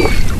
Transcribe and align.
you. 0.00 0.39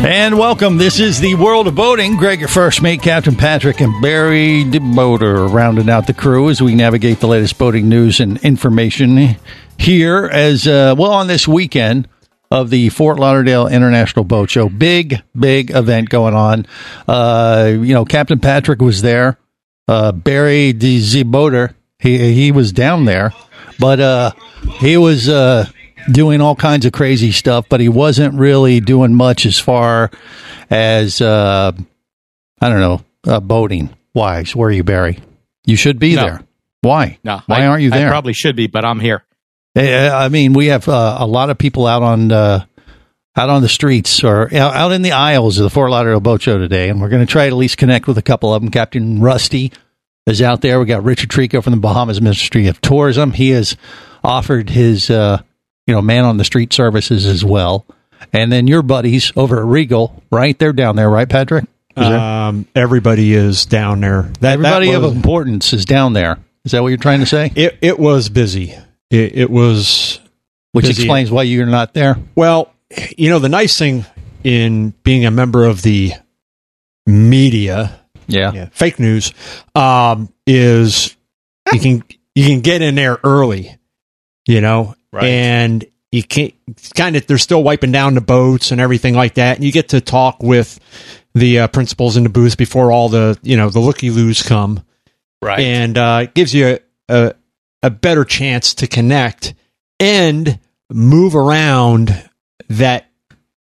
And 0.00 0.38
welcome. 0.38 0.78
This 0.78 1.00
is 1.00 1.20
the 1.20 1.34
world 1.34 1.66
of 1.66 1.74
boating. 1.74 2.16
Greg, 2.16 2.38
your 2.38 2.48
first 2.48 2.80
mate, 2.82 3.02
Captain 3.02 3.34
Patrick, 3.34 3.80
and 3.80 4.00
Barry 4.00 4.64
DeBoater 4.64 5.52
rounding 5.52 5.90
out 5.90 6.06
the 6.06 6.14
crew 6.14 6.48
as 6.48 6.62
we 6.62 6.74
navigate 6.74 7.20
the 7.20 7.26
latest 7.26 7.58
boating 7.58 7.88
news 7.88 8.20
and 8.20 8.38
information 8.44 9.36
here. 9.76 10.26
As 10.26 10.66
uh, 10.68 10.94
well 10.96 11.10
on 11.10 11.26
this 11.26 11.48
weekend 11.48 12.08
of 12.50 12.70
the 12.70 12.88
Fort 12.90 13.18
Lauderdale 13.18 13.66
International 13.66 14.24
Boat 14.24 14.50
Show, 14.50 14.68
big 14.68 15.20
big 15.38 15.72
event 15.72 16.08
going 16.08 16.34
on. 16.34 16.66
Uh, 17.06 17.68
you 17.72 17.92
know, 17.92 18.04
Captain 18.04 18.38
Patrick 18.38 18.80
was 18.80 19.02
there. 19.02 19.36
Uh, 19.88 20.12
Barry 20.12 20.72
DeBoater, 20.72 21.74
he 21.98 22.32
he 22.32 22.52
was 22.52 22.72
down 22.72 23.04
there, 23.04 23.34
but 23.78 24.00
uh, 24.00 24.30
he 24.78 24.96
was. 24.96 25.28
Doing 26.10 26.40
all 26.40 26.56
kinds 26.56 26.86
of 26.86 26.92
crazy 26.92 27.32
stuff, 27.32 27.66
but 27.68 27.80
he 27.80 27.88
wasn't 27.88 28.34
really 28.34 28.80
doing 28.80 29.14
much 29.14 29.44
as 29.44 29.58
far 29.58 30.10
as 30.70 31.20
uh, 31.20 31.72
I 32.60 32.68
don't 32.68 32.80
know 32.80 33.04
uh, 33.26 33.40
boating 33.40 33.90
wise. 34.14 34.56
Where 34.56 34.68
are 34.68 34.72
you, 34.72 34.84
Barry? 34.84 35.18
You 35.66 35.76
should 35.76 35.98
be 35.98 36.14
No. 36.16 36.22
there. 36.22 36.40
Why? 36.80 37.18
No, 37.24 37.42
Why 37.46 37.62
I- 37.62 37.66
aren't 37.66 37.82
you 37.82 37.90
there? 37.90 38.06
I 38.06 38.10
probably 38.10 38.32
should 38.32 38.56
be, 38.56 38.68
but 38.68 38.84
I'm 38.86 39.00
here. 39.00 39.22
Eh, 39.76 40.08
I 40.10 40.28
mean, 40.30 40.54
we 40.54 40.66
have 40.66 40.88
uh, 40.88 41.16
a 41.20 41.26
lot 41.26 41.50
of 41.50 41.58
people 41.58 41.86
out 41.86 42.02
on 42.02 42.32
uh, 42.32 42.64
out 43.36 43.50
on 43.50 43.60
the 43.62 43.68
streets 43.68 44.24
or 44.24 44.46
out 44.54 44.74
out 44.74 44.92
in 44.92 45.02
the 45.02 45.12
aisles 45.12 45.58
of 45.58 45.64
the 45.64 45.70
Fort 45.70 45.90
Lauderdale 45.90 46.20
Boat 46.20 46.40
Show 46.40 46.56
today, 46.58 46.88
and 46.88 47.00
we're 47.02 47.10
going 47.10 47.24
to 47.24 47.30
try 47.30 47.42
to 47.44 47.48
at 47.48 47.56
least 47.56 47.76
connect 47.76 48.06
with 48.06 48.16
a 48.16 48.22
couple 48.22 48.54
of 48.54 48.62
them. 48.62 48.70
Captain 48.70 49.20
Rusty 49.20 49.72
is 50.26 50.40
out 50.40 50.62
there. 50.62 50.80
We 50.80 50.86
got 50.86 51.04
Richard 51.04 51.28
Trico 51.28 51.62
from 51.62 51.72
the 51.74 51.78
Bahamas 51.80 52.20
Ministry 52.20 52.66
of 52.68 52.80
Tourism. 52.80 53.32
He 53.32 53.50
has 53.50 53.76
offered 54.24 54.70
his 54.70 55.10
uh, 55.10 55.42
you 55.88 55.94
know 55.94 56.00
man 56.02 56.24
on 56.24 56.36
the 56.36 56.44
street 56.44 56.72
services 56.72 57.26
as 57.26 57.44
well, 57.44 57.84
and 58.32 58.52
then 58.52 58.68
your 58.68 58.82
buddies 58.82 59.32
over 59.34 59.58
at 59.58 59.64
Regal, 59.64 60.22
right? 60.30 60.56
They're 60.56 60.72
down 60.72 60.94
there, 60.94 61.10
right, 61.10 61.28
Patrick? 61.28 61.64
Um, 61.96 62.68
everybody 62.76 63.34
is 63.34 63.66
down 63.66 64.00
there. 64.02 64.22
That, 64.22 64.40
that 64.40 64.52
Everybody 64.52 64.88
was- 64.96 65.10
of 65.10 65.16
importance 65.16 65.72
is 65.72 65.84
down 65.84 66.12
there. 66.12 66.38
Is 66.64 66.70
that 66.72 66.82
what 66.82 66.88
you're 66.90 66.98
trying 66.98 67.20
to 67.20 67.26
say? 67.26 67.50
it, 67.56 67.78
it 67.80 67.98
was 67.98 68.28
busy. 68.28 68.76
It, 69.10 69.36
it 69.36 69.50
was 69.50 70.20
Which 70.72 70.84
busy. 70.86 71.02
explains 71.02 71.30
why 71.30 71.42
you're 71.44 71.66
not 71.66 71.94
there. 71.94 72.18
Well, 72.36 72.72
you 73.16 73.30
know, 73.30 73.38
the 73.40 73.48
nice 73.48 73.76
thing 73.78 74.04
in 74.44 74.90
being 75.02 75.24
a 75.24 75.30
member 75.32 75.64
of 75.64 75.82
the 75.82 76.12
media, 77.06 77.98
Yeah. 78.26 78.52
yeah, 78.52 78.68
fake 78.72 78.98
news, 78.98 79.32
um, 79.74 80.32
is 80.46 81.16
you 81.72 81.80
can 81.80 82.04
you 82.34 82.44
can 82.46 82.60
get 82.60 82.82
in 82.82 82.94
there 82.94 83.18
early, 83.24 83.76
you 84.46 84.60
know, 84.60 84.94
Right. 85.12 85.24
and 85.24 85.84
you 86.12 86.22
can't 86.22 86.54
kind 86.94 87.16
of 87.16 87.26
they're 87.26 87.38
still 87.38 87.62
wiping 87.62 87.92
down 87.92 88.14
the 88.14 88.20
boats 88.20 88.70
and 88.72 88.80
everything 88.80 89.14
like 89.14 89.34
that, 89.34 89.56
and 89.56 89.64
you 89.64 89.72
get 89.72 89.90
to 89.90 90.00
talk 90.00 90.42
with 90.42 90.78
the 91.34 91.60
uh, 91.60 91.68
principals 91.68 92.16
in 92.16 92.22
the 92.24 92.28
booth 92.30 92.56
before 92.56 92.90
all 92.92 93.08
the 93.08 93.38
you 93.42 93.56
know 93.56 93.68
the 93.70 93.80
looky 93.80 94.10
loos 94.10 94.42
come, 94.42 94.82
Right. 95.42 95.60
and 95.60 95.96
uh, 95.98 96.20
it 96.24 96.34
gives 96.34 96.54
you 96.54 96.78
a, 97.08 97.34
a 97.82 97.90
better 97.90 98.24
chance 98.24 98.74
to 98.76 98.86
connect 98.86 99.54
and 100.00 100.58
move 100.90 101.34
around 101.36 102.28
that 102.68 103.06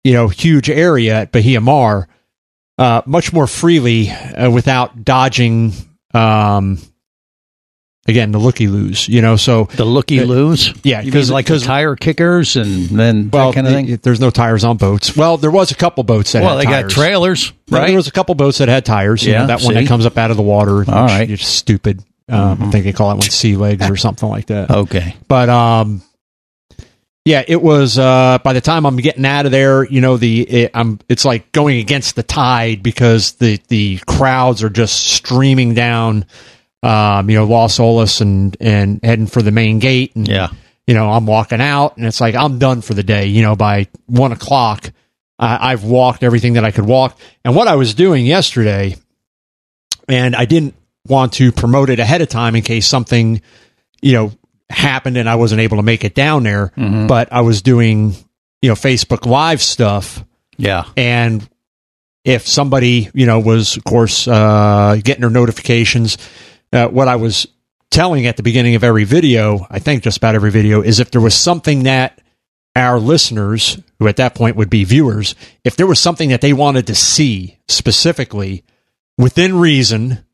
you 0.03 0.13
know 0.13 0.27
huge 0.27 0.69
area 0.69 1.15
at 1.21 1.31
Bahia 1.31 1.61
Mar 1.61 2.07
uh, 2.77 3.01
much 3.05 3.31
more 3.33 3.47
freely 3.47 4.09
uh, 4.09 4.49
without 4.49 5.03
dodging 5.05 5.71
um, 6.13 6.77
again 8.07 8.31
the 8.31 8.37
looky 8.39 8.67
loos. 8.67 9.07
You 9.07 9.21
know, 9.21 9.35
so 9.35 9.65
The 9.75 9.85
looky 9.85 10.19
Uh, 10.19 10.25
loos? 10.25 10.73
yeah, 10.83 11.01
because 11.01 11.31
like 11.31 11.45
the 11.47 11.59
tire 11.59 11.95
kickers 11.95 12.55
and 12.55 12.85
then 12.89 13.29
well, 13.31 13.51
that 13.51 13.55
kind 13.55 13.67
of 13.67 13.73
thing? 13.73 13.99
there's 14.03 14.19
no 14.19 14.29
tires 14.29 14.63
on 14.63 14.77
boats. 14.77 15.15
Well, 15.15 15.37
there 15.37 15.51
was 15.51 15.71
a 15.71 15.75
couple 15.75 16.03
boats 16.03 16.31
that 16.33 16.43
well, 16.43 16.57
had 16.57 16.67
they 16.67 16.71
got 16.71 16.89
trailers, 16.89 17.53
right? 17.69 17.87
There 17.87 17.95
was 17.95 18.07
a 18.07 18.11
couple 18.11 18.35
boats 18.35 18.57
that 18.59 18.67
had 18.69 18.85
tires. 18.85 19.23
You 19.25 19.33
Yeah, 19.33 19.39
know, 19.41 19.47
that 19.47 19.61
one 19.61 19.73
that 19.75 19.87
comes 19.87 20.05
up 20.05 20.17
out 20.17 20.31
of 20.31 20.37
the 20.37 20.43
water. 20.43 20.79
which 20.79 20.89
All 20.89 21.05
right. 21.05 21.23
Mm-hmm. 21.25 21.33
is 21.33 21.45
stupid. 21.45 22.03
Um, 22.29 22.63
I 22.63 22.71
think 22.71 22.85
they 22.85 22.93
call 22.93 23.09
that 23.09 23.15
one 23.17 23.29
sea 23.29 23.55
legs 23.57 23.89
or 23.89 23.97
something 23.97 24.27
like 24.29 24.45
that. 24.47 24.71
okay. 24.71 25.15
But 25.27 25.49
um, 25.49 26.01
yeah, 27.25 27.43
it 27.47 27.61
was. 27.61 27.97
Uh, 27.97 28.37
by 28.43 28.53
the 28.53 28.61
time 28.61 28.85
I'm 28.85 28.97
getting 28.97 29.25
out 29.25 29.45
of 29.45 29.51
there, 29.51 29.85
you 29.85 30.01
know, 30.01 30.17
the 30.17 30.41
it, 30.41 30.71
I'm 30.73 30.99
it's 31.07 31.23
like 31.25 31.51
going 31.51 31.77
against 31.79 32.15
the 32.15 32.23
tide 32.23 32.83
because 32.83 33.33
the 33.33 33.59
the 33.69 33.99
crowds 34.07 34.61
are 34.63 34.69
just 34.69 35.07
streaming 35.07 35.73
down. 35.73 36.25
Um, 36.83 37.29
you 37.29 37.37
know, 37.37 37.45
Las 37.45 37.79
Olas 37.79 38.19
and 38.21 38.55
and 38.59 38.99
heading 39.03 39.27
for 39.27 39.41
the 39.41 39.51
main 39.51 39.79
gate, 39.79 40.15
and 40.15 40.27
Yeah. 40.27 40.49
you 40.85 40.93
know, 40.93 41.09
I'm 41.09 41.25
walking 41.25 41.61
out, 41.61 41.95
and 41.97 42.05
it's 42.05 42.19
like 42.19 42.35
I'm 42.35 42.59
done 42.59 42.81
for 42.81 42.93
the 42.93 43.03
day. 43.03 43.27
You 43.27 43.41
know, 43.41 43.55
by 43.55 43.87
one 44.07 44.33
o'clock, 44.33 44.91
I, 45.39 45.71
I've 45.71 45.83
walked 45.85 46.23
everything 46.23 46.53
that 46.53 46.65
I 46.65 46.71
could 46.71 46.85
walk. 46.85 47.17
And 47.45 47.55
what 47.55 47.67
I 47.69 47.75
was 47.75 47.93
doing 47.93 48.25
yesterday, 48.25 48.97
and 50.09 50.35
I 50.35 50.45
didn't 50.45 50.75
want 51.07 51.33
to 51.33 51.51
promote 51.51 51.89
it 51.89 51.99
ahead 51.99 52.21
of 52.21 52.29
time 52.29 52.55
in 52.55 52.61
case 52.63 52.85
something, 52.87 53.41
you 54.01 54.13
know, 54.13 54.31
happened 54.69 55.17
and 55.17 55.29
I 55.29 55.35
wasn't 55.35 55.61
able 55.61 55.77
to 55.77 55.83
make 55.83 56.03
it 56.03 56.15
down 56.15 56.43
there. 56.43 56.71
Mhm. 56.77 57.07
But 57.07 57.31
I 57.31 57.41
was 57.41 57.61
doing, 57.61 58.15
you 58.61 58.69
know, 58.69 58.75
Facebook 58.75 59.25
Live 59.25 59.61
stuff, 59.61 60.23
Yeah. 60.57 60.83
and 60.97 61.47
if 62.25 62.47
somebody, 62.47 63.09
you 63.13 63.25
know, 63.25 63.39
was 63.39 63.75
of 63.77 63.83
course 63.83 64.27
uh, 64.27 64.97
getting 65.03 65.21
their 65.21 65.29
notifications, 65.29 66.17
uh, 66.73 66.87
what 66.89 67.07
I 67.07 67.15
was 67.15 67.47
telling 67.91 68.25
at 68.25 68.37
the 68.37 68.43
beginning 68.43 68.75
of 68.75 68.83
every 68.83 69.03
video, 69.03 69.67
I 69.69 69.79
think 69.79 70.03
just 70.03 70.17
about 70.17 70.35
every 70.35 70.51
video, 70.51 70.81
is 70.81 70.99
if 70.99 71.11
there 71.11 71.21
was 71.21 71.35
something 71.35 71.83
that 71.83 72.19
our 72.75 72.99
listeners, 72.99 73.79
who 73.99 74.07
at 74.07 74.15
that 74.17 74.33
point 74.35 74.55
would 74.55 74.69
be 74.69 74.83
viewers, 74.83 75.35
if 75.63 75.75
there 75.75 75.85
was 75.87 75.99
something 75.99 76.29
that 76.29 76.41
they 76.41 76.53
wanted 76.53 76.87
to 76.87 76.95
see 76.95 77.59
specifically 77.67 78.63
within 79.17 79.55
reason, 79.59 80.25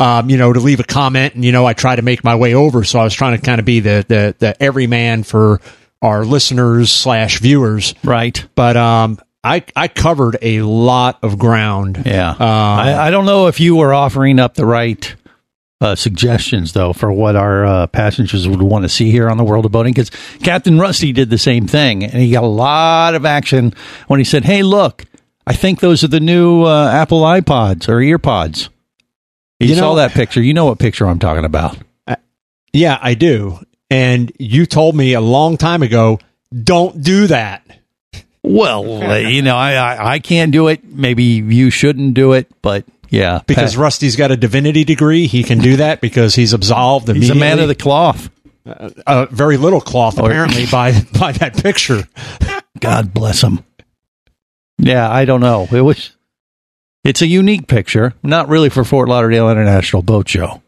um, 0.00 0.30
you 0.30 0.36
know, 0.36 0.52
to 0.52 0.60
leave 0.60 0.78
a 0.78 0.84
comment, 0.84 1.34
and 1.34 1.44
you 1.44 1.50
know, 1.50 1.66
I 1.66 1.72
try 1.72 1.96
to 1.96 2.02
make 2.02 2.22
my 2.22 2.36
way 2.36 2.54
over. 2.54 2.84
So 2.84 3.00
I 3.00 3.04
was 3.04 3.14
trying 3.14 3.36
to 3.36 3.44
kind 3.44 3.58
of 3.58 3.64
be 3.64 3.80
the 3.80 4.04
the 4.06 4.34
the 4.38 4.62
everyman 4.62 5.24
for 5.24 5.60
our 6.00 6.24
listeners 6.24 6.92
slash 6.92 7.40
viewers, 7.40 7.94
Right. 8.04 8.46
but 8.54 8.76
um, 8.76 9.18
I 9.42 9.64
I 9.74 9.88
covered 9.88 10.36
a 10.40 10.62
lot 10.62 11.18
of 11.24 11.36
ground. 11.40 12.04
Yeah. 12.06 12.30
Uh, 12.30 12.34
I, 12.44 13.08
I 13.08 13.10
don't 13.10 13.26
know 13.26 13.48
if 13.48 13.58
you 13.58 13.74
were 13.74 13.92
offering 13.92 14.38
up 14.38 14.54
the 14.54 14.64
right 14.66 15.12
uh, 15.80 15.94
suggestions, 15.94 16.72
though, 16.72 16.92
for 16.92 17.12
what 17.12 17.36
our 17.36 17.64
uh, 17.64 17.86
passengers 17.86 18.48
would 18.48 18.62
want 18.62 18.82
to 18.84 18.88
see 18.88 19.10
here 19.10 19.28
on 19.30 19.36
the 19.36 19.44
world 19.44 19.64
of 19.64 19.72
boating. 19.72 19.92
Because 19.92 20.10
Captain 20.42 20.78
Rusty 20.78 21.12
did 21.12 21.30
the 21.30 21.38
same 21.38 21.66
thing, 21.68 22.02
and 22.04 22.14
he 22.14 22.32
got 22.32 22.42
a 22.42 22.46
lot 22.48 23.14
of 23.14 23.24
action 23.24 23.72
when 24.08 24.18
he 24.18 24.24
said, 24.24 24.44
"Hey, 24.44 24.62
look, 24.62 25.04
I 25.46 25.52
think 25.54 25.80
those 25.80 26.02
are 26.02 26.08
the 26.08 26.20
new 26.20 26.64
uh, 26.64 26.90
Apple 26.92 27.22
iPods 27.22 27.88
or 27.88 27.96
EarPods." 28.00 28.68
You, 29.60 29.68
You 29.68 29.74
saw 29.76 29.90
know- 29.90 29.96
that 29.96 30.12
picture. 30.12 30.42
You 30.42 30.54
know 30.54 30.66
what 30.66 30.78
picture 30.78 31.06
I'm 31.06 31.18
talking 31.20 31.44
about. 31.44 31.76
yeah, 32.72 32.98
I 33.00 33.14
do. 33.14 33.58
And 33.90 34.30
you 34.38 34.66
told 34.66 34.94
me 34.94 35.14
a 35.14 35.20
long 35.20 35.56
time 35.56 35.82
ago, 35.82 36.18
don't 36.64 37.02
do 37.02 37.26
that. 37.28 37.64
Well, 38.42 39.02
uh, 39.02 39.16
you 39.16 39.42
know, 39.42 39.56
I, 39.56 39.72
I 39.74 40.12
I 40.14 40.18
can't 40.18 40.52
do 40.52 40.68
it. 40.68 40.84
Maybe 40.84 41.24
you 41.24 41.70
shouldn't 41.70 42.14
do 42.14 42.32
it, 42.34 42.48
but 42.62 42.84
yeah, 43.10 43.40
Because 43.46 43.74
Pat- 43.74 43.80
Rusty's 43.82 44.16
got 44.16 44.30
a 44.30 44.36
divinity 44.36 44.84
degree, 44.84 45.26
he 45.26 45.42
can 45.42 45.58
do 45.58 45.76
that 45.76 46.00
because 46.00 46.34
he's 46.34 46.52
absolved 46.52 47.08
he's 47.08 47.30
a 47.30 47.34
man 47.34 47.58
of 47.58 47.68
the 47.68 47.74
cloth. 47.74 48.30
uh, 48.66 49.26
very 49.30 49.56
little 49.56 49.80
cloth 49.80 50.18
apparently 50.18 50.66
by 50.66 50.92
by 51.18 51.32
that 51.32 51.56
picture. 51.56 52.06
God 52.80 53.12
bless 53.14 53.42
him. 53.42 53.64
Yeah, 54.78 55.10
I 55.10 55.24
don't 55.24 55.40
know. 55.40 55.66
It 55.72 55.80
was. 55.80 56.10
It's 57.04 57.22
a 57.22 57.26
unique 57.26 57.66
picture, 57.68 58.12
not 58.22 58.48
really 58.48 58.68
for 58.68 58.84
Fort 58.84 59.08
Lauderdale 59.08 59.48
International 59.50 60.02
Boat 60.02 60.28
Show, 60.28 60.62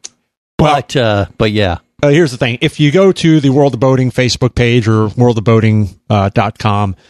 but 0.57 0.97
uh, 0.97 1.27
but 1.37 1.53
yeah, 1.53 1.79
Uh, 2.03 2.09
here's 2.09 2.31
the 2.31 2.39
thing: 2.39 2.57
if 2.63 2.81
you 2.81 2.91
go 2.91 3.13
to 3.13 3.41
the 3.41 3.51
World 3.51 3.75
of 3.75 3.81
Boating 3.81 4.11
Facebook 4.11 4.55
page 4.55 4.89
or 4.89 5.09
worldofboating.com, 5.09 6.91
uh, 6.99 7.01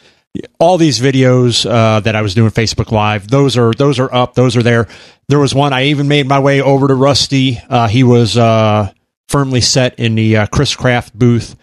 all 0.59 0.79
these 0.79 1.01
videos 1.01 1.69
uh, 1.69 2.01
that 2.01 2.15
I 2.15 2.23
was 2.23 2.35
doing 2.35 2.51
Facebook 2.51 2.93
Live, 2.93 3.29
those 3.29 3.57
are 3.57 3.73
those 3.73 3.99
are 3.99 4.13
up, 4.15 4.35
those 4.35 4.57
are 4.57 4.63
there. 4.63 4.89
There 5.29 5.39
was 5.39 5.55
one 5.55 5.73
I 5.73 5.87
even 5.87 6.09
made 6.09 6.27
my 6.27 6.39
way 6.39 6.61
over 6.61 6.89
to 6.89 6.95
Rusty. 6.95 7.59
Uh, 7.69 7.89
he 7.89 8.05
was 8.05 8.37
uh, 8.37 8.93
firmly 9.29 9.61
set 9.61 9.99
in 9.99 10.15
the 10.15 10.37
uh, 10.39 10.47
Chris 10.47 10.75
Craft 10.75 11.19
booth, 11.19 11.57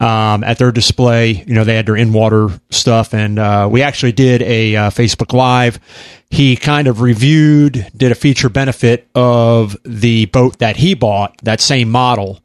um, 0.00 0.44
at 0.44 0.58
their 0.58 0.72
display. 0.72 1.44
You 1.46 1.54
know, 1.54 1.64
they 1.64 1.76
had 1.76 1.86
their 1.86 1.96
in 1.96 2.12
water 2.12 2.48
stuff, 2.70 3.14
and 3.14 3.38
uh, 3.38 3.68
we 3.70 3.82
actually 3.82 4.12
did 4.12 4.42
a 4.42 4.76
uh, 4.76 4.90
Facebook 4.90 5.32
Live. 5.32 5.78
He 6.30 6.56
kind 6.56 6.88
of 6.88 7.00
reviewed, 7.00 7.86
did 7.96 8.12
a 8.12 8.16
feature 8.16 8.48
benefit 8.48 9.08
of 9.14 9.76
the 9.84 10.26
boat 10.26 10.58
that 10.58 10.76
he 10.76 10.94
bought, 10.94 11.36
that 11.42 11.60
same 11.60 11.90
model, 11.90 12.40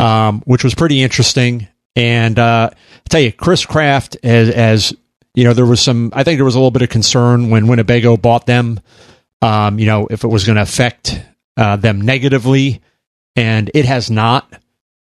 um, 0.00 0.42
which 0.44 0.64
was 0.64 0.74
pretty 0.74 1.02
interesting. 1.02 1.66
And 1.96 2.38
uh, 2.38 2.70
I 2.72 3.08
tell 3.08 3.20
you, 3.20 3.32
Chris 3.32 3.64
Craft, 3.64 4.18
as, 4.22 4.50
as 4.50 4.94
you 5.34 5.44
know, 5.44 5.54
there 5.54 5.66
was 5.66 5.80
some. 5.80 6.10
I 6.14 6.24
think 6.24 6.38
there 6.38 6.44
was 6.44 6.54
a 6.54 6.58
little 6.58 6.70
bit 6.70 6.82
of 6.82 6.88
concern 6.88 7.50
when 7.50 7.66
Winnebago 7.66 8.16
bought 8.16 8.46
them. 8.46 8.80
Um, 9.40 9.78
you 9.78 9.86
know, 9.86 10.06
if 10.10 10.24
it 10.24 10.28
was 10.28 10.44
going 10.44 10.56
to 10.56 10.62
affect 10.62 11.20
uh, 11.56 11.76
them 11.76 12.00
negatively, 12.00 12.80
and 13.34 13.70
it 13.74 13.84
has 13.84 14.10
not. 14.10 14.52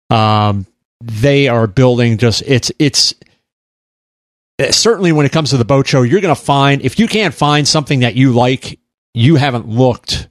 Um, 0.09 0.65
they 1.01 1.47
are 1.47 1.67
building 1.67 2.17
just 2.17 2.41
it's 2.45 2.71
it's 2.79 3.13
uh, 4.59 4.71
certainly 4.71 5.11
when 5.11 5.25
it 5.25 5.31
comes 5.31 5.51
to 5.51 5.57
the 5.57 5.65
boat 5.65 5.87
show, 5.87 6.01
you're 6.01 6.21
going 6.21 6.35
to 6.35 6.41
find 6.41 6.81
if 6.81 6.99
you 6.99 7.07
can't 7.07 7.33
find 7.33 7.67
something 7.67 7.99
that 8.01 8.15
you 8.15 8.31
like, 8.31 8.79
you 9.13 9.35
haven't 9.35 9.67
looked, 9.67 10.27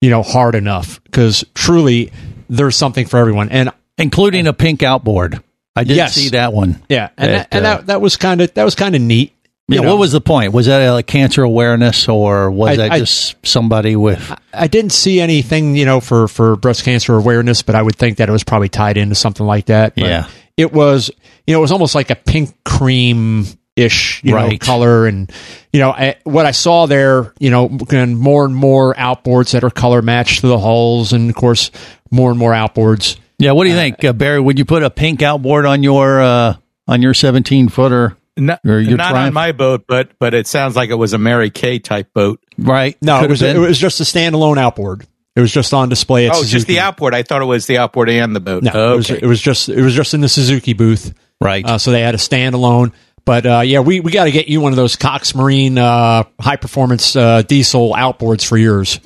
you 0.00 0.10
know, 0.10 0.22
hard 0.22 0.54
enough 0.54 1.02
because 1.04 1.44
truly 1.54 2.12
there's 2.48 2.76
something 2.76 3.06
for 3.06 3.18
everyone. 3.18 3.50
And 3.50 3.70
including 3.98 4.46
a 4.46 4.52
pink 4.52 4.82
outboard. 4.82 5.42
I 5.78 5.84
did 5.84 5.96
Yes. 5.96 6.14
see 6.14 6.30
that 6.30 6.52
one. 6.52 6.82
yeah, 6.88 7.08
and 7.16 7.32
That, 7.32 7.50
that, 7.50 7.56
and 7.56 7.66
uh, 7.66 7.76
that 7.76 7.86
that 7.86 8.00
was 8.00 8.16
kind 8.16 8.40
of 8.40 8.52
that 8.54 8.64
was 8.64 8.74
kind 8.74 8.94
of 8.94 9.00
neat. 9.00 9.32
Yeah, 9.70 9.80
know. 9.82 9.90
what 9.90 9.98
was 9.98 10.12
the 10.12 10.20
point? 10.22 10.54
Was 10.54 10.64
that 10.66 10.88
like 10.90 11.06
cancer 11.06 11.42
awareness, 11.42 12.08
or 12.08 12.50
was 12.50 12.70
I- 12.70 12.76
that 12.76 12.92
I- 12.92 12.98
just 13.00 13.36
somebody 13.46 13.96
with? 13.96 14.32
I 14.54 14.66
didn't 14.66 14.92
see 14.92 15.20
anything, 15.20 15.76
you 15.76 15.84
know, 15.84 16.00
for 16.00 16.26
for 16.26 16.56
breast 16.56 16.84
cancer 16.84 17.14
awareness, 17.16 17.62
but 17.62 17.74
I 17.74 17.82
would 17.82 17.94
think 17.96 18.16
that 18.18 18.28
it 18.28 18.32
was 18.32 18.44
probably 18.44 18.70
tied 18.70 18.96
into 18.96 19.14
something 19.14 19.44
like 19.46 19.66
that. 19.66 19.94
But 19.94 20.04
Yeah. 20.04 20.26
it 20.56 20.72
was, 20.72 21.10
you 21.46 21.52
know, 21.52 21.58
it 21.58 21.62
was 21.62 21.72
almost 21.72 21.94
like 21.94 22.10
a 22.10 22.14
pink 22.16 22.54
cream 22.64 23.44
ish, 23.76 24.20
you 24.24 24.32
know, 24.34 24.50
color, 24.58 25.06
and 25.06 25.30
you 25.72 25.80
know, 25.80 25.90
I, 25.90 26.16
what 26.24 26.46
I 26.46 26.50
saw 26.52 26.86
there, 26.86 27.32
you 27.38 27.50
know, 27.50 27.66
again, 27.66 28.14
more 28.16 28.44
and 28.46 28.54
more 28.56 28.94
outboards 28.94 29.52
that 29.52 29.62
are 29.64 29.70
color 29.70 30.00
matched 30.02 30.40
to 30.40 30.48
the 30.48 30.58
hulls, 30.58 31.12
and 31.12 31.28
of 31.30 31.36
course, 31.36 31.70
more 32.10 32.30
and 32.30 32.38
more 32.38 32.52
outboards. 32.52 33.16
Yeah, 33.38 33.52
what 33.52 33.64
do 33.64 33.70
you 33.70 33.76
think, 33.76 34.04
uh, 34.04 34.12
Barry? 34.12 34.40
Would 34.40 34.58
you 34.58 34.64
put 34.64 34.82
a 34.82 34.90
pink 34.90 35.22
outboard 35.22 35.64
on 35.66 35.82
your 35.82 36.20
uh, 36.20 36.54
on 36.86 37.02
your 37.02 37.14
seventeen 37.14 37.68
footer? 37.68 38.16
Not, 38.36 38.60
Or 38.64 38.78
your 38.78 38.96
not 38.96 39.10
Triumph? 39.10 39.26
on 39.28 39.34
my 39.34 39.52
boat, 39.52 39.84
but 39.88 40.10
but 40.18 40.32
it 40.34 40.46
sounds 40.46 40.76
like 40.76 40.90
it 40.90 40.94
was 40.94 41.12
a 41.12 41.18
Mary 41.18 41.50
Kay 41.50 41.78
type 41.80 42.12
boat. 42.14 42.40
Right? 42.56 42.96
No, 43.02 43.22
it 43.22 43.30
was 43.30 43.40
have 43.40 43.56
it 43.56 43.58
was 43.58 43.78
just 43.78 44.00
a 44.00 44.04
standalone 44.04 44.58
outboard. 44.58 45.04
It 45.36 45.40
was 45.40 45.52
just 45.52 45.72
on 45.72 45.88
display 45.88 46.26
at 46.28 46.34
Oh, 46.34 46.44
just 46.44 46.66
the 46.66 46.80
outboard. 46.80 47.14
I 47.14 47.22
thought 47.22 47.42
it 47.42 47.46
was 47.46 47.66
the 47.66 47.78
outboard 47.78 48.10
and 48.10 48.34
the 48.34 48.40
boat. 48.40 48.64
No, 48.64 48.70
Oh, 48.74 48.92
it, 48.94 48.96
was, 48.96 49.10
it 49.10 49.24
was 49.26 49.40
just 49.40 49.68
it 49.68 49.82
was 49.82 49.94
just 49.94 50.14
in 50.14 50.20
the 50.20 50.28
Suzuki 50.28 50.72
booth. 50.72 51.14
right. 51.40 51.64
Uh, 51.64 51.78
so 51.78 51.90
they 51.92 52.00
had 52.00 52.14
a 52.14 52.18
standalone. 52.18 52.92
But 53.24 53.44
uh, 53.46 53.60
yeah, 53.60 53.80
we, 53.80 54.00
we 54.00 54.10
got 54.10 54.24
to 54.24 54.30
get 54.30 54.48
you 54.48 54.60
one 54.60 54.72
of 54.72 54.76
those 54.76 54.96
Cox 54.96 55.34
Marine 55.34 55.76
uh, 55.78 56.24
high 56.40 56.56
performance 56.56 57.14
uh, 57.14 57.42
diesel 57.42 57.92
outboards 57.92 58.44
for 58.46 58.56
yours. 58.56 59.00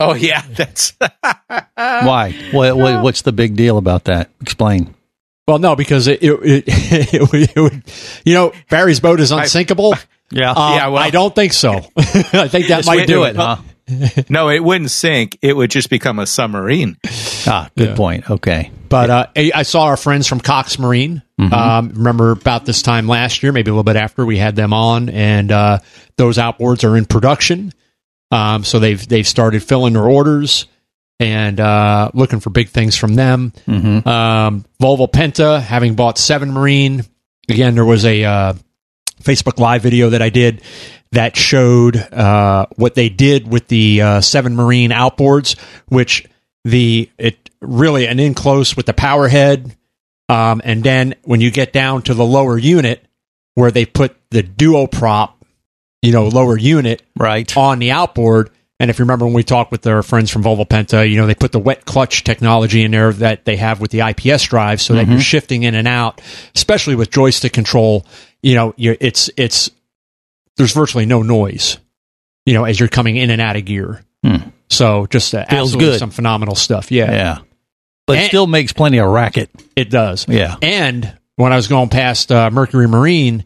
Oh 0.00 0.14
yeah, 0.14 0.42
that's 0.50 0.94
Why? 1.76 2.34
What, 2.52 2.76
what? 2.76 3.02
What's 3.02 3.22
the 3.22 3.32
big 3.32 3.56
deal 3.56 3.78
about 3.78 4.04
that? 4.04 4.30
Explain. 4.40 4.94
Well, 5.46 5.58
no, 5.58 5.74
because 5.76 6.06
it 6.08 6.22
it, 6.22 6.38
it, 6.66 7.14
it, 7.14 7.32
would, 7.32 7.50
it 7.56 7.60
would, 7.60 7.82
you 8.24 8.34
know, 8.34 8.52
Barry's 8.68 9.00
boat 9.00 9.20
is 9.20 9.32
unsinkable. 9.32 9.94
Yeah. 10.30 10.52
Uh, 10.52 10.74
Yeah, 10.76 10.86
well- 10.88 11.02
I 11.02 11.10
don't 11.10 11.34
think 11.34 11.52
so. 11.52 11.72
I 11.96 12.48
think 12.48 12.68
that 12.68 12.86
might 12.86 13.06
do 13.06 13.24
it. 13.24 13.36
huh? 13.36 13.56
no, 14.28 14.48
it 14.48 14.62
wouldn't 14.62 14.92
sink. 14.92 15.36
It 15.42 15.56
would 15.56 15.70
just 15.70 15.90
become 15.90 16.20
a 16.20 16.26
submarine. 16.26 16.96
Ah, 17.48 17.68
good 17.76 17.96
point. 17.96 18.30
Okay. 18.30 18.70
But 18.88 19.10
uh, 19.10 19.26
I 19.34 19.50
I 19.52 19.62
saw 19.64 19.84
our 19.86 19.96
friends 19.96 20.26
from 20.28 20.40
Cox 20.40 20.78
Marine. 20.78 21.22
Um, 21.40 21.88
remember 21.94 22.30
about 22.32 22.66
this 22.66 22.82
time 22.82 23.08
last 23.08 23.42
year, 23.42 23.50
maybe 23.50 23.70
a 23.70 23.74
little 23.74 23.82
bit 23.82 23.96
after, 23.96 24.24
we 24.26 24.36
had 24.36 24.54
them 24.56 24.72
on, 24.74 25.08
and 25.08 25.50
uh, 25.50 25.78
those 26.16 26.36
outboards 26.38 26.88
are 26.88 26.96
in 26.96 27.06
production. 27.06 27.72
Um, 28.30 28.64
so 28.64 28.78
they've 28.78 29.06
they've 29.08 29.26
started 29.26 29.62
filling 29.62 29.94
their 29.94 30.06
orders 30.06 30.66
and 31.18 31.60
uh, 31.60 32.10
looking 32.14 32.40
for 32.40 32.50
big 32.50 32.68
things 32.68 32.96
from 32.96 33.14
them. 33.14 33.52
Um, 34.06 34.64
Volvo 34.80 35.10
Penta, 35.10 35.60
having 35.60 35.94
bought 35.94 36.16
Seven 36.18 36.52
Marine, 36.52 37.04
again 37.48 37.74
there 37.74 37.84
was 37.84 38.04
a 38.04 38.24
uh, 38.24 38.54
Facebook 39.22 39.58
Live 39.58 39.82
video 39.82 40.10
that 40.10 40.22
I 40.22 40.30
did 40.30 40.62
that 41.12 41.36
showed 41.36 41.96
uh, 41.96 42.66
what 42.76 42.94
they 42.94 43.08
did 43.08 43.48
with 43.48 43.66
the 43.68 44.00
uh, 44.00 44.20
Seven 44.20 44.54
Marine 44.54 44.90
outboards, 44.90 45.58
which 45.88 46.24
the 46.64 47.10
it 47.18 47.50
really 47.60 48.06
an 48.06 48.20
in 48.20 48.34
close 48.34 48.76
with 48.76 48.86
the 48.86 48.94
power 48.94 49.28
head, 49.28 49.76
um, 50.28 50.60
and 50.64 50.84
then 50.84 51.14
when 51.24 51.40
you 51.40 51.50
get 51.50 51.72
down 51.72 52.02
to 52.02 52.14
the 52.14 52.24
lower 52.24 52.56
unit 52.56 53.04
where 53.54 53.72
they 53.72 53.84
put 53.84 54.16
the 54.30 54.42
duo 54.42 54.86
prop, 54.86 55.39
you 56.02 56.12
know, 56.12 56.28
lower 56.28 56.56
unit 56.58 57.02
Right. 57.16 57.54
on 57.56 57.78
the 57.78 57.90
outboard. 57.90 58.50
And 58.78 58.88
if 58.90 58.98
you 58.98 59.02
remember 59.04 59.26
when 59.26 59.34
we 59.34 59.42
talked 59.42 59.70
with 59.70 59.86
our 59.86 60.02
friends 60.02 60.30
from 60.30 60.42
Volvo 60.42 60.66
Penta, 60.66 61.08
you 61.08 61.16
know, 61.18 61.26
they 61.26 61.34
put 61.34 61.52
the 61.52 61.58
wet 61.58 61.84
clutch 61.84 62.24
technology 62.24 62.82
in 62.82 62.92
there 62.92 63.12
that 63.14 63.44
they 63.44 63.56
have 63.56 63.78
with 63.80 63.90
the 63.90 64.00
IPS 64.00 64.44
drive 64.44 64.80
so 64.80 64.94
that 64.94 65.06
you're 65.06 65.20
shifting 65.20 65.64
in 65.64 65.74
and 65.74 65.86
out, 65.86 66.22
especially 66.54 66.94
with 66.94 67.10
joystick 67.10 67.52
control, 67.52 68.06
you 68.42 68.54
know, 68.54 68.72
it's, 68.78 69.28
it's, 69.36 69.70
there's 70.56 70.72
virtually 70.72 71.04
no 71.04 71.20
noise, 71.22 71.76
you 72.46 72.54
know, 72.54 72.64
as 72.64 72.80
you're 72.80 72.88
coming 72.88 73.16
in 73.16 73.28
and 73.28 73.42
out 73.42 73.56
of 73.56 73.66
gear. 73.66 74.02
Hmm. 74.24 74.48
So 74.70 75.06
just 75.06 75.34
uh, 75.34 75.44
Feels 75.44 75.68
absolutely 75.72 75.92
good. 75.92 75.98
some 75.98 76.10
phenomenal 76.10 76.54
stuff. 76.54 76.90
Yeah, 76.90 77.12
Yeah. 77.12 77.38
But 78.06 78.16
And- 78.16 78.26
still 78.28 78.46
makes 78.46 78.72
plenty 78.72 78.96
of 78.98 79.10
racket. 79.10 79.50
it 79.76 79.90
does. 79.90 80.24
Yeah. 80.26 80.56
And 80.62 81.16
when 81.36 81.52
I 81.52 81.56
was 81.56 81.68
going 81.68 81.90
past 81.90 82.32
uh, 82.32 82.50
Mercury 82.50 82.88
Marine, 82.88 83.44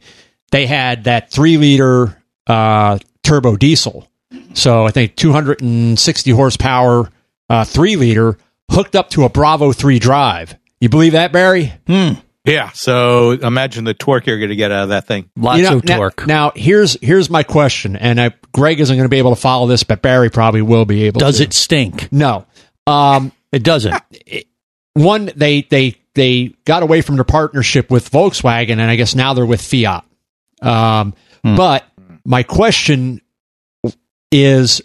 they 0.53 0.67
had 0.67 1.05
that 1.05 1.31
three 1.33 1.57
liter 1.57 2.17
uh, 2.47 2.99
turbo 3.23 3.57
diesel. 3.57 4.09
So 4.55 4.87
I 4.87 4.91
think 4.91 5.17
260 5.17 6.31
horsepower, 6.31 7.11
uh, 7.49 7.65
three 7.65 7.97
liter 7.97 8.37
hooked 8.71 8.97
up 8.97 9.11
to 9.11 9.25
a 9.25 9.29
Bravo 9.29 9.73
3 9.73 9.99
drive. 9.99 10.57
You 10.81 10.89
believe 10.89 11.13
that, 11.13 11.33
Barry? 11.33 11.73
Hmm. 11.87 12.13
Yeah. 12.45 12.71
So 12.73 13.31
imagine 13.33 13.85
the 13.85 13.95
torque 13.95 14.27
you're 14.27 14.39
going 14.39 14.51
to 14.51 14.57
get 14.57 14.71
out 14.71 14.85
of 14.85 14.89
that 14.91 15.07
thing. 15.07 15.31
Lots 15.37 15.59
You 15.59 15.71
know, 15.71 15.77
of 15.79 15.85
now- 15.85 15.97
torque. 15.97 16.27
Now, 16.27 16.53
here's 16.55 16.97
here's 17.01 17.31
my 17.31 17.43
question, 17.43 17.97
and 17.97 18.21
I, 18.21 18.33
Greg 18.53 18.81
isn't 18.81 18.95
going 18.95 19.05
to 19.07 19.09
be 19.11 19.19
able 19.19 19.35
to 19.35 19.41
follow 19.41 19.67
this, 19.67 19.83
but 19.83 20.03
Barry 20.03 20.31
probably 20.31 20.63
will 20.63 20.85
be 20.85 21.05
able. 21.05 21.21
Does 21.21 21.39
to. 21.39 21.45
it 21.45 21.53
stink? 21.55 22.13
No. 22.13 22.45
Um, 22.87 23.33
It 23.51 23.63
doesn't. 23.63 23.95
one 24.95 25.31
they 25.35 25.63
they 25.63 25.97
they 26.15 26.55
got 26.65 26.83
away 26.83 27.01
from 27.01 27.15
their 27.17 27.25
partnership 27.25 27.91
with 27.91 28.11
Volkswagen, 28.11 28.73
and 28.73 28.83
I 28.83 28.97
guess 28.97 29.15
now 29.15 29.33
they're 29.35 29.47
with 29.47 29.63
Fiat. 29.63 30.05
Um, 30.63 31.15
But 31.43 31.87
my 32.25 32.43
question 32.43 33.21
is 34.33 34.81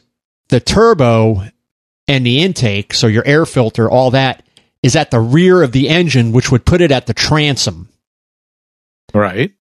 the 0.50 0.60
turbo 0.60 1.44
and 2.08 2.26
the 2.26 2.42
intake, 2.42 2.94
so 2.94 3.08
your 3.08 3.24
air 3.26 3.46
filter, 3.46 3.90
all 3.90 4.12
that 4.12 4.44
is 4.82 4.96
at 4.96 5.12
the 5.12 5.20
rear 5.20 5.62
of 5.62 5.72
the 5.72 5.90
engine, 5.90 6.32
which 6.32 6.52
would 6.52 6.66
put 6.66 6.82
it 6.82 6.92
at 6.92 7.06
the 7.06 7.14
transom. 7.14 7.90
Right. 9.14 9.52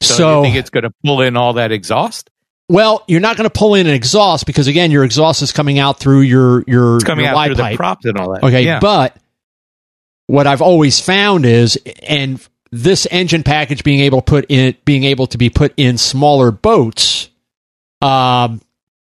So, 0.00 0.14
So, 0.14 0.38
you 0.38 0.44
think 0.44 0.56
it's 0.56 0.70
going 0.70 0.84
to 0.84 0.92
pull 1.04 1.20
in 1.22 1.36
all 1.36 1.54
that 1.54 1.72
exhaust? 1.72 2.30
well, 2.70 3.02
you're 3.08 3.20
not 3.20 3.36
going 3.38 3.48
to 3.48 3.58
pull 3.58 3.74
in 3.74 3.86
an 3.86 3.94
exhaust 3.94 4.44
because 4.44 4.66
again, 4.66 4.90
your 4.90 5.02
exhaust 5.02 5.40
is 5.40 5.52
coming 5.52 5.78
out 5.78 5.98
through 5.98 6.20
your 6.20 6.62
your 6.66 6.96
It's 6.96 7.04
coming 7.04 7.24
your 7.24 7.34
out 7.34 7.46
through 7.46 7.54
pipe. 7.56 7.72
the 7.72 7.76
props 7.78 8.04
and 8.04 8.18
all 8.18 8.34
that. 8.34 8.44
Okay, 8.44 8.62
Yeah. 8.64 8.78
but 8.78 9.16
what 10.26 10.46
I've 10.46 10.60
always 10.60 11.00
found 11.00 11.46
is, 11.46 11.76
and 12.06 12.38
this 12.70 13.06
engine 13.10 13.42
package 13.42 13.82
being 13.84 14.00
able 14.00 14.20
to 14.20 14.24
put 14.24 14.46
in, 14.48 14.74
being 14.84 15.04
able 15.04 15.26
to 15.28 15.38
be 15.38 15.50
put 15.50 15.72
in 15.76 15.98
smaller 15.98 16.50
boats, 16.50 17.30
um, 18.02 18.60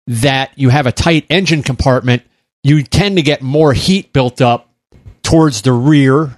that 0.08 0.52
you 0.56 0.70
have 0.70 0.88
a 0.88 0.92
tight 0.92 1.26
engine 1.30 1.64
compartment, 1.64 2.24
you 2.64 2.84
tend 2.84 3.18
to 3.18 3.22
get 3.22 3.42
more 3.42 3.74
heat 3.74 4.14
built 4.14 4.42
up 4.42 4.70
towards 5.24 5.62
the 5.62 5.72
rear, 5.72 6.38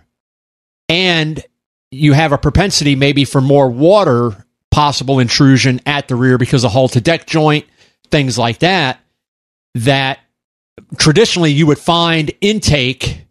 and 0.90 1.44
you 1.92 2.14
have 2.14 2.32
a 2.32 2.38
propensity 2.38 2.96
maybe 2.96 3.26
for 3.26 3.42
more 3.42 3.70
water 3.70 4.46
possible 4.72 5.20
intrusion 5.20 5.80
at 5.86 6.08
the 6.08 6.16
rear 6.16 6.38
because 6.38 6.64
of 6.64 6.72
hull 6.72 6.88
to 6.90 7.00
deck 7.00 7.28
joint, 7.28 7.66
things 8.10 8.38
like 8.38 8.60
that. 8.60 9.00
That 9.76 10.20
traditionally 10.98 11.52
you 11.52 11.68
would 11.68 11.80
find 11.80 12.32
intake 12.42 13.26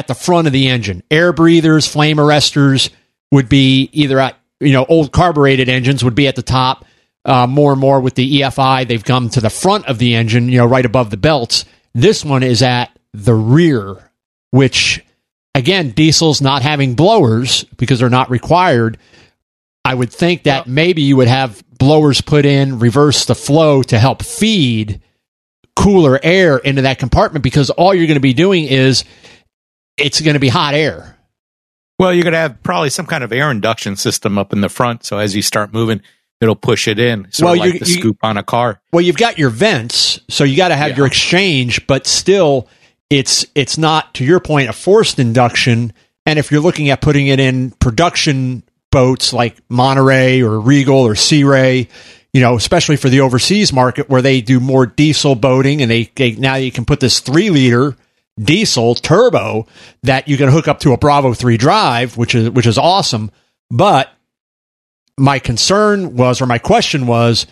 at 0.00 0.08
the 0.08 0.14
front 0.14 0.46
of 0.46 0.52
the 0.52 0.68
engine. 0.68 1.02
Air 1.10 1.32
breathers, 1.32 1.86
flame 1.86 2.16
arresters 2.16 2.90
would 3.30 3.48
be 3.50 3.90
either 3.92 4.18
at, 4.18 4.34
you 4.58 4.72
know, 4.72 4.86
old 4.88 5.12
carbureted 5.12 5.68
engines 5.68 6.02
would 6.02 6.14
be 6.14 6.26
at 6.26 6.36
the 6.36 6.42
top. 6.42 6.86
Uh, 7.22 7.46
more 7.46 7.72
and 7.72 7.80
more 7.80 8.00
with 8.00 8.14
the 8.14 8.40
EFI, 8.40 8.88
they've 8.88 9.04
come 9.04 9.28
to 9.28 9.42
the 9.42 9.50
front 9.50 9.84
of 9.86 9.98
the 9.98 10.14
engine, 10.14 10.48
you 10.48 10.56
know, 10.56 10.64
right 10.64 10.86
above 10.86 11.10
the 11.10 11.18
belts. 11.18 11.66
This 11.94 12.24
one 12.24 12.42
is 12.42 12.62
at 12.62 12.86
the 13.12 13.34
rear, 13.34 14.10
which 14.52 15.04
again, 15.54 15.90
diesels 15.90 16.40
not 16.40 16.62
having 16.62 16.94
blowers 16.94 17.64
because 17.76 17.98
they're 17.98 18.08
not 18.08 18.30
required. 18.30 18.96
I 19.84 19.94
would 19.94 20.10
think 20.10 20.44
that 20.44 20.66
maybe 20.66 21.02
you 21.02 21.18
would 21.18 21.28
have 21.28 21.62
blowers 21.78 22.22
put 22.22 22.46
in, 22.46 22.78
reverse 22.78 23.26
the 23.26 23.34
flow 23.34 23.82
to 23.82 23.98
help 23.98 24.22
feed 24.22 25.02
cooler 25.76 26.18
air 26.22 26.58
into 26.58 26.82
that 26.82 26.98
compartment 26.98 27.42
because 27.42 27.70
all 27.70 27.94
you're 27.94 28.06
going 28.06 28.16
to 28.16 28.20
be 28.20 28.34
doing 28.34 28.64
is 28.64 29.04
it's 30.00 30.20
going 30.20 30.34
to 30.34 30.40
be 30.40 30.48
hot 30.48 30.74
air. 30.74 31.16
Well, 31.98 32.12
you're 32.14 32.22
going 32.24 32.32
to 32.32 32.38
have 32.38 32.62
probably 32.62 32.90
some 32.90 33.06
kind 33.06 33.22
of 33.22 33.32
air 33.32 33.50
induction 33.50 33.96
system 33.96 34.38
up 34.38 34.52
in 34.52 34.60
the 34.62 34.68
front. 34.70 35.04
So 35.04 35.18
as 35.18 35.36
you 35.36 35.42
start 35.42 35.72
moving, 35.72 36.00
it'll 36.40 36.56
push 36.56 36.88
it 36.88 36.98
in. 36.98 37.30
Sort 37.30 37.50
Well, 37.50 37.58
like 37.58 37.74
you- 37.74 37.78
the 37.80 37.86
you- 37.90 38.00
scoop 38.00 38.18
on 38.22 38.36
a 38.38 38.42
car. 38.42 38.80
Well, 38.92 39.02
you've 39.02 39.16
got 39.18 39.38
your 39.38 39.50
vents, 39.50 40.18
so 40.28 40.44
you 40.44 40.56
got 40.56 40.68
to 40.68 40.76
have 40.76 40.90
Yeah. 40.90 40.96
your 40.98 41.06
exchange, 41.06 41.86
but 41.86 42.06
still, 42.06 42.68
it's 43.10 43.44
it's 43.54 43.76
not 43.76 44.14
to 44.14 44.24
your 44.24 44.40
point 44.40 44.68
a 44.70 44.72
forced 44.72 45.18
induction. 45.18 45.92
And 46.26 46.38
if 46.38 46.50
you're 46.50 46.60
looking 46.62 46.88
at 46.90 47.00
putting 47.00 47.26
it 47.26 47.40
in 47.40 47.72
production 47.72 48.62
boats 48.92 49.32
like 49.32 49.56
Monterey 49.68 50.40
or 50.42 50.58
Regal 50.60 50.98
or 50.98 51.14
Sea 51.14 51.44
Ray, 51.44 51.88
you 52.32 52.40
know, 52.40 52.56
especially 52.56 52.96
for 52.96 53.08
the 53.08 53.20
overseas 53.20 53.72
market 53.72 54.08
where 54.08 54.22
they 54.22 54.40
do 54.40 54.58
more 54.60 54.86
diesel 54.86 55.34
boating, 55.34 55.82
and 55.82 55.90
they, 55.90 56.10
they 56.14 56.32
now 56.32 56.54
you 56.54 56.70
can 56.72 56.84
put 56.84 57.00
this 57.00 57.20
three 57.20 57.50
liter 57.50 57.96
diesel 58.40 58.94
turbo 58.94 59.66
that 60.02 60.28
you 60.28 60.36
can 60.36 60.48
hook 60.48 60.68
up 60.68 60.80
to 60.80 60.92
a 60.92 60.96
Bravo 60.96 61.34
three 61.34 61.56
drive, 61.56 62.16
which 62.16 62.34
is 62.34 62.50
which 62.50 62.66
is 62.66 62.78
awesome. 62.78 63.30
But 63.70 64.10
my 65.18 65.38
concern 65.38 66.16
was, 66.16 66.40
or 66.40 66.46
my 66.46 66.58
question 66.58 67.06
was, 67.06 67.46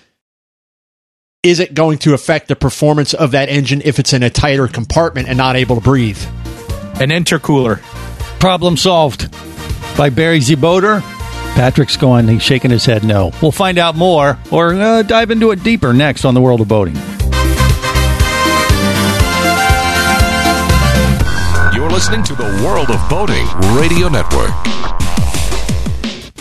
is 1.42 1.60
it 1.60 1.74
going 1.74 1.98
to 1.98 2.14
affect 2.14 2.48
the 2.48 2.56
performance 2.56 3.14
of 3.14 3.32
that 3.32 3.48
engine 3.48 3.82
if 3.84 3.98
it's 3.98 4.12
in 4.12 4.22
a 4.22 4.30
tighter 4.30 4.66
compartment 4.66 5.28
and 5.28 5.38
not 5.38 5.56
able 5.56 5.76
to 5.76 5.82
breathe? 5.82 6.20
An 7.00 7.10
intercooler. 7.10 7.80
Problem 8.40 8.76
solved 8.76 9.30
by 9.96 10.10
Barry 10.10 10.40
Z. 10.40 10.56
Boater. 10.56 11.00
Patrick's 11.54 11.96
going, 11.96 12.28
he's 12.28 12.42
shaking 12.42 12.70
his 12.70 12.84
head 12.84 13.04
no. 13.04 13.32
We'll 13.42 13.52
find 13.52 13.78
out 13.78 13.96
more 13.96 14.38
or 14.50 14.74
uh, 14.74 15.02
dive 15.02 15.30
into 15.30 15.50
it 15.50 15.62
deeper 15.62 15.92
next 15.92 16.24
on 16.24 16.34
the 16.34 16.40
world 16.40 16.60
of 16.60 16.68
boating. 16.68 16.96
Listening 21.98 22.22
to 22.22 22.32
the 22.36 22.44
World 22.64 22.90
of 22.90 23.08
Boating 23.10 23.44
Radio 23.76 24.08
Network. 24.08 25.07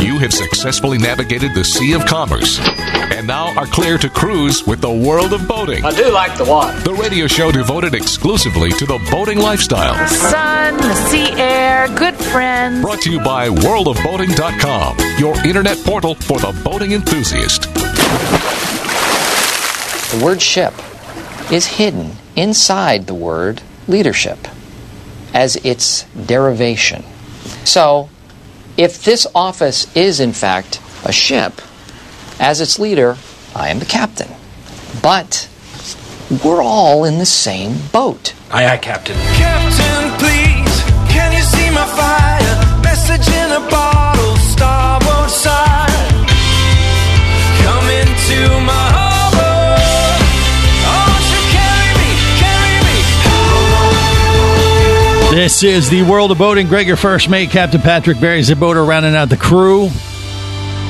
You 0.00 0.18
have 0.18 0.32
successfully 0.32 0.98
navigated 0.98 1.54
the 1.54 1.64
Sea 1.64 1.92
of 1.94 2.06
Commerce 2.06 2.60
and 2.60 3.26
now 3.26 3.52
are 3.58 3.66
clear 3.66 3.98
to 3.98 4.08
cruise 4.08 4.64
with 4.64 4.80
the 4.80 4.92
world 4.92 5.32
of 5.32 5.48
boating. 5.48 5.84
I 5.84 5.90
do 5.90 6.10
like 6.12 6.38
the 6.38 6.44
water. 6.44 6.78
The 6.80 6.94
radio 6.94 7.26
show 7.26 7.50
devoted 7.50 7.94
exclusively 7.94 8.70
to 8.70 8.86
the 8.86 8.98
boating 9.10 9.38
lifestyle. 9.38 9.94
The 9.94 10.06
sun, 10.06 10.76
the 10.76 10.94
sea 10.94 11.32
air, 11.32 11.88
good 11.96 12.14
friends. 12.14 12.80
Brought 12.80 13.00
to 13.02 13.10
you 13.10 13.18
by 13.18 13.48
worldofboating.com, 13.48 14.98
your 15.18 15.34
internet 15.44 15.78
portal 15.78 16.14
for 16.14 16.38
the 16.38 16.52
boating 16.64 16.92
enthusiast. 16.92 17.62
The 20.12 20.24
word 20.24 20.40
ship 20.40 20.74
is 21.50 21.66
hidden 21.66 22.12
inside 22.36 23.08
the 23.08 23.14
word 23.14 23.62
leadership 23.88 24.38
as 25.34 25.56
its 25.56 26.04
derivation. 26.14 27.04
So, 27.64 28.08
if 28.76 29.02
this 29.04 29.26
office 29.34 29.94
is 29.96 30.20
in 30.20 30.32
fact 30.32 30.80
a 31.04 31.12
ship, 31.12 31.60
as 32.38 32.60
its 32.60 32.78
leader, 32.78 33.16
I 33.54 33.68
am 33.70 33.78
the 33.78 33.86
captain. 33.86 34.28
But 35.02 35.48
we're 36.44 36.62
all 36.62 37.04
in 37.04 37.18
the 37.18 37.26
same 37.26 37.76
boat. 37.92 38.34
Aye, 38.50 38.66
aye, 38.66 38.76
Captain. 38.78 39.16
Captain, 39.16 40.10
please, 40.18 40.82
can 41.10 41.32
you 41.32 41.42
see 41.42 41.70
my 41.70 41.86
fire? 41.86 42.82
Message 42.82 43.26
in 43.34 43.52
a 43.52 43.70
bottle, 43.70 44.36
starboard 44.36 45.30
side. 45.30 46.26
Come 47.62 47.88
into 47.88 48.60
my 48.66 48.85
This 55.36 55.62
is 55.62 55.90
the 55.90 56.02
world 56.02 56.30
of 56.30 56.38
boating. 56.38 56.66
Greg, 56.66 56.86
your 56.86 56.96
first 56.96 57.28
mate, 57.28 57.50
Captain 57.50 57.82
Patrick 57.82 58.18
Barry 58.18 58.40
Ziboda, 58.40 58.88
rounding 58.88 59.14
out 59.14 59.28
the 59.28 59.36
crew 59.36 59.90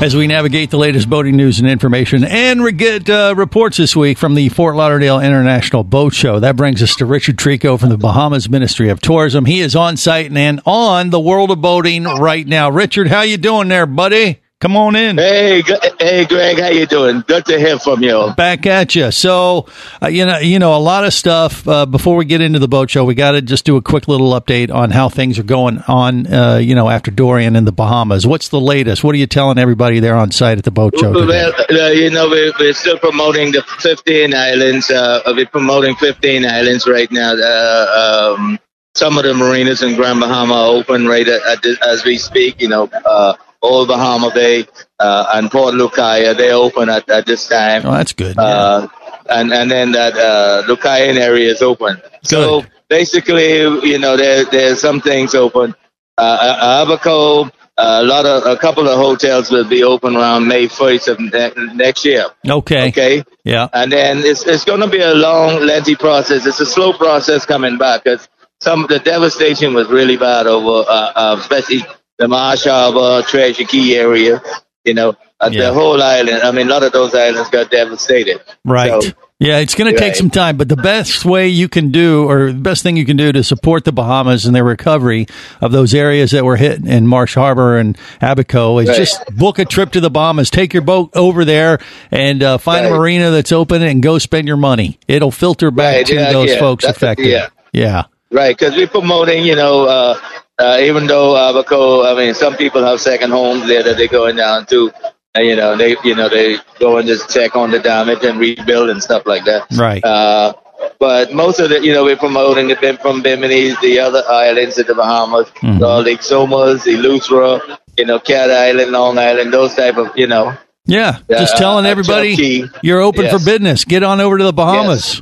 as 0.01 0.15
we 0.15 0.29
navigate 0.29 0.71
the 0.71 0.77
latest 0.77 1.11
boating 1.11 1.35
news 1.35 1.59
and 1.59 1.69
information. 1.69 2.23
And 2.23 2.63
we 2.63 2.71
get 2.71 3.11
uh, 3.11 3.35
reports 3.37 3.77
this 3.77 3.97
week 3.97 4.19
from 4.19 4.37
the 4.37 4.49
Fort 4.51 4.77
Lauderdale 4.77 5.19
International 5.19 5.83
Boat 5.83 6.15
Show. 6.15 6.39
That 6.39 6.55
brings 6.55 6.81
us 6.81 6.95
to 6.95 7.07
Richard 7.07 7.39
Trico 7.39 7.77
from 7.77 7.89
the 7.89 7.99
Bahamas 7.99 8.49
Ministry 8.49 8.89
of 8.89 9.01
Tourism. 9.01 9.47
He 9.47 9.59
is 9.59 9.75
on 9.75 9.97
site 9.97 10.31
and 10.31 10.61
on 10.65 11.11
the 11.11 11.19
world 11.19 11.51
of 11.51 11.61
boating 11.61 12.05
right 12.05 12.47
now. 12.47 12.71
Richard, 12.71 13.09
how 13.09 13.23
you 13.23 13.39
doing 13.39 13.67
there, 13.67 13.85
buddy? 13.85 14.39
Come 14.59 14.75
on 14.75 14.97
in. 14.97 15.19
Hey, 15.19 15.63
hey, 16.01 16.25
Greg, 16.25 16.59
how 16.59 16.69
you 16.69 16.87
doing? 16.87 17.23
Good 17.27 17.45
to 17.45 17.59
hear 17.59 17.79
from 17.79 18.03
you. 18.03 18.33
Back 18.39 18.65
at 18.65 18.95
you. 18.95 19.11
So, 19.11 19.67
uh, 20.03 20.07
you 20.07 20.25
know, 20.25 20.39
you 20.39 20.59
know, 20.59 20.75
a 20.75 20.81
lot 20.81 21.05
of 21.05 21.13
stuff. 21.13 21.69
Uh, 21.69 21.85
before 21.85 22.17
we 22.17 22.25
get 22.25 22.41
into 22.41 22.59
the 22.59 22.67
boat 22.67 22.89
show, 22.89 23.05
we 23.05 23.15
got 23.15 23.33
to 23.33 23.43
just 23.43 23.67
do 23.67 23.77
a 23.77 23.83
quick 23.83 24.09
little 24.09 24.31
update 24.31 24.73
on 24.73 24.93
how 24.93 25.11
things 25.11 25.39
are 25.39 25.43
going 25.43 25.81
on. 25.89 26.27
Uh, 26.33 26.57
you 26.57 26.75
know, 26.75 26.89
after 26.89 27.11
Dorian 27.11 27.55
in 27.55 27.67
the 27.67 27.73
Bahamas, 27.73 28.27
what's 28.27 28.49
the 28.49 28.59
latest? 28.59 29.05
What 29.05 29.15
are 29.15 29.19
you 29.19 29.27
telling 29.27 29.59
everybody 29.59 30.01
there 30.01 30.17
on 30.17 30.31
site 30.31 30.57
at 30.57 30.65
the 30.65 30.71
boat 30.71 30.99
show? 30.99 31.13
Well, 31.13 31.53
uh, 31.53 31.91
you 31.91 32.09
know, 32.09 32.27
we're, 32.27 32.53
we're 32.59 32.73
still 32.73 32.99
promoting 32.99 33.53
the 33.53 33.63
15 33.81 34.35
islands. 34.35 34.91
Uh, 34.91 35.21
we're 35.27 35.45
promoting 35.45 35.97
15 35.97 36.47
islands 36.47 36.87
right 36.87 37.13
now. 37.13 37.35
Uh, 37.35 38.35
um, 38.39 38.59
some 38.95 39.19
of 39.19 39.25
the 39.25 39.35
marinas 39.35 39.83
in 39.83 39.97
Grand 39.97 40.19
Bahama 40.19 40.55
are 40.55 40.77
open 40.77 41.07
right 41.07 41.29
at, 41.29 41.43
at 41.43 41.63
this, 41.63 41.79
as 41.83 42.07
we 42.07 42.17
speak. 42.17 42.63
You 42.63 42.69
know, 42.69 42.91
uh, 43.05 43.35
Old 43.67 43.89
Bahama 43.89 44.31
Bay, 44.35 44.67
uh, 44.99 45.27
and 45.35 45.51
Port 45.51 45.75
Lucaya. 45.75 46.37
They 46.37 46.53
open 46.53 46.89
at, 46.89 47.09
at 47.11 47.27
this 47.27 47.49
time. 47.49 47.83
Oh, 47.85 47.93
that's 47.93 48.13
good. 48.13 48.39
Uh, 48.39 48.89
and 49.29 49.53
and 49.53 49.71
then 49.71 49.93
that 49.93 50.15
uh, 50.17 50.63
Lucayan 50.67 51.17
area 51.19 51.51
is 51.51 51.63
open. 51.63 52.01
So 52.23 52.65
basically, 52.89 53.59
you 53.89 53.99
know, 53.99 54.17
there 54.17 54.45
there's 54.45 54.81
some 54.81 55.01
things 55.01 55.35
open. 55.35 55.75
Uh, 56.19 56.39
uh, 56.41 56.87
Abaco, 56.87 57.51
a 57.77 58.03
lot 58.03 58.25
of 58.25 58.47
a 58.47 58.57
couple 58.57 58.89
of 58.89 58.97
hotels 58.97 59.51
will 59.51 59.69
be 59.69 59.83
open 59.83 60.17
around 60.17 60.49
May 60.49 60.67
1st 60.67 61.09
of 61.09 61.21
ne- 61.21 61.75
next 61.75 62.05
year. 62.05 62.27
Okay. 62.49 62.89
Okay. 62.89 63.25
Yeah. 63.45 63.69
And 63.73 63.93
then 63.93 64.19
it's 64.19 64.47
it's 64.47 64.65
going 64.65 64.81
to 64.81 64.89
be 64.89 65.01
a 65.01 65.15
long, 65.15 65.61
lengthy 65.61 65.95
process. 65.97 66.47
It's 66.47 66.61
a 66.61 66.67
slow 66.67 66.93
process 66.93 67.45
coming 67.45 67.77
back 67.77 68.05
because 68.05 68.29
some 68.61 68.85
of 68.85 68.89
the 68.89 68.99
devastation 68.99 69.75
was 69.75 69.89
really 69.89 70.17
bad 70.17 70.47
over, 70.47 70.89
uh, 70.89 71.13
uh, 71.15 71.37
especially 71.39 71.85
the 72.19 72.29
Marsh 72.29 72.65
Harbor, 72.65 73.23
Treasure 73.27 73.65
Cay 73.65 73.97
area. 73.97 74.41
You 74.85 74.95
know, 74.95 75.15
uh, 75.41 75.51
Yeah. 75.53 75.63
the 75.69 75.73
whole 75.75 76.01
island. 76.03 76.43
I 76.43 76.51
mean, 76.53 76.69
a 76.69 76.71
lot 76.71 76.83
of 76.85 76.93
those 76.93 77.15
islands 77.15 77.51
got 77.51 77.71
devastated. 77.73 78.41
Right. 78.65 79.03
So, 79.03 79.11
yeah, 79.41 79.59
it's 79.59 79.75
going 79.75 79.93
to 79.93 79.99
take 79.99 80.11
Right. 80.11 80.17
some 80.17 80.31
time, 80.31 80.57
but 80.57 80.69
the 80.69 80.77
best 80.77 81.25
way 81.25 81.49
you 81.49 81.69
can 81.69 81.91
do, 81.91 82.25
or 82.31 82.53
the 82.53 82.59
best 82.59 82.85
thing 82.85 82.97
you 82.97 83.05
can 83.05 83.17
do 83.17 83.33
to 83.33 83.43
support 83.43 83.85
the 83.85 83.91
Bahamas 83.93 84.47
and 84.47 84.55
their 84.55 84.63
recovery 84.65 85.27
of 85.61 85.73
those 85.73 85.93
areas 85.93 86.31
that 86.31 86.45
were 86.45 86.57
hit 86.57 86.87
in 86.87 87.07
Marsh 87.09 87.35
Harbor 87.35 87.77
and 87.79 87.99
Abaco 88.23 88.79
is 88.79 88.89
Right. 88.89 88.97
just 88.97 89.21
book 89.37 89.59
a 89.59 89.65
trip 89.65 89.91
to 89.93 90.01
the 90.01 90.09
Bahamas. 90.09 90.51
Take 90.51 90.73
your 90.73 90.83
boat 90.85 91.11
over 91.15 91.45
there 91.45 91.81
and 92.13 92.41
uh, 92.43 92.57
find 92.59 92.87
a 92.87 92.91
marina 92.91 93.33
that's 93.33 93.51
open 93.53 93.83
and 93.83 94.01
go 94.03 94.19
spend 94.19 94.47
your 94.47 94.57
money. 94.57 94.99
It'll 95.09 95.33
filter 95.33 95.73
back 95.73 95.97
Right, 95.97 96.07
to 96.07 96.15
yeah, 96.15 96.33
those 96.33 96.51
yeah. 96.53 96.59
folks 96.61 96.85
That's- 96.85 96.97
affected. 96.97 97.27
yeah. 97.27 97.49
Yeah. 97.73 98.03
Right, 98.33 98.57
because 98.57 98.75
we're 98.77 98.87
promoting, 98.89 99.45
you 99.45 99.55
know, 99.55 99.85
uh, 99.87 100.19
uh, 100.59 100.79
even 100.81 101.07
though 101.07 101.35
Abaco, 101.37 102.05
I 102.05 102.15
mean, 102.17 102.35
some 102.35 102.57
people 102.57 102.83
have 102.85 103.01
second 103.01 103.31
homes 103.31 103.67
there 103.67 103.83
that 103.83 103.97
they're 103.97 104.09
going 104.09 104.37
down 104.37 104.67
to, 104.67 104.91
and, 105.35 105.47
you 105.47 105.57
know, 105.57 105.77
they, 105.77 105.97
you 106.05 106.15
know, 106.15 106.29
they 106.29 106.57
go 106.79 106.97
and 106.99 107.07
just 107.07 107.29
check 107.31 107.57
on 107.57 107.71
the 107.71 107.79
damage 107.79 108.25
and 108.25 108.39
rebuild 108.39 108.89
and 108.91 109.03
stuff 109.03 109.27
like 109.27 109.45
that. 109.45 109.67
Right. 109.77 110.03
Uh, 110.03 110.55
but 110.99 111.33
most 111.33 111.61
of 111.61 111.69
the, 111.71 111.81
you 111.85 111.93
know, 111.93 112.05
we're 112.05 112.17
promoting 112.17 112.69
the 112.69 112.77
Bim 112.77 112.97
from 112.99 113.23
Bimini, 113.23 113.75
the 113.83 113.99
other 113.99 114.23
islands 114.29 114.79
of 114.79 114.87
the 114.87 114.95
Bahamas, 114.95 115.49
Mhm. 115.63 115.79
the 115.79 116.11
Exumas, 116.11 116.85
the 116.85 116.95
Eleuthera, 116.95 117.79
you 117.99 118.07
know, 118.07 118.19
Cat 118.19 118.51
Island, 118.51 118.93
Long 118.93 119.19
Island, 119.19 119.53
those 119.53 119.75
type 119.75 119.97
of, 119.97 120.17
you 120.17 120.27
know. 120.27 120.55
Yeah. 120.87 121.19
Just 121.29 121.57
Uh, 121.57 121.59
telling 121.59 121.87
uh, 121.87 121.91
everybody 121.91 122.65
you're 122.83 123.01
open 123.01 123.29
for 123.29 123.39
business. 123.45 123.85
Get 123.85 124.03
on 124.03 124.21
over 124.21 124.39
to 124.39 124.45
the 124.45 124.53
Bahamas. 124.53 125.21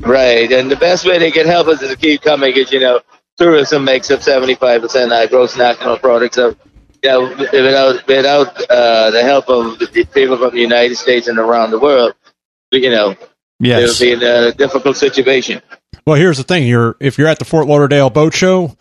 Right, 0.00 0.50
and 0.52 0.70
the 0.70 0.76
best 0.76 1.04
way 1.04 1.18
they 1.18 1.30
can 1.32 1.46
help 1.46 1.66
us 1.66 1.82
is 1.82 1.90
to 1.90 1.96
keep 1.96 2.22
coming 2.22 2.54
because 2.54 2.72
you 2.72 2.80
know 2.80 3.00
tourism 3.40 3.84
makes 3.84 4.10
up 4.10 4.22
seventy 4.22 4.54
five 4.54 4.82
percent 4.82 5.10
of 5.10 5.18
our 5.18 5.26
gross 5.26 5.56
national 5.56 5.98
product. 5.98 6.34
So, 6.34 6.54
you 7.02 7.10
know, 7.10 7.28
without 7.38 8.06
without 8.06 8.70
uh, 8.70 9.10
the 9.10 9.22
help 9.22 9.48
of 9.48 9.78
the 9.78 10.06
people 10.12 10.36
from 10.36 10.54
the 10.54 10.60
United 10.60 10.96
States 10.96 11.26
and 11.26 11.38
around 11.38 11.70
the 11.70 11.78
world, 11.80 12.14
you 12.70 12.90
know, 12.90 13.16
Yes. 13.58 14.00
it 14.00 14.10
would 14.10 14.20
be 14.20 14.26
in 14.26 14.32
a 14.32 14.52
difficult 14.52 14.96
situation. 14.96 15.60
Well, 16.06 16.16
here's 16.16 16.38
the 16.38 16.44
thing: 16.44 16.66
you're 16.66 16.96
if 17.00 17.18
you're 17.18 17.28
at 17.28 17.38
the 17.38 17.44
Fort 17.44 17.66
Lauderdale 17.66 18.10
Boat 18.10 18.34
Show, 18.34 18.76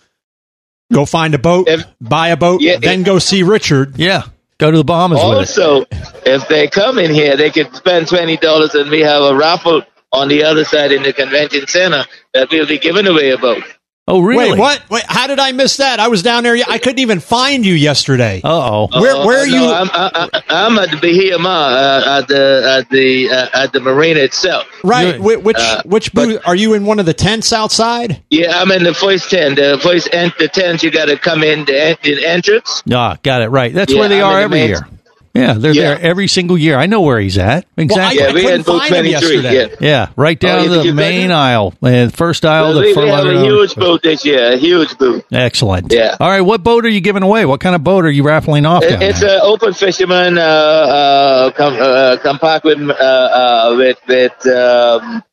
go 0.92 1.06
find 1.06 1.34
a 1.34 1.40
boat, 1.40 1.68
buy 2.00 2.30
a 2.30 2.38
boat, 2.38 2.62
then 2.82 3.04
go 3.04 3.20
see 3.20 3.44
Richard. 3.44 3.98
Yeah, 3.98 4.24
go 4.58 4.72
to 4.72 4.78
the 4.78 4.84
Bahamas 4.84 5.20
Also, 5.20 5.86
if 6.26 6.48
they 6.48 6.68
come 6.68 6.98
in 6.98 7.14
here, 7.14 7.36
they 7.36 7.50
can 7.50 7.74
spend 7.74 8.08
twenty 8.08 8.38
dollars, 8.38 8.74
and 8.76 8.90
we 8.90 9.02
have 9.02 9.22
a 9.22 9.36
raffle 9.36 9.84
on 10.12 10.28
the 10.28 10.44
other 10.44 10.64
side 10.64 10.92
in 10.92 11.04
the 11.04 11.14
convention 11.14 11.68
center 11.68 12.06
that 12.34 12.50
we'll 12.50 12.66
be 12.66 12.80
giving 12.80 13.06
away 13.06 13.32
a 13.32 13.38
boat. 13.38 13.64
Oh, 14.12 14.22
really? 14.22 14.52
Wait, 14.52 14.60
what? 14.60 14.90
Wait, 14.90 15.04
how 15.08 15.28
did 15.28 15.38
I 15.40 15.52
miss 15.52 15.78
that? 15.78 16.00
I 16.00 16.08
was 16.08 16.24
down 16.24 16.44
there. 16.44 16.58
I 16.68 16.80
couldn't 16.80 17.00
even 17.00 17.20
find 17.20 17.64
you 17.66 17.74
yesterday. 17.76 18.42
Uh 18.44 18.50
oh. 18.50 19.02
Where 19.02 19.16
where 19.26 19.44
are 19.44 19.48
no, 19.48 19.54
you? 19.54 19.72
I'm, 19.72 19.90
I, 19.94 20.30
I, 20.34 20.42
I'm 20.50 20.78
at 20.80 20.90
the 20.90 20.98
Bahia 20.98 21.38
Mar 21.38 21.72
uh, 21.72 22.20
at 22.20 22.28
the 22.28 22.78
at 22.80 22.90
the 22.90 23.30
uh, 23.30 23.48
at 23.64 23.72
the 23.72 23.80
marina 23.80 24.22
itself. 24.22 24.66
Right. 24.84 25.20
Whi- 25.20 25.36
which 25.38 25.58
Uh, 25.60 25.84
which 25.86 26.12
booth 26.14 26.42
are 26.46 26.56
you 26.56 26.74
in? 26.74 26.86
One 26.86 27.00
of 27.00 27.06
the 27.06 27.14
tents 27.14 27.54
outside? 27.54 28.22
Yeah, 28.32 28.60
I'm 28.60 28.72
in 28.72 28.84
the 28.84 28.94
first 28.96 29.30
tent. 29.30 29.58
The 29.58 29.80
first 29.82 30.10
en- 30.12 30.34
the 30.40 30.48
tent 30.48 30.82
you 30.82 30.90
got 30.90 31.06
to 31.06 31.18
come 31.18 31.44
in 31.44 31.66
the, 31.66 31.80
en- 31.80 31.98
the 32.02 32.26
entrance. 32.26 32.82
Ah, 32.92 33.18
got 33.22 33.44
it 33.44 33.50
right. 33.50 33.72
That's 33.74 33.94
Yeah, 33.94 34.00
where 34.00 34.10
they 34.10 34.22
I'm 34.22 34.28
are 34.34 34.42
in 34.42 34.50
the 34.52 34.58
every 34.58 34.60
main- 34.60 34.70
year. 34.70 34.88
Yeah, 35.34 35.54
they're 35.54 35.74
Yeah. 35.74 35.82
there 35.96 36.02
every 36.02 36.28
single 36.28 36.58
year. 36.58 36.78
I 36.78 36.88
know 36.88 37.02
where 37.02 37.20
he's 37.20 37.38
at. 37.38 37.66
Exactly. 37.78 38.20
yeah, 38.20 38.34
we 38.34 38.44
had 38.44 38.66
booth 38.66 38.88
23. 38.88 39.42
Yeah. 39.42 39.68
Yeah, 39.80 40.08
right 40.16 40.40
down 40.40 40.60
Oh, 40.60 40.64
you 40.64 40.70
the 40.90 40.94
main 40.94 41.32
aisle, 41.32 41.74
first 42.12 42.46
aisle. 42.46 42.66
Well, 42.66 42.74
the 42.76 42.82
we, 42.82 42.94
front 42.94 43.10
have 43.10 43.26
a 43.26 43.30
aisle. 43.30 43.44
huge 43.44 43.76
boat 43.76 44.02
this 44.02 44.26
year. 44.26 44.54
A 44.54 44.58
huge 44.58 44.98
boat. 44.98 45.24
Excellent. 45.32 45.94
Yeah. 45.94 46.18
All 46.20 46.28
right. 46.30 46.42
What 46.42 46.64
boat 46.64 46.84
are 46.86 46.90
you 46.90 47.00
giving 47.02 47.24
away? 47.24 47.46
What 47.46 47.60
kind 47.60 47.76
of 47.76 47.84
boat 47.84 48.06
are 48.06 48.10
you 48.12 48.24
raffling 48.24 48.66
off? 48.66 48.84
It- 48.84 48.90
down 48.92 49.02
it's 49.04 49.22
an 49.22 49.40
open 49.44 49.74
fisherman 49.74 50.38
uh, 50.38 50.42
uh, 50.42 51.52
com- 51.52 51.78
uh, 51.80 52.18
compact 52.18 52.66
with 52.66 52.80
uh, 52.90 52.94
uh, 52.94 53.76
with 53.78 53.98
with 54.08 54.48
um, 54.48 55.24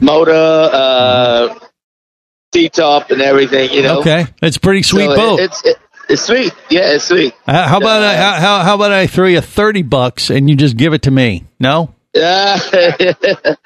motor, 0.00 0.32
uh, 0.34 1.54
T 2.52 2.68
top, 2.68 3.10
and 3.10 3.22
everything. 3.22 3.70
You 3.72 3.82
know. 3.82 4.00
okay. 4.00 4.26
It's 4.42 4.56
a 4.56 4.60
pretty 4.60 4.82
sweet 4.82 5.06
So 5.06 5.12
it- 5.12 5.16
boat. 5.16 5.40
It's 5.40 5.64
it, 5.64 5.76
it's 6.10 6.22
sweet. 6.22 6.52
Yeah, 6.68 6.92
it's 6.94 7.04
sweet. 7.04 7.34
Uh, 7.46 7.66
how 7.68 7.78
about 7.78 8.02
I, 8.02 8.16
how, 8.16 8.32
how 8.34 8.62
how 8.64 8.74
about 8.74 8.92
I 8.92 9.06
throw 9.06 9.26
you 9.26 9.40
thirty 9.40 9.82
bucks 9.82 10.30
and 10.30 10.50
you 10.50 10.56
just 10.56 10.76
give 10.76 10.92
it 10.92 11.02
to 11.02 11.10
me? 11.10 11.44
No. 11.58 11.94
Yeah, 12.12 12.58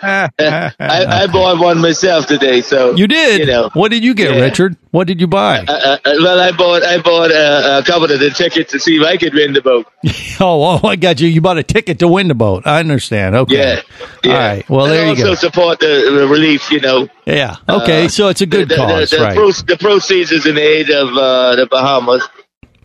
I, 0.03 0.71
I 0.79 1.27
bought 1.33 1.59
one 1.61 1.81
myself 1.81 2.27
today. 2.27 2.61
So 2.61 2.95
You 2.95 3.07
did. 3.07 3.41
You 3.41 3.47
know. 3.47 3.71
What 3.73 3.91
did 3.91 4.05
you 4.05 4.15
get, 4.15 4.35
Yeah. 4.35 4.43
Richard? 4.43 4.77
What 4.91 5.07
did 5.07 5.19
you 5.21 5.27
buy? 5.27 5.61
Uh, 5.67 5.73
uh, 5.73 5.99
well, 6.05 6.39
I 6.41 6.53
bought 6.53 6.83
I 6.85 6.99
bought 7.01 7.31
uh, 7.33 7.81
a 7.83 7.87
couple 7.87 8.11
of 8.13 8.21
the 8.21 8.31
tickets 8.31 8.71
to 8.73 8.79
see 8.79 8.97
if 8.97 9.03
I 9.03 9.17
could 9.17 9.35
win 9.35 9.55
the 9.55 9.63
boat. 9.63 9.87
oh, 10.41 10.79
oh, 10.83 10.87
I 10.87 10.97
got 10.97 11.21
you. 11.21 11.29
You 11.29 11.41
bought 11.41 11.59
a 11.59 11.63
ticket 11.63 11.99
to 12.01 12.09
win 12.09 12.29
the 12.29 12.35
boat. 12.35 12.67
I 12.67 12.81
understand. 12.81 13.35
Okay. 13.35 13.57
Yeah, 13.57 13.81
yeah. 14.23 14.33
All 14.33 14.39
right. 14.39 14.69
Well, 14.71 14.85
and 14.87 14.93
there 14.93 15.05
you 15.05 15.11
also 15.11 15.25
go. 15.25 15.35
support 15.35 15.81
the, 15.81 16.13
the 16.15 16.29
relief. 16.29 16.71
You 16.71 16.81
know. 16.81 17.09
Yeah. 17.27 17.57
Okay. 17.69 18.05
Uh, 18.05 18.09
so 18.09 18.29
it's 18.29 18.43
a 18.43 18.47
good 18.47 18.69
the, 18.69 18.75
the- 18.77 18.83
cause, 18.83 19.11
the, 19.11 19.19
right? 19.21 19.37
proce- 19.37 19.67
the 19.67 19.79
proceeds 19.79 20.31
is 20.33 20.47
in 20.47 20.59
aid 20.59 20.91
of 20.91 21.09
uh, 21.17 21.57
the 21.57 21.67
Bahamas. 21.67 22.29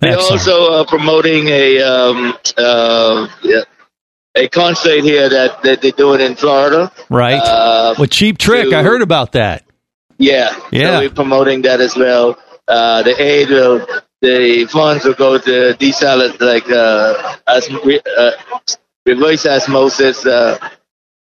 We're 0.02 0.16
also 0.16 0.72
uh, 0.72 0.86
promoting 0.86 1.48
a 1.50 1.82
um, 1.82 2.34
uh, 2.58 3.28
yeah, 3.44 3.64
a 4.40 4.48
concert 4.50 5.04
here 5.04 5.30
that, 5.30 5.62
that 5.64 5.82
they're 5.82 5.92
doing 5.92 6.22
in 6.22 6.36
Florida. 6.36 6.92
right. 7.10 7.42
Uh, 7.42 7.96
With 8.00 8.12
cheap 8.12 8.38
trick, 8.38 8.70
to- 8.70 8.78
I 8.78 8.84
heard 8.84 9.02
about 9.02 9.34
that. 9.34 9.66
Yeah, 10.18 10.54
Yeah. 10.72 10.96
So 10.96 11.00
we're 11.00 11.10
promoting 11.12 11.62
that 11.64 11.80
as 11.80 11.96
well. 11.96 12.38
Uh, 12.68 13.04
the 13.04 13.22
aid 13.22 13.50
will, 13.50 13.86
the 14.22 14.66
funds 14.70 15.06
will 15.06 15.14
go 15.14 15.38
to 15.38 15.76
desalinate, 15.80 16.40
like 16.42 16.70
uh, 16.70 17.36
as, 17.48 17.70
uh, 17.70 18.32
reverse 19.06 19.46
osmosis, 19.46 20.26
uh, 20.26 20.58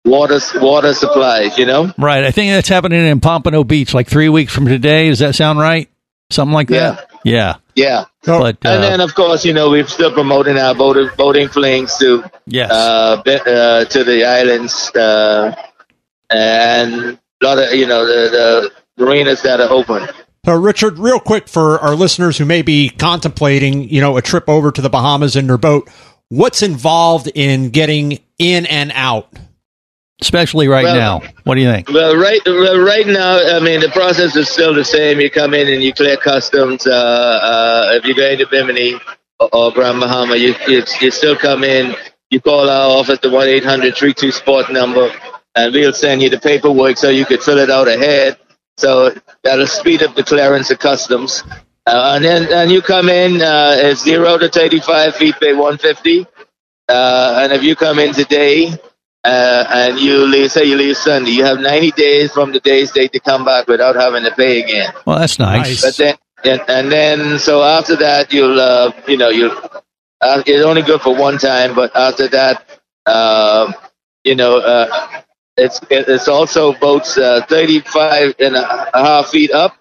water 0.05 0.39
water 0.61 0.95
supplies. 0.95 1.59
You 1.59 1.67
know. 1.67 1.93
Right. 1.99 2.25
I 2.25 2.31
think 2.31 2.53
that's 2.53 2.69
happening 2.69 3.05
in 3.05 3.21
Pompano 3.21 3.65
Beach 3.65 3.95
like 3.95 4.07
three 4.09 4.29
weeks 4.29 4.55
from 4.55 4.67
today. 4.67 5.09
Does 5.09 5.19
that 5.19 5.35
sound 5.35 5.59
right? 5.59 5.91
Something 6.31 6.55
like 6.55 6.69
that. 6.69 7.11
Yeah. 7.25 7.57
Yeah. 7.75 8.05
But 8.23 8.65
uh, 8.65 8.69
and 8.69 8.83
then, 8.83 9.01
of 9.01 9.15
course, 9.15 9.45
you 9.45 9.53
know, 9.53 9.71
we're 9.71 9.87
still 9.87 10.13
promoting 10.13 10.57
our 10.57 10.75
boating, 10.75 11.09
boating 11.17 11.49
flings 11.49 11.97
to 11.99 12.31
Yes. 12.47 12.71
uh, 12.71 13.23
uh, 13.27 13.85
to 13.87 14.05
the 14.05 14.25
islands 14.25 14.91
uh, 14.95 15.55
and 16.31 17.19
a 17.43 17.45
lot 17.45 17.59
of 17.59 17.73
you 17.75 17.87
know 17.87 18.07
the, 18.07 18.71
the 18.97 19.05
marinas 19.05 19.43
that 19.43 19.61
are 19.61 19.71
open. 19.71 20.09
So, 20.45 20.55
Richard, 20.55 20.99
real 20.99 21.21
quick 21.21 21.49
for 21.49 21.79
our 21.81 21.95
listeners 21.95 22.37
who 22.37 22.45
may 22.45 22.61
be 22.61 22.91
contemplating, 22.91 23.89
you 23.89 24.03
know, 24.03 24.19
a 24.19 24.23
trip 24.23 24.49
over 24.49 24.71
to 24.71 24.83
the 24.83 24.91
Bahamas 24.91 25.37
in 25.37 25.47
their 25.47 25.57
boat, 25.57 25.89
what's 26.29 26.63
involved 26.63 27.31
in 27.35 27.71
getting 27.71 28.19
in 28.39 28.67
and 28.67 28.93
out? 28.95 29.33
Especially 30.21 30.69
right 30.69 30.85
Well- 30.85 30.95
now. 30.97 31.23
What 31.45 31.57
do 31.57 31.61
you 31.61 31.71
think? 31.71 31.91
Well, 31.91 32.17
right, 32.17 32.41
right 32.47 33.07
now, 33.07 33.39
I 33.57 33.61
mean, 33.61 33.81
the 33.81 33.91
process 33.91 34.37
is 34.37 34.49
still 34.49 34.75
the 34.75 34.85
same. 34.85 35.21
You 35.21 35.31
come 35.31 35.55
in 35.55 35.69
and 35.73 35.83
you 35.83 35.93
clear 35.93 36.17
customs. 36.17 36.87
Uh, 36.87 36.93
uh, 36.93 37.89
if 37.95 38.05
you're 38.05 38.17
going 38.17 38.39
to 38.39 38.47
Bimini 38.47 38.95
or, 39.41 39.49
or 39.53 39.73
Grand 39.73 40.01
Bahama, 40.01 40.37
you, 40.37 40.55
you 40.67 40.83
you 41.01 41.11
still 41.11 41.37
come 41.37 41.65
in. 41.65 41.95
You 42.31 42.41
call 42.41 42.69
our 42.69 42.99
office, 42.99 43.19
the 43.21 43.31
one 43.31 43.49
800 43.49 43.95
sport 44.33 44.73
number, 44.73 45.11
and 45.55 45.73
we'll 45.73 45.93
send 45.93 46.23
you 46.23 46.31
the 46.31 46.41
paperwork 46.41 46.97
so 46.97 47.11
you 47.11 47.25
could 47.27 47.43
fill 47.43 47.59
it 47.59 47.71
out 47.71 47.87
ahead. 47.87 48.39
So 48.77 49.15
that'll 49.43 49.67
speed 49.67 50.03
up 50.03 50.17
the 50.17 50.25
clearance 50.25 50.71
of 50.71 50.79
customs. 50.79 51.45
Uh, 51.87 52.15
and 52.17 52.25
then 52.25 52.53
and 52.53 52.73
you 52.73 52.81
come 52.81 53.09
in, 53.09 53.43
uh, 53.43 53.75
it's 53.77 54.03
zero 54.03 54.39
to 54.39 54.49
35 54.49 55.15
feet, 55.17 55.35
pay 55.39 55.53
150. 55.53 56.27
Uh, 56.89 57.41
and 57.43 57.53
if 57.53 57.63
you 57.63 57.77
come 57.77 57.99
in 57.99 58.13
today, 58.15 58.73
uh, 59.25 59.65
and 59.71 59.99
you 59.99 60.27
leave, 60.27 60.53
say 60.53 60.65
you 60.65 60.77
leave 60.77 60.97
Sunday, 60.97 61.31
you 61.31 61.45
have 61.45 61.59
90 61.59 61.93
days 61.93 62.33
from 62.33 62.53
the 62.53 62.61
day's 62.61 62.91
date 62.93 63.13
to 63.13 63.21
come 63.21 63.45
back 63.45 63.67
without 63.67 63.97
having 63.97 64.23
to 64.25 64.31
pay 64.33 64.63
again. 64.63 64.93
Well, 65.07 65.19
that's 65.19 65.39
nice. 65.39 65.83
But 65.83 65.97
then, 65.97 66.15
and, 66.45 66.61
and 66.69 66.93
then, 66.93 67.39
so 67.39 67.63
after 67.63 67.97
that, 67.97 68.33
you'll, 68.33 68.61
uh, 68.61 68.93
you 69.09 69.17
know, 69.17 69.31
you'll, 69.31 69.57
uh, 70.21 70.43
it's 70.47 70.65
only 70.65 70.83
good 70.83 71.01
for 71.01 71.17
one 71.17 71.39
time, 71.39 71.75
but 71.75 71.95
after 71.97 72.29
that, 72.29 72.81
um, 73.07 73.75
you 74.25 74.35
know, 74.35 74.59
uh, 74.59 75.23
it's, 75.57 75.81
it's 75.91 76.29
also 76.29 76.75
boats, 76.75 77.17
uh, 77.17 77.45
35 77.49 78.35
and 78.41 78.57
a 78.57 78.91
half 78.93 79.29
feet 79.29 79.53
up, 79.53 79.77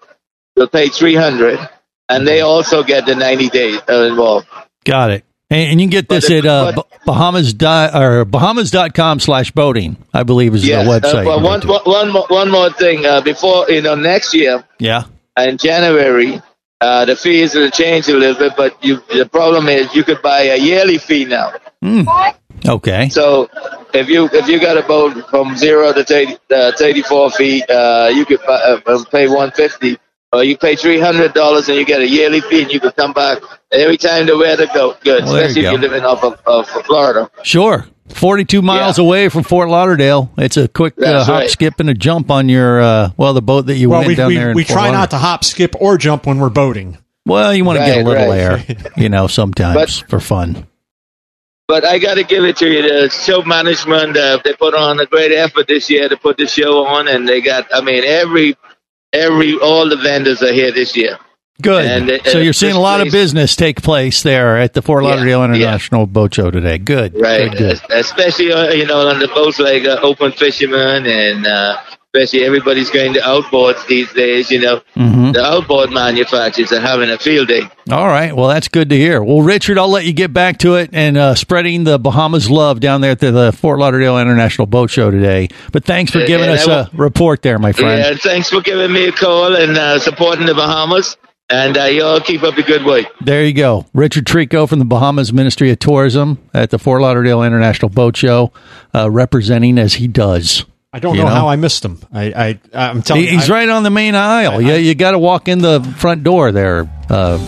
you'll 0.56 0.68
pay 0.68 0.88
300 0.88 1.68
and 2.08 2.26
they 2.26 2.40
also 2.40 2.82
get 2.82 3.06
the 3.06 3.14
90 3.14 3.48
days 3.48 3.80
uh, 3.88 4.04
involved. 4.04 4.46
Got 4.84 5.10
it. 5.10 5.24
And, 5.50 5.70
and 5.72 5.80
you 5.80 5.86
can 5.86 5.90
get 5.90 6.08
this 6.08 6.28
But 6.28 6.36
at 6.38 6.46
uh, 6.46 6.72
but- 6.74 6.88
Bahamas 7.04 7.52
dot, 7.52 7.94
or 7.94 8.24
Bahamas.com 8.24 9.20
slash 9.20 9.50
boating, 9.50 9.96
I 10.12 10.22
believe 10.22 10.54
is 10.54 10.66
Yes. 10.66 10.86
the 10.86 10.90
Uh, 10.90 11.00
website. 11.00 11.24
you 11.24 11.44
one, 11.44 11.60
one, 11.68 11.82
one, 11.84 12.10
more, 12.12 12.26
one 12.28 12.50
more 12.50 12.70
thing. 12.72 13.04
Uh, 13.04 13.20
before, 13.20 13.70
you 13.70 13.82
know, 13.82 13.94
next 13.94 14.32
year, 14.34 14.64
yeah. 14.78 15.04
in 15.36 15.58
January, 15.58 16.40
uh, 16.80 17.04
the 17.04 17.14
fees 17.14 17.54
will 17.54 17.70
change 17.70 18.08
a 18.08 18.14
little 18.16 18.36
bit, 18.38 18.54
but 18.56 18.82
you, 18.82 19.02
the 19.14 19.26
problem 19.30 19.68
is 19.68 19.94
you 19.94 20.02
could 20.02 20.22
buy 20.22 20.42
a 20.44 20.56
yearly 20.56 20.96
fee 20.98 21.26
now. 21.26 21.52
Mm. 21.84 22.34
Okay. 22.66 23.10
So 23.10 23.50
if 23.92 24.08
you 24.08 24.30
if 24.32 24.48
you 24.48 24.58
got 24.58 24.78
a 24.78 24.82
boat 24.82 25.28
from 25.28 25.54
zero 25.56 25.92
to 25.92 26.02
30, 26.02 26.38
uh, 26.50 26.72
34 26.72 27.30
feet, 27.32 27.68
uh, 27.68 28.10
you 28.14 28.24
could 28.24 28.40
buy, 28.46 28.54
uh, 28.86 29.04
pay 29.12 29.26
150 29.28 29.98
or 30.34 30.42
you 30.42 30.58
pay 30.58 30.74
$300 30.74 31.68
and 31.68 31.78
you 31.78 31.84
get 31.84 32.00
a 32.00 32.08
yearly 32.08 32.40
fee 32.40 32.62
and 32.62 32.72
you 32.72 32.80
can 32.80 32.90
come 32.90 33.12
back 33.12 33.38
every 33.70 33.96
time 33.96 34.26
the 34.26 34.36
weather 34.36 34.66
go 34.74 34.96
good, 35.00 35.24
Well, 35.24 35.34
there 35.34 35.42
you 35.42 35.46
especially 35.46 35.66
if 35.66 35.72
you're 35.72 35.80
living 35.80 36.04
off 36.04 36.24
of, 36.24 36.40
of 36.44 36.68
Florida. 36.84 37.30
Sure. 37.44 37.86
42 38.08 38.60
miles 38.60 38.98
away 38.98 39.28
from 39.28 39.44
Fort 39.44 39.68
Lauderdale. 39.68 40.30
It's 40.36 40.56
a 40.56 40.68
quick 40.68 41.00
uh, 41.00 41.24
hop, 41.24 41.28
right. 41.28 41.50
skip, 41.50 41.80
and 41.80 41.88
a 41.88 41.94
jump 41.94 42.30
on 42.30 42.48
your, 42.48 42.80
uh, 42.80 43.10
well, 43.16 43.32
the 43.32 43.42
boat 43.42 43.66
that 43.66 43.76
you 43.76 43.90
well, 43.90 44.00
went 44.00 44.08
we, 44.08 44.14
down 44.16 44.28
we, 44.28 44.34
there. 44.34 44.50
in 44.50 44.56
we 44.56 44.64
Fort 44.64 44.76
try 44.76 44.90
not 44.90 45.10
to 45.10 45.18
hop, 45.18 45.44
skip, 45.44 45.74
or 45.80 45.96
jump 45.96 46.26
when 46.26 46.38
we're 46.38 46.50
boating. 46.50 46.98
Well, 47.24 47.54
you 47.54 47.64
want 47.64 47.78
to 47.78 47.84
get 47.84 47.98
a 47.98 48.02
little 48.02 48.28
right. 48.28 48.68
air, 48.68 48.92
you 48.96 49.08
know, 49.08 49.26
sometimes 49.28 50.00
for 50.00 50.20
fun. 50.20 50.66
But 51.66 51.84
I 51.84 51.98
got 51.98 52.16
to 52.16 52.24
give 52.24 52.44
it 52.44 52.58
to 52.58 52.70
you. 52.70 52.82
The 52.82 53.08
show 53.08 53.42
management, 53.42 54.18
uh, 54.18 54.38
they 54.44 54.52
put 54.52 54.74
on 54.74 55.00
a 55.00 55.06
great 55.06 55.32
effort 55.32 55.66
this 55.66 55.88
year 55.88 56.08
to 56.08 56.16
put 56.16 56.36
the 56.36 56.46
show 56.46 56.84
on, 56.84 57.08
and 57.08 57.26
they 57.26 57.40
got, 57.40 57.66
I 57.72 57.80
mean, 57.80 58.04
every, 58.04 58.54
every, 59.14 59.56
all 59.58 59.88
the 59.88 59.96
vendors 59.96 60.42
are 60.42 60.52
here 60.52 60.72
this 60.72 60.96
year. 60.96 61.18
Good. 61.62 61.86
And, 61.86 62.10
uh, 62.10 62.24
so 62.24 62.38
you're 62.38 62.52
seeing 62.52 62.74
a 62.74 62.80
lot 62.80 63.00
of 63.00 63.12
business 63.12 63.54
take 63.54 63.80
place 63.80 64.24
there 64.24 64.58
at 64.58 64.74
the 64.74 64.82
Fort 64.82 65.04
Lauderdale 65.04 65.38
yeah. 65.38 65.44
International 65.44 66.06
Boat 66.06 66.34
Show 66.34 66.50
today. 66.50 66.78
Good. 66.78 67.14
Right, 67.18 67.50
Good, 67.50 67.58
good. 67.58 67.80
especially 67.90 68.52
uh, 68.52 68.72
you 68.72 68.86
know 68.86 69.06
on 69.08 69.20
the 69.20 69.28
boats 69.28 69.60
like 69.60 69.84
uh, 69.84 70.00
Open 70.02 70.32
Fisherman, 70.32 71.06
and 71.06 71.46
uh, 71.46 71.80
especially 72.14 72.44
everybody's 72.46 72.90
going 72.90 73.12
to 73.14 73.20
outboards 73.20 73.84
these 73.86 74.12
days. 74.12 74.50
You 74.50 74.60
know, 74.60 74.80
Mhm. 74.96 75.32
the 75.32 75.44
outboard 75.44 75.90
manufacturers 75.90 76.72
are 76.72 76.80
having 76.80 77.10
a 77.10 77.18
field 77.18 77.48
day. 77.48 77.62
All 77.90 78.06
right. 78.06 78.34
Well, 78.34 78.48
that's 78.48 78.68
good 78.68 78.90
to 78.90 78.96
hear. 78.96 79.22
Well, 79.22 79.42
Richard, 79.42 79.78
I'll 79.78 79.90
let 79.90 80.04
you 80.04 80.12
get 80.12 80.32
back 80.32 80.58
to 80.58 80.76
it 80.76 80.90
and 80.92 81.16
uh, 81.16 81.34
spreading 81.34 81.84
the 81.84 81.98
Bahamas 81.98 82.48
love 82.48 82.80
down 82.80 83.00
there 83.00 83.10
at 83.12 83.18
the, 83.18 83.32
the 83.32 83.52
Fort 83.52 83.78
Lauderdale 83.80 84.18
International 84.18 84.66
Boat 84.66 84.90
Show 84.90 85.10
today. 85.10 85.48
But 85.72 85.84
thanks 85.84 86.12
for 86.12 86.24
giving 86.24 86.46
yeah, 86.46 86.52
us 86.54 86.66
that 86.66 86.92
a 86.92 86.96
report 86.96 87.42
there, 87.42 87.58
my 87.58 87.72
friend. 87.72 87.98
Yeah, 88.04 88.14
thanks 88.16 88.48
for 88.50 88.60
giving 88.60 88.92
me 88.92 89.06
a 89.08 89.12
call 89.12 89.54
and 89.54 89.76
uh, 89.76 89.98
supporting 89.98 90.46
the 90.46 90.54
Bahamas. 90.54 91.16
And 91.50 91.76
uh, 91.76 91.84
you 91.84 92.02
all 92.02 92.20
keep 92.20 92.42
up 92.42 92.54
the 92.54 92.62
good 92.62 92.86
work. 92.86 93.04
There 93.20 93.44
you 93.44 93.52
go. 93.52 93.84
Richard 93.92 94.24
Trico 94.24 94.66
from 94.66 94.78
the 94.78 94.86
Bahamas 94.86 95.30
Ministry 95.30 95.70
of 95.70 95.78
Tourism 95.78 96.38
at 96.54 96.70
the 96.70 96.78
Fort 96.78 97.02
Lauderdale 97.02 97.42
International 97.42 97.90
Boat 97.90 98.16
Show, 98.16 98.50
uh, 98.94 99.10
representing 99.10 99.78
as 99.78 99.94
he 99.94 100.08
does. 100.08 100.64
I 100.94 101.00
don't 101.00 101.16
You 101.16 101.22
know, 101.22 101.28
know? 101.28 101.34
how 101.34 101.48
I 101.48 101.56
missed 101.56 101.84
him. 101.84 101.98
I, 102.14 102.58
I 102.72 102.90
I'm 102.90 103.02
telling 103.02 103.24
He- 103.24 103.30
you, 103.32 103.38
He's 103.38 103.50
I- 103.50 103.54
right 103.54 103.68
on 103.68 103.82
the 103.82 103.90
main 103.90 104.14
aisle. 104.14 104.60
yeah, 104.62 104.76
you 104.76 104.94
got 104.94 105.10
to 105.10 105.18
walk 105.18 105.48
in 105.48 105.58
the 105.58 105.82
front 105.98 106.22
door 106.22 106.52
there, 106.52 106.88
uh, 107.10 107.38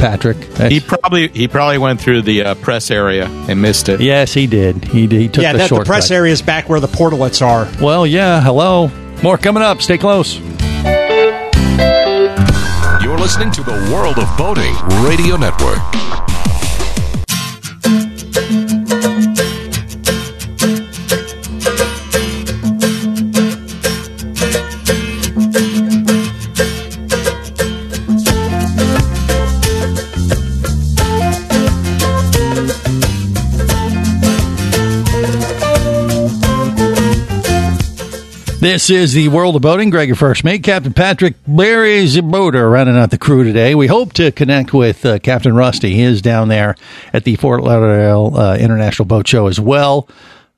Patrick. 0.00 0.38
That's- 0.52 0.72
He 0.72 0.80
probably 0.80 1.28
he 1.28 1.46
probably 1.46 1.76
went 1.76 2.00
through 2.00 2.22
the 2.22 2.42
uh, 2.42 2.54
press 2.54 2.90
area 2.90 3.26
and 3.26 3.60
missed 3.60 3.90
it. 3.90 4.00
yes, 4.00 4.32
he 4.32 4.46
did. 4.46 4.82
He, 4.86 5.06
he 5.08 5.28
took 5.28 5.42
Yeah, 5.42 5.52
the 5.52 5.58
that 5.58 5.68
the 5.68 5.84
press 5.84 6.10
area 6.10 6.32
is 6.32 6.40
back 6.40 6.70
where 6.70 6.80
the 6.80 6.88
portalets 6.88 7.42
are. 7.46 7.68
Well, 7.84 8.06
yeah. 8.06 8.40
Hello. 8.40 8.90
More 9.22 9.36
coming 9.36 9.62
up. 9.62 9.82
Stay 9.82 9.98
close. 9.98 10.38
You're 13.02 13.18
listening 13.18 13.50
to 13.52 13.62
the 13.62 13.90
World 13.92 14.18
of 14.18 14.28
Boating 14.38 14.74
Radio 15.04 15.36
Network. 15.36 15.76
This 38.60 38.90
is 38.90 39.14
the 39.14 39.28
World 39.28 39.56
of 39.56 39.62
Boating. 39.62 39.88
Greg, 39.88 40.08
your 40.08 40.16
first 40.16 40.44
mate. 40.44 40.62
Captain 40.62 40.92
Patrick 40.92 41.34
Larry's 41.48 42.16
a 42.16 42.22
boater 42.22 42.68
running 42.68 42.94
out 42.94 43.10
the 43.10 43.16
crew 43.16 43.42
today. 43.42 43.74
We 43.74 43.86
hope 43.86 44.12
to 44.14 44.30
connect 44.32 44.74
with 44.74 45.06
uh, 45.06 45.18
Captain 45.18 45.54
Rusty. 45.54 45.94
He 45.94 46.02
is 46.02 46.20
down 46.20 46.48
there 46.48 46.74
at 47.14 47.24
the 47.24 47.36
Fort 47.36 47.62
Lauderdale 47.62 48.32
uh, 48.36 48.56
International 48.58 49.06
Boat 49.06 49.26
Show 49.26 49.46
as 49.46 49.58
well. 49.58 50.08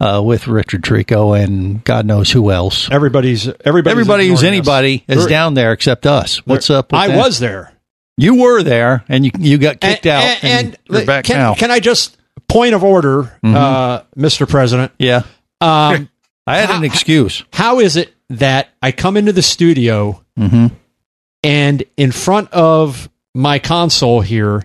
Uh, 0.01 0.21
with 0.21 0.49
Richard 0.49 0.83
Trico 0.83 1.41
and 1.41 1.85
God 1.85 2.05
knows 2.07 2.29
who 2.33 2.51
else. 2.51 2.91
Everybody's 2.91 3.47
everybody's 3.65 3.93
Everybody 3.93 4.27
who's 4.27 4.43
ignoring 4.43 4.61
us. 4.61 4.67
anybody 4.67 5.05
is 5.07 5.27
down 5.27 5.55
there 5.55 5.71
except 5.73 6.07
us. 6.07 6.45
What's 6.45 6.71
up? 6.71 6.91
With 6.91 7.01
I 7.01 7.07
that? 7.07 7.17
was 7.17 7.39
there. 7.39 7.73
You 8.17 8.43
were 8.43 8.65
there, 8.65 9.05
and 9.09 9.25
you 9.25 9.31
you 9.39 9.59
got 9.59 9.81
kicked 9.81 10.07
out, 10.07 10.25
and, 10.25 10.43
and, 10.43 10.67
and 10.67 10.79
you're 10.91 11.07
back 11.07 11.25
can, 11.27 11.37
now. 11.37 11.55
can 11.55 11.71
I 11.71 11.79
just 11.79 12.17
point 12.49 12.75
of 12.75 12.83
order, 12.83 13.39
Mhm. 13.45 13.55
uh, 13.55 14.03
Mr. 14.17 14.49
President? 14.49 14.91
yeah, 14.99 15.23
Um, 15.61 16.09
I 16.47 16.59
had 16.59 16.71
an 16.71 16.85
excuse. 16.85 17.45
how 17.53 17.81
is 17.81 17.97
it 17.97 18.13
that 18.31 18.69
I 18.83 18.93
come 18.93 19.17
into 19.17 19.33
the 19.33 19.43
studio 19.43 20.23
hmm 20.37 20.69
and 21.45 21.83
in 21.97 22.13
front 22.13 22.53
of 22.53 23.11
my 23.35 23.59
console 23.59 24.21
here, 24.21 24.63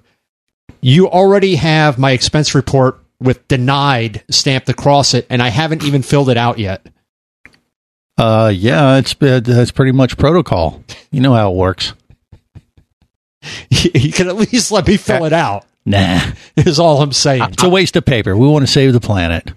you 0.80 1.10
already 1.10 1.56
have 1.56 1.98
my 1.98 2.12
expense 2.12 2.54
report 2.54 3.00
with 3.20 3.48
denied 3.48 4.24
stamped 4.30 4.70
across 4.70 5.14
it, 5.16 5.26
and 5.30 5.42
I 5.42 5.50
haven't 5.50 5.84
even 5.84 6.04
filled 6.04 6.30
it 6.30 6.38
out 6.38 6.60
yet. 6.60 6.86
Uh, 8.18 8.52
yeah, 8.54 8.98
it's 8.98 9.16
that's 9.16 9.72
pretty 9.72 9.92
much 9.92 10.18
protocol. 10.18 10.84
You 11.12 11.22
know 11.22 11.34
how 11.34 11.52
it 11.52 11.56
works. 11.56 11.94
you 13.70 14.12
can 14.12 14.28
at 14.28 14.36
least 14.36 14.72
let 14.72 14.88
me 14.88 14.98
fill 14.98 15.26
it 15.26 15.34
out. 15.34 15.66
Nah, 15.86 16.20
Is 16.58 16.80
all 16.80 17.02
I'm 17.02 17.14
saying. 17.14 17.44
it's 17.54 17.64
a 17.64 17.70
waste 17.70 17.96
of 17.96 18.06
paper. 18.06 18.36
We 18.36 18.48
want 18.48 18.66
to 18.66 18.72
save 18.72 18.94
the 18.94 19.00
planet. 19.00 19.52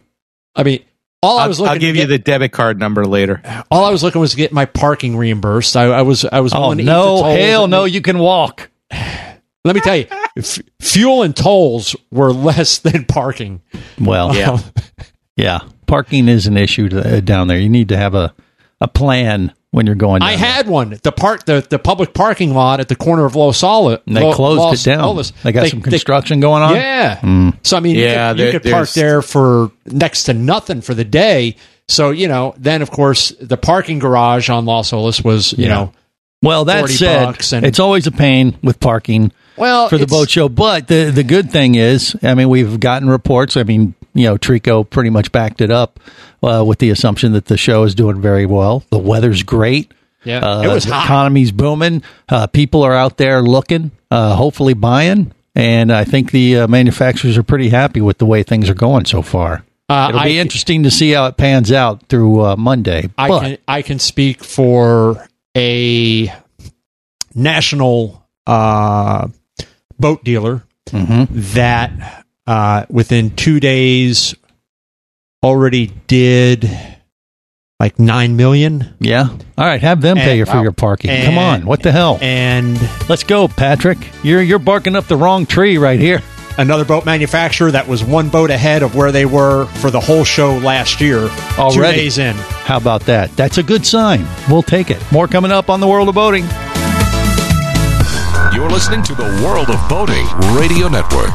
I 0.55 0.63
mean, 0.63 0.83
all 1.23 1.39
I 1.39 1.43
I'll, 1.43 1.49
was 1.49 1.61
I'll 1.61 1.79
give 1.79 1.95
to 1.95 2.01
you 2.03 2.07
the 2.07 2.19
debit 2.19 2.53
card 2.53 2.79
number 2.79 3.05
later. 3.05 3.43
all 3.71 3.85
I 3.85 3.91
was 3.91 4.03
looking 4.03 4.21
was 4.21 4.31
to 4.33 4.37
get 4.37 4.53
my 4.53 4.65
parking 4.65 5.17
reimbursed. 5.17 5.77
I, 5.77 5.85
I 5.85 6.03
was. 6.03 6.25
I 6.25 6.41
was. 6.41 6.55
Oh 6.55 6.61
willing 6.61 6.79
to 6.79 6.83
eat 6.85 6.87
the 6.87 6.93
no, 6.93 7.25
hell 7.25 7.69
no! 7.69 7.85
You 7.85 8.01
can 8.01 8.19
walk. 8.19 8.71
Let 9.63 9.75
me 9.75 9.81
tell 9.83 9.97
you, 9.97 10.07
f- 10.39 10.61
fuel 10.81 11.23
and 11.23 11.37
tolls 11.37 11.95
were 12.11 12.33
less 12.33 12.79
than 12.79 13.05
parking. 13.05 13.61
Well, 14.01 14.35
Yeah. 14.35 14.59
yeah. 15.37 15.59
Parking 15.87 16.29
is 16.29 16.47
an 16.47 16.57
issue 16.57 16.89
to, 16.89 17.17
uh, 17.17 17.21
down 17.21 17.49
there. 17.49 17.59
You 17.59 17.69
need 17.69 17.89
to 17.91 17.97
have 17.97 18.15
a 18.15 18.33
a 18.81 18.89
plan 18.89 19.53
when 19.73 19.87
you're 19.87 19.95
going. 19.95 20.23
I 20.23 20.33
down 20.33 20.41
there. 20.41 20.53
had 20.53 20.69
one. 20.69 20.99
The 21.03 21.13
park, 21.13 21.45
the, 21.45 21.65
the 21.69 21.79
public 21.79 22.13
parking 22.15 22.55
lot 22.55 22.81
at 22.81 22.89
the 22.89 22.97
corner 22.97 23.25
of 23.25 23.37
Las 23.37 23.61
Olas. 23.63 24.01
They 24.07 24.33
closed 24.33 24.87
it 24.87 24.91
down. 24.91 25.17
They 25.43 25.53
got 25.53 25.69
some 25.69 25.81
construction 25.81 26.41
going 26.41 26.63
on. 26.63 26.75
Yeah. 26.75 27.17
Mm. 27.21 27.57
So 27.63 27.77
I 27.77 27.81
mean, 27.81 27.97
you 27.97 28.03
Yeah, 28.05 28.31
could, 28.33 28.39
you 28.39 28.45
there- 28.51 28.61
could 28.61 28.71
park 28.71 28.91
there 28.91 29.23
for 29.23 29.71
next 29.87 30.25
to 30.25 30.35
nothing 30.35 30.81
for 30.81 30.95
the 30.95 31.05
day. 31.05 31.57
So 31.89 32.11
you 32.11 32.29
know, 32.29 32.55
then 32.57 32.83
of 32.83 32.91
course 32.91 33.31
the 33.41 33.57
parking 33.57 33.99
garage 33.99 34.49
on 34.51 34.65
Las 34.65 34.91
Olas 34.93 35.25
was 35.25 35.53
you 35.55 35.65
Yeah. 35.67 35.75
know 35.75 35.93
Well, 36.43 36.65
that 36.67 36.81
40 36.81 36.93
said, 36.95 37.53
and- 37.53 37.67
it's 37.67 37.79
always 37.81 38.07
a 38.07 38.13
pain 38.13 38.57
with 38.63 38.81
parking 38.81 39.33
well 39.57 39.89
for 39.89 39.99
the 39.99 40.07
boat 40.07 40.31
show. 40.31 40.49
But 40.49 40.89
the 40.89 41.11
the 41.15 41.25
good 41.25 41.51
thing 41.51 41.75
is, 41.75 42.17
I 42.23 42.35
mean, 42.35 42.49
we've 42.49 42.79
gotten 42.81 43.09
reports. 43.09 43.57
I 43.57 43.63
mean, 43.65 43.95
you 44.14 44.25
know, 44.25 44.37
Trico 44.37 44.88
pretty 44.88 45.11
much 45.11 45.33
backed 45.33 45.61
it 45.61 45.70
up 45.70 46.01
uh, 46.42 46.64
with 46.66 46.79
the 46.79 46.90
assumption 46.90 47.33
that 47.33 47.46
the 47.46 47.57
show 47.57 47.85
is 47.85 47.94
doing 47.94 48.20
very 48.20 48.46
well. 48.46 48.85
The 48.90 48.99
weather's 48.99 49.42
great. 49.42 49.92
Yeah, 50.25 50.40
Uh, 50.40 50.62
it 50.62 50.68
was 50.68 50.85
the 50.85 50.94
hot. 50.94 51.05
economy's 51.07 51.51
booming. 51.53 52.03
Uh, 52.29 52.46
people 52.46 52.83
are 52.83 52.94
out 52.94 53.16
there 53.16 53.42
looking, 53.42 53.90
uh, 54.11 54.35
hopefully 54.37 54.75
buying, 54.75 55.33
and 55.55 55.90
I 55.92 56.05
think 56.05 56.31
the 56.31 56.59
uh, 56.61 56.68
manufacturers 56.68 57.38
are 57.38 57.42
pretty 57.42 57.70
happy 57.70 58.01
with 58.03 58.18
the 58.18 58.27
way 58.27 58.42
things 58.42 58.68
are 58.68 58.75
going 58.75 59.07
so 59.07 59.23
far. 59.23 59.64
Uh, 59.88 60.07
It'll 60.11 60.23
be 60.23 60.38
I- 60.38 60.42
interesting 60.42 60.83
to 60.85 60.90
see 60.90 61.12
how 61.12 61.27
it 61.27 61.37
pans 61.37 61.73
out 61.73 62.07
through 62.09 62.44
uh, 62.44 62.57
Monday. 62.57 63.09
I 63.18 63.29
but 63.29 63.40
can 63.40 63.59
I 63.66 63.83
can 63.83 63.99
speak 63.99 64.44
for 64.44 65.27
a 65.57 66.33
national 67.35 68.25
uh, 68.46 69.29
boat 69.99 70.25
dealer 70.25 70.64
Mhm. 70.90 71.29
that 71.55 72.20
uh, 72.51 72.85
within 72.91 73.31
two 73.37 73.61
days 73.61 74.35
already 75.41 75.87
did 76.09 76.69
like 77.79 77.99
nine 78.01 78.37
million. 78.37 78.93
yeah, 78.99 79.29
all 79.57 79.65
right, 79.65 79.81
have 79.81 80.01
them 80.01 80.17
pay 80.17 80.37
you 80.37 80.45
for 80.45 80.57
wow. 80.57 80.63
your 80.63 80.73
parking. 80.73 81.11
Come 81.25 81.39
on, 81.39 81.65
what 81.65 81.81
the 81.83 81.93
hell? 81.93 82.19
And 82.21 82.77
Let's 83.09 83.23
go, 83.23 83.47
Patrick. 83.47 83.99
You're 84.25 84.43
you're 84.43 84.59
barking 84.59 84.97
up 84.97 85.07
the 85.07 85.17
wrong 85.17 85.47
tree 85.47 85.79
right 85.79 86.01
here. 86.01 86.23
another 86.59 86.85
boat 86.85 87.07
manufacturer 87.07 87.71
that 87.71 87.87
was 87.87 88.03
one 88.03 88.29
boat 88.31 88.51
ahead 88.51 88.83
of 88.83 88.97
where 88.97 89.13
they 89.13 89.27
were 89.27 89.67
for 89.67 89.93
the 89.93 90.01
whole 90.01 90.25
show 90.25 90.59
last 90.59 91.01
year. 91.01 91.29
Two 91.29 91.61
Already. 91.63 91.99
days 91.99 92.19
in. 92.19 92.35
How 92.35 92.79
about 92.79 93.03
that? 93.03 93.35
That's 93.37 93.59
a 93.59 93.63
good 93.63 93.87
sign. 93.87 94.27
We'll 94.51 94.65
take 94.65 94.91
it. 94.91 95.01
More 95.13 95.29
coming 95.29 95.53
up 95.53 95.71
on 95.71 95.79
the 95.79 95.87
world 95.87 96.09
of 96.09 96.17
boating. 96.17 96.45
You're 98.53 98.69
listening 98.69 99.05
to 99.05 99.15
the 99.15 99.41
World 99.45 99.71
of 99.71 99.89
Boating 99.89 100.27
Radio 100.59 100.89
Network. 100.89 101.31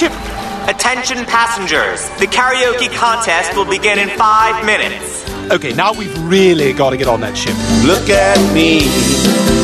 Attention 0.00 1.26
passengers, 1.26 2.08
the 2.18 2.26
karaoke 2.26 2.90
contest 2.94 3.54
will 3.54 3.66
begin 3.66 3.98
in 3.98 4.08
five 4.16 4.64
minutes. 4.64 5.28
Okay, 5.52 5.74
now 5.74 5.92
we've 5.92 6.16
really 6.24 6.72
got 6.72 6.90
to 6.90 6.96
get 6.96 7.08
on 7.08 7.20
that 7.20 7.36
ship. 7.36 7.54
Look 7.84 8.08
at 8.08 8.38
me, 8.54 8.88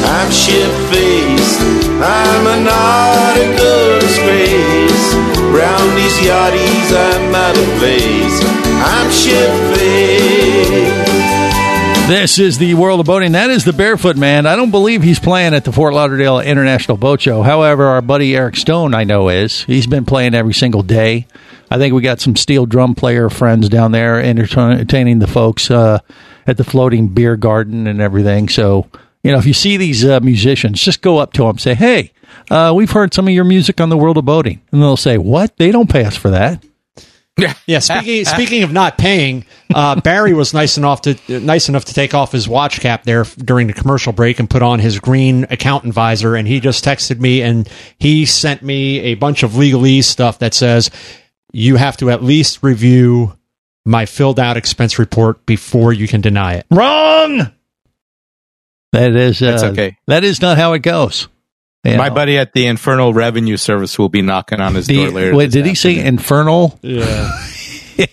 I'm 0.04 0.30
ship 0.30 0.68
faced. 0.92 1.60
I'm 1.98 2.44
a 2.46 2.60
nautical 2.60 3.98
disgrace. 4.04 5.14
Round 5.48 5.90
these 5.96 6.18
yachties, 6.20 6.92
I'm 6.92 7.34
out 7.34 7.56
of 7.56 7.68
place. 7.80 8.36
I'm 8.84 9.10
shit 9.10 9.48
faced. 9.72 10.57
This 12.08 12.38
is 12.38 12.56
the 12.56 12.72
world 12.72 13.00
of 13.00 13.06
boating. 13.06 13.32
That 13.32 13.50
is 13.50 13.66
the 13.66 13.74
Barefoot 13.74 14.16
Man. 14.16 14.46
I 14.46 14.56
don't 14.56 14.70
believe 14.70 15.02
he's 15.02 15.20
playing 15.20 15.52
at 15.52 15.66
the 15.66 15.72
Fort 15.72 15.92
Lauderdale 15.92 16.40
International 16.40 16.96
Boat 16.96 17.20
Show. 17.20 17.42
However, 17.42 17.84
our 17.84 18.00
buddy 18.00 18.34
Eric 18.34 18.56
Stone, 18.56 18.94
I 18.94 19.04
know, 19.04 19.28
is. 19.28 19.64
He's 19.64 19.86
been 19.86 20.06
playing 20.06 20.34
every 20.34 20.54
single 20.54 20.82
day. 20.82 21.26
I 21.70 21.76
think 21.76 21.92
we 21.92 22.00
got 22.00 22.18
some 22.18 22.34
steel 22.34 22.64
drum 22.64 22.94
player 22.94 23.28
friends 23.28 23.68
down 23.68 23.92
there 23.92 24.22
entertaining 24.22 25.18
the 25.18 25.26
folks 25.26 25.70
uh, 25.70 25.98
at 26.46 26.56
the 26.56 26.64
floating 26.64 27.08
beer 27.08 27.36
garden 27.36 27.86
and 27.86 28.00
everything. 28.00 28.48
So, 28.48 28.86
you 29.22 29.30
know, 29.30 29.36
if 29.36 29.44
you 29.44 29.52
see 29.52 29.76
these 29.76 30.02
uh, 30.02 30.20
musicians, 30.20 30.80
just 30.80 31.02
go 31.02 31.18
up 31.18 31.34
to 31.34 31.42
them, 31.42 31.58
say, 31.58 31.74
"Hey, 31.74 32.12
uh, 32.50 32.72
we've 32.74 32.92
heard 32.92 33.12
some 33.12 33.28
of 33.28 33.34
your 33.34 33.44
music 33.44 33.82
on 33.82 33.90
the 33.90 33.98
World 33.98 34.16
of 34.16 34.24
Boating," 34.24 34.62
and 34.72 34.80
they'll 34.80 34.96
say, 34.96 35.18
"What? 35.18 35.58
They 35.58 35.70
don't 35.70 35.90
pay 35.90 36.06
us 36.06 36.16
for 36.16 36.30
that." 36.30 36.64
Yeah, 37.38 37.55
yeah. 37.66 37.79
Speaking 37.79 38.24
speaking 38.24 38.62
of 38.64 38.72
not 38.72 38.98
paying, 38.98 39.44
uh, 39.74 40.01
Barry 40.01 40.33
was 40.35 40.53
nice 40.53 40.77
enough 40.77 41.03
to 41.03 41.16
nice 41.29 41.68
enough 41.68 41.85
to 41.87 41.94
take 41.94 42.14
off 42.14 42.33
his 42.33 42.48
watch 42.48 42.81
cap 42.81 43.05
there 43.05 43.20
f- 43.22 43.37
during 43.37 43.66
the 43.68 43.72
commercial 43.72 44.12
break 44.12 44.38
and 44.40 44.51
put 44.51 44.62
on 44.62 44.79
his 44.81 44.98
green 44.98 45.46
accountant 45.51 45.94
visor. 45.94 46.35
And 46.35 46.48
he 46.48 46.61
just 46.61 46.85
texted 46.85 47.20
me 47.20 47.42
and 47.42 47.68
he 47.98 48.27
sent 48.27 48.62
me 48.62 48.98
a 49.01 49.14
bunch 49.14 49.42
of 49.42 49.53
legalese 49.53 50.05
stuff 50.05 50.40
that 50.40 50.53
says 50.55 50.90
you 51.53 51.77
have 51.77 51.96
to 51.98 52.11
at 52.11 52.22
least 52.22 52.62
review 52.62 53.37
my 53.85 54.05
filled 54.05 54.38
out 54.38 54.57
expense 54.57 54.98
report 54.98 55.46
before 55.46 55.92
you 55.92 56.07
can 56.09 56.20
deny 56.20 56.55
it. 56.55 56.66
Wrong. 56.70 57.53
That 58.92 59.14
is 59.16 59.40
uh, 59.40 59.51
That's 59.51 59.62
okay. 59.64 59.96
That 60.07 60.24
is 60.24 60.40
not 60.42 60.59
how 60.59 60.72
it 60.72 60.81
goes. 60.81 61.29
You 61.84 61.96
My 61.96 62.08
know. 62.08 62.14
buddy 62.14 62.38
at 62.38 62.52
the 62.52 62.66
Infernal 62.66 63.14
Revenue 63.14 63.56
Service 63.56 63.98
will 63.98 64.08
be 64.08 64.22
knocking 64.22 64.60
on 64.60 64.74
his 64.74 64.86
door 64.88 65.10
later. 65.10 65.34
wait, 65.34 65.46
this 65.46 65.54
did 65.54 65.66
he 65.66 65.74
say 65.74 65.90
afternoon. 65.92 66.14
infernal? 66.14 66.78
Yeah. 66.82 67.40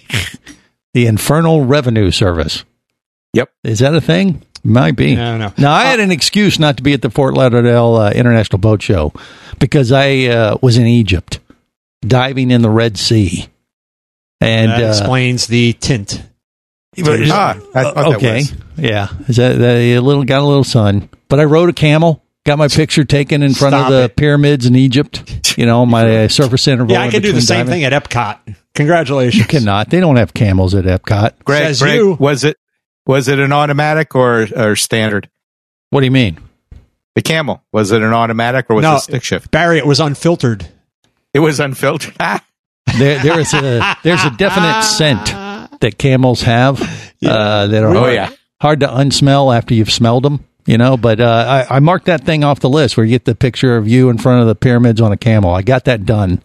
the 0.93 1.07
Infernal 1.07 1.65
Revenue 1.65 2.11
Service. 2.11 2.63
Yep. 3.33 3.51
Is 3.63 3.79
that 3.79 3.95
a 3.95 4.01
thing? 4.01 4.43
Might 4.63 4.95
be. 4.95 5.15
No, 5.15 5.37
don't. 5.37 5.57
Now, 5.57 5.73
I 5.73 5.85
had 5.85 5.99
an 5.99 6.11
excuse 6.11 6.57
not 6.57 6.77
to 6.77 6.83
be 6.83 6.93
at 6.93 7.01
the 7.01 7.09
Fort 7.09 7.33
Lauderdale 7.33 7.95
uh, 7.95 8.11
International 8.11 8.57
Boat 8.59 8.81
Show 8.81 9.13
because 9.59 9.91
I 9.91 10.25
uh, 10.25 10.57
was 10.61 10.77
in 10.77 10.85
Egypt 10.87 11.39
diving 12.01 12.51
in 12.51 12.61
the 12.61 12.69
Red 12.69 12.97
Sea. 12.97 13.47
And 14.41 14.71
that 14.71 14.83
uh, 14.83 14.87
explains 14.87 15.47
the 15.47 15.73
tint. 15.73 16.21
Ah, 16.97 17.57
I 17.75 17.83
thought 17.83 17.95
that 17.95 18.15
okay, 18.15 18.35
was. 18.35 18.53
yeah, 18.77 19.09
is 19.27 19.35
that, 19.35 19.57
that 19.57 19.77
a 19.77 19.99
little 19.99 20.23
got 20.23 20.39
a 20.39 20.45
little 20.45 20.63
sun? 20.63 21.09
But 21.27 21.39
I 21.39 21.43
rode 21.43 21.69
a 21.69 21.73
camel, 21.73 22.23
got 22.45 22.57
my 22.57 22.67
picture 22.69 23.03
taken 23.03 23.43
in 23.43 23.53
front 23.53 23.73
Stop 23.73 23.87
of 23.87 23.93
the 23.93 24.03
it. 24.03 24.15
pyramids 24.15 24.65
in 24.65 24.75
Egypt. 24.75 25.57
You 25.57 25.65
know, 25.65 25.85
my 25.85 26.23
uh, 26.23 26.27
surface 26.27 26.67
interval. 26.67 26.93
Yeah, 26.93 27.01
I 27.01 27.05
in 27.05 27.11
can 27.11 27.21
do 27.21 27.27
the 27.29 27.33
between 27.33 27.41
same 27.41 27.65
diving. 27.65 27.71
thing 27.83 27.83
at 27.85 28.03
Epcot. 28.03 28.55
Congratulations. 28.75 29.37
You 29.39 29.45
cannot. 29.45 29.89
They 29.89 29.99
don't 29.99 30.17
have 30.17 30.33
camels 30.33 30.75
at 30.75 30.85
Epcot. 30.85 31.43
Greg, 31.45 31.63
Says 31.63 31.81
Greg, 31.81 31.95
you. 31.97 32.13
was 32.19 32.43
it 32.43 32.57
was 33.05 33.27
it 33.27 33.39
an 33.39 33.51
automatic 33.51 34.15
or 34.15 34.47
or 34.55 34.75
standard? 34.75 35.29
What 35.91 36.01
do 36.01 36.05
you 36.05 36.11
mean? 36.11 36.39
The 37.15 37.21
camel 37.21 37.63
was 37.71 37.91
it 37.91 38.01
an 38.01 38.11
automatic 38.13 38.65
or 38.69 38.75
was 38.75 38.83
No. 38.83 38.95
it 38.97 38.99
stick 38.99 39.23
shift? 39.23 39.49
Barry, 39.51 39.77
it 39.77 39.85
was 39.85 39.99
unfiltered. 40.01 40.67
It 41.33 41.39
was 41.39 41.59
unfiltered. 41.59 42.15
There, 42.99 43.21
there 43.21 43.39
is 43.39 43.51
a 43.53 43.95
there's 44.03 44.23
a 44.23 44.29
definite 44.31 44.83
scent 44.83 45.25
that 45.81 45.95
camels 45.97 46.43
have 46.43 46.79
uh, 47.25 47.67
that 47.67 47.83
are 47.83 47.89
Oh, 47.95 47.99
hard, 47.99 48.13
yeah. 48.13 48.29
hard 48.61 48.79
to 48.81 48.87
unsmell 48.87 49.53
after 49.53 49.73
you've 49.73 49.91
smelled 49.91 50.23
them. 50.23 50.45
You 50.65 50.79
know, 50.79 50.97
but 50.97 51.19
uh, 51.19 51.65
I, 51.69 51.75
I 51.75 51.79
marked 51.79 52.07
that 52.07 52.23
thing 52.23 52.43
off 52.43 52.59
the 52.59 52.69
list 52.69 52.97
where 52.97 53.05
you 53.05 53.11
get 53.11 53.25
the 53.25 53.35
picture 53.35 53.77
of 53.77 53.87
you 53.87 54.09
in 54.09 54.17
front 54.17 54.41
of 54.41 54.47
the 54.47 54.55
pyramids 54.55 54.99
on 54.99 55.11
a 55.11 55.17
camel. 55.17 55.53
I 55.53 55.61
got 55.61 55.85
that 55.85 56.05
done 56.05 56.41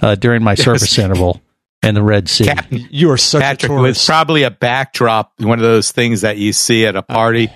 uh, 0.00 0.16
during 0.16 0.42
my 0.42 0.56
surface 0.56 0.98
interval 0.98 1.40
in 1.80 1.94
the 1.94 2.02
Red 2.02 2.28
Sea. 2.28 2.46
Captain 2.46 2.88
You 2.90 3.10
are 3.12 3.16
such 3.16 3.40
Patrick 3.40 3.70
a 3.70 3.76
it 3.76 3.80
was 3.80 4.04
probably 4.04 4.42
a 4.42 4.50
backdrop, 4.50 5.32
one 5.38 5.58
of 5.58 5.62
those 5.62 5.92
things 5.92 6.22
that 6.22 6.38
you 6.38 6.52
see 6.52 6.86
at 6.86 6.96
a 6.96 7.02
party. 7.02 7.50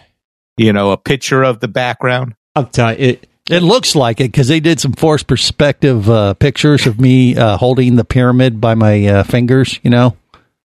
You 0.57 0.73
know, 0.73 0.92
a 0.92 0.97
picture 0.97 1.42
of 1.42 1.61
the 1.61 1.69
background. 1.69 2.35
I'm 2.55 2.69
telling 2.69 2.99
you, 2.99 3.07
it, 3.09 3.29
It 3.51 3.62
looks 3.62 3.95
like 3.95 4.21
it 4.21 4.33
because 4.33 4.49
they 4.49 4.61
did 4.61 4.81
some 4.81 4.92
forced 4.92 5.27
perspective 5.27 6.09
uh, 6.09 6.35
pictures 6.35 6.87
of 6.87 6.99
me 6.99 7.37
uh, 7.37 7.57
holding 7.57 7.97
the 7.97 8.05
pyramid 8.05 8.61
by 8.61 8.75
my 8.75 9.07
uh, 9.07 9.23
fingers, 9.25 9.79
you 9.83 9.90
know, 9.90 10.16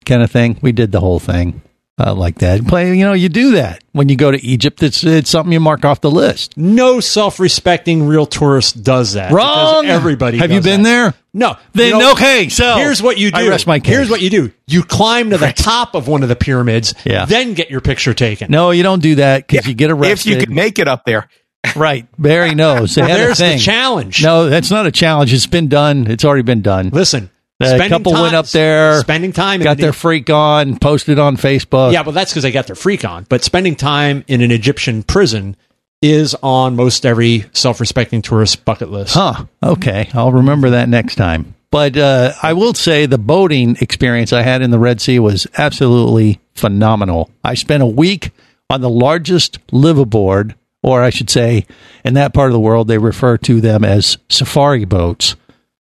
kind 0.04 0.22
of 0.22 0.30
thing. 0.30 0.58
We 0.62 0.72
did 0.72 0.92
the 0.92 1.00
whole 1.00 1.18
thing 1.18 1.62
uh, 2.04 2.14
like 2.14 2.38
that. 2.38 2.66
Play, 2.66 2.96
you 2.96 3.04
know, 3.04 3.12
you 3.12 3.28
do 3.28 3.52
that 3.52 3.82
when 3.92 4.08
you 4.08 4.16
go 4.16 4.30
to 4.30 4.44
Egypt. 4.44 4.82
It's 4.82 5.04
it's 5.04 5.30
something 5.30 5.52
you 5.52 5.60
mark 5.60 5.84
off 5.84 6.00
the 6.00 6.10
list. 6.10 6.56
no 6.56 7.00
self-respecting 7.00 8.06
real 8.06 8.26
tourist 8.26 8.82
does 8.82 9.14
that. 9.14 9.32
Wrong. 9.32 9.86
Everybody. 9.86 10.38
Have 10.38 10.50
you 10.50 10.60
been 10.60 10.82
that. 10.82 10.88
there? 10.88 11.14
No. 11.34 11.56
Then 11.72 11.92
You 11.92 11.98
know, 11.98 12.12
okay. 12.12 12.48
So 12.48 12.76
Here's 12.76 13.02
what 13.02 13.18
you 13.18 13.30
do. 13.30 13.38
I 13.38 13.48
rest 13.48 13.66
my 13.66 13.80
case. 13.80 13.94
Here's 13.94 14.10
what 14.10 14.20
you 14.20 14.30
do. 14.30 14.52
You 14.66 14.82
climb 14.82 15.30
to 15.30 15.38
the 15.38 15.52
top 15.52 15.94
of 15.94 16.08
one 16.08 16.22
of 16.22 16.28
the 16.28 16.36
pyramids, 16.36 16.94
Yeah. 17.04 17.24
then 17.24 17.54
get 17.54 17.70
your 17.70 17.80
picture 17.80 18.14
taken. 18.14 18.50
No, 18.50 18.70
you 18.70 18.82
don't 18.82 19.00
do 19.02 19.14
that 19.16 19.46
because 19.46 19.66
you 19.66 19.74
get 19.74 19.90
arrested. 19.90 20.30
If 20.30 20.34
you 20.34 20.40
could 20.40 20.50
make 20.54 20.78
it 20.78 20.88
up 20.88 21.04
there. 21.04 21.28
right, 21.76 22.06
Barry 22.18 22.54
knows. 22.54 22.94
They 22.96 23.02
Well, 23.02 23.16
there's 23.16 23.38
the 23.38 23.56
challenge. 23.58 24.22
No, 24.22 24.48
that's 24.48 24.70
not 24.70 24.86
a 24.86 24.90
challenge. 24.90 25.32
It's 25.32 25.46
been 25.46 25.68
done. 25.68 26.06
It's 26.10 26.24
already 26.24 26.42
been 26.42 26.60
done. 26.62 26.90
Listen, 26.90 27.30
A 27.62 27.88
couple 27.88 28.12
time, 28.12 28.22
went 28.22 28.34
up 28.34 28.46
there, 28.48 29.00
spending 29.00 29.32
time, 29.32 29.60
got 29.60 29.78
their 29.78 29.92
freak 29.92 30.30
on, 30.30 30.78
posted 30.78 31.18
on 31.18 31.36
Facebook. 31.36 31.92
Yeah, 31.92 32.02
well, 32.02 32.12
that's 32.12 32.32
because 32.32 32.42
they 32.42 32.52
got 32.52 32.66
their 32.66 32.76
freak 32.76 33.04
on. 33.04 33.26
But 33.28 33.42
spending 33.42 33.76
time 33.76 34.24
in 34.28 34.40
an 34.40 34.50
Egyptian 34.50 35.02
prison 35.02 35.56
is 36.02 36.34
on 36.42 36.74
most 36.74 37.06
every 37.06 37.44
self-respecting 37.52 38.22
tourist 38.22 38.64
bucket 38.64 38.90
list. 38.90 39.14
Huh. 39.14 39.46
Okay. 39.62 40.10
I'll 40.12 40.32
remember 40.32 40.70
that 40.70 40.88
next 40.88 41.14
time. 41.14 41.54
But 41.70 41.96
uh, 41.96 42.32
I 42.42 42.52
will 42.52 42.74
say 42.74 43.06
the 43.06 43.16
boating 43.18 43.76
experience 43.80 44.32
I 44.32 44.42
had 44.42 44.60
in 44.60 44.70
the 44.70 44.78
Red 44.78 45.00
Sea 45.00 45.18
was 45.18 45.46
absolutely 45.56 46.40
phenomenal. 46.54 47.30
I 47.42 47.54
spent 47.54 47.82
a 47.82 47.86
week 47.86 48.30
on 48.68 48.82
the 48.82 48.90
largest 48.90 49.64
liveaboard, 49.68 50.54
or 50.82 51.02
I 51.02 51.10
should 51.10 51.30
say, 51.30 51.64
in 52.04 52.14
that 52.14 52.34
part 52.34 52.50
of 52.50 52.52
the 52.52 52.60
world, 52.60 52.88
they 52.88 52.98
refer 52.98 53.38
to 53.38 53.60
them 53.60 53.84
as 53.84 54.18
safari 54.28 54.84
boats 54.84 55.36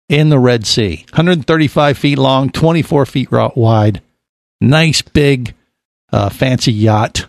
in 0.08 0.28
the 0.28 0.38
Red 0.38 0.66
Sea. 0.66 1.04
135 1.10 1.98
feet 1.98 2.18
long, 2.18 2.50
24 2.50 3.06
feet 3.06 3.30
wide, 3.30 4.02
nice 4.60 5.02
big, 5.02 5.54
uh, 6.12 6.28
fancy 6.28 6.72
yacht. 6.72 7.26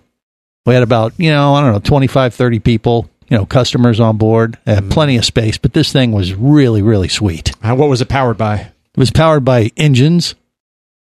We 0.65 0.73
had 0.73 0.83
about, 0.83 1.13
you 1.17 1.29
know, 1.29 1.53
I 1.53 1.61
don't 1.61 1.73
know, 1.73 1.79
25, 1.79 2.33
30 2.33 2.59
people, 2.59 3.09
you 3.29 3.37
know, 3.37 3.45
customers 3.45 3.99
on 3.99 4.17
board, 4.17 4.57
had 4.65 4.89
plenty 4.89 5.17
of 5.17 5.25
space, 5.25 5.57
but 5.57 5.73
this 5.73 5.91
thing 5.91 6.11
was 6.11 6.33
really, 6.33 6.81
really 6.81 7.07
sweet. 7.07 7.51
Uh, 7.63 7.75
what 7.75 7.89
was 7.89 8.01
it 8.01 8.09
powered 8.09 8.37
by? 8.37 8.55
It 8.57 8.97
was 8.97 9.11
powered 9.11 9.45
by 9.45 9.71
engines. 9.77 10.35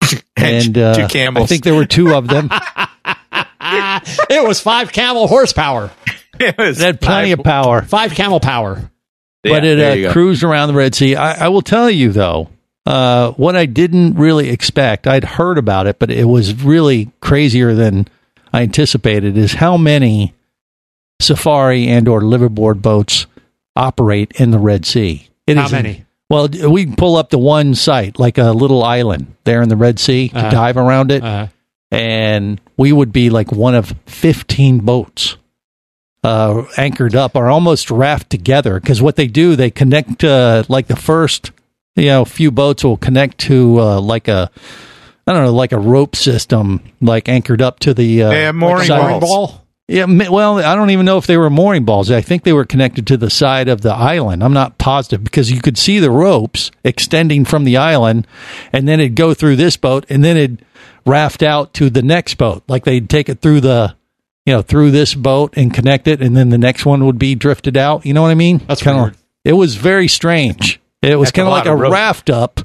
and 0.36 0.78
uh, 0.78 0.94
two 0.96 1.08
camels. 1.08 1.44
I 1.44 1.48
think 1.48 1.64
there 1.64 1.76
were 1.76 1.86
two 1.86 2.14
of 2.14 2.28
them. 2.28 2.50
it 3.62 4.46
was 4.48 4.60
five 4.60 4.92
camel 4.92 5.28
horsepower, 5.28 5.92
It 6.40 6.58
was 6.58 6.80
It 6.80 6.86
had 6.86 7.02
plenty 7.02 7.32
of 7.32 7.40
power. 7.44 7.82
five 7.82 8.14
camel 8.14 8.40
power. 8.40 8.92
But 9.50 9.64
Yeah, 9.64 9.76
there 9.76 9.98
it 9.98 10.06
uh, 10.06 10.12
cruised 10.14 10.44
around 10.44 10.70
the 10.70 10.74
Red 10.76 10.96
Sea. 10.96 11.16
I, 11.16 11.46
I 11.46 11.48
will 11.50 11.62
tell 11.62 11.90
you 11.90 12.12
though, 12.12 12.50
uh, 12.86 13.32
what 13.32 13.56
I 13.56 13.66
didn't 13.66 14.16
really 14.16 14.50
expect, 14.50 15.08
I'd 15.08 15.24
heard 15.24 15.58
about 15.58 15.88
it, 15.88 16.00
but 16.00 16.10
it 16.12 16.26
was 16.26 16.54
really 16.64 17.12
crazier 17.20 17.74
than 17.74 18.08
I 18.54 18.62
anticipated. 18.64 19.38
Is 19.38 19.54
how 19.54 19.76
many 19.78 20.34
safari 21.20 21.88
and 21.88 22.08
or 22.08 22.22
liveaboard 22.22 22.82
boats 22.82 23.26
operate 23.76 24.32
in 24.40 24.52
the 24.52 24.60
Red 24.60 24.86
Sea? 24.86 25.28
It 25.46 25.58
How 25.58 25.70
many? 25.70 26.06
Well, 26.30 26.50
we 26.70 26.86
pull 26.86 27.16
up 27.16 27.30
to 27.30 27.38
one 27.38 27.74
site, 27.74 28.20
like 28.20 28.38
a 28.38 28.52
little 28.52 28.84
island 28.84 29.36
there 29.46 29.62
in 29.62 29.70
the 29.70 29.78
Red 29.78 29.98
Sea, 30.00 30.28
to 30.30 30.38
Uh-huh. 30.38 30.50
dive 30.50 30.78
around 30.78 31.12
it, 31.12 31.24
Uh, 31.24 31.48
and 31.90 32.60
we 32.76 32.92
would 32.92 33.14
be 33.14 33.30
like 33.30 33.52
one 33.52 33.74
of 33.76 33.96
fifteen 34.06 34.80
boats 34.80 35.38
uh, 36.24 36.64
anchored 36.78 37.16
up 37.16 37.36
are 37.36 37.50
almost 37.50 37.90
raft 37.92 38.30
together 38.30 38.80
because 38.80 39.02
what 39.02 39.16
they 39.16 39.28
do 39.28 39.56
they 39.56 39.70
connect 39.72 40.24
uh, 40.24 40.64
like 40.68 40.88
the 40.88 40.96
first 40.96 41.52
you 41.96 42.06
know 42.08 42.26
few 42.26 42.52
boats 42.52 42.84
will 42.84 42.98
connect 42.98 43.38
to 43.38 43.80
uh, 43.80 44.02
like 44.02 44.28
a 44.28 44.50
I 45.26 45.34
don't 45.34 45.44
know 45.44 45.54
like 45.54 45.72
a 45.74 45.78
rope 45.80 46.16
system 46.16 46.82
like 47.02 47.28
anchored 47.30 47.62
up 47.62 47.80
to 47.82 47.94
the 47.94 48.24
uh, 48.24 48.32
Yeah, 48.32 48.52
mooring 48.54 48.88
balls. 48.88 49.22
ball. 49.22 49.66
yeah, 49.90 50.06
well, 50.30 50.60
I 50.60 50.74
don't 50.76 50.90
even 50.92 51.06
know 51.06 51.18
if 51.18 51.28
they 51.28 51.36
were 51.38 51.50
mooring 51.50 51.84
balls. 51.84 52.10
I 52.10 52.22
think 52.22 52.44
they 52.44 52.54
were 52.54 52.64
connected 52.66 53.06
to 53.08 53.18
the 53.18 53.30
side 53.30 53.68
of 53.68 53.82
the 53.82 53.94
island. 53.94 54.42
I'm 54.42 54.54
not 54.54 54.78
positive 54.78 55.26
because 55.26 55.52
you 55.52 55.60
could 55.62 55.78
see 55.78 56.00
the 56.00 56.12
ropes 56.12 56.72
extending 56.86 57.44
from 57.44 57.66
the 57.66 57.76
island, 57.76 58.26
and 58.72 58.88
then 58.88 59.02
it'd 59.02 59.16
go 59.16 59.34
through 59.34 59.58
this 59.58 59.76
boat, 59.76 60.06
and 60.10 60.24
then 60.24 60.38
it'd 60.38 60.66
raft 61.06 61.44
out 61.44 61.74
to 61.74 61.90
the 61.90 62.02
next 62.02 62.36
boat. 62.36 62.64
Like 62.70 62.86
they'd 62.86 63.10
take 63.10 63.28
it 63.28 63.42
through 63.42 63.60
the, 63.62 63.97
you 64.48 64.54
know, 64.54 64.62
through 64.62 64.92
this 64.92 65.14
boat 65.14 65.54
and 65.58 65.74
connect 65.74 66.08
it, 66.08 66.22
and 66.22 66.36
then 66.38 66.48
the 66.50 66.58
next 66.58 66.86
one 66.86 67.06
would 67.06 67.20
be 67.20 67.36
drifted 67.36 67.76
out. 67.76 68.06
You 68.06 68.14
know 68.14 68.22
what 68.22 68.32
I 68.32 68.36
mean? 68.36 68.60
That's 68.66 68.82
kind 68.82 69.12
of. 69.12 69.24
It 69.44 69.54
was 69.54 69.76
very 69.76 70.08
strange. 70.08 70.80
It 71.02 71.18
was 71.20 71.32
kind 71.32 71.48
of 71.48 71.52
like 71.52 71.66
a 71.66 71.76
rope. 71.76 71.92
raft 71.94 72.30
up 72.30 72.62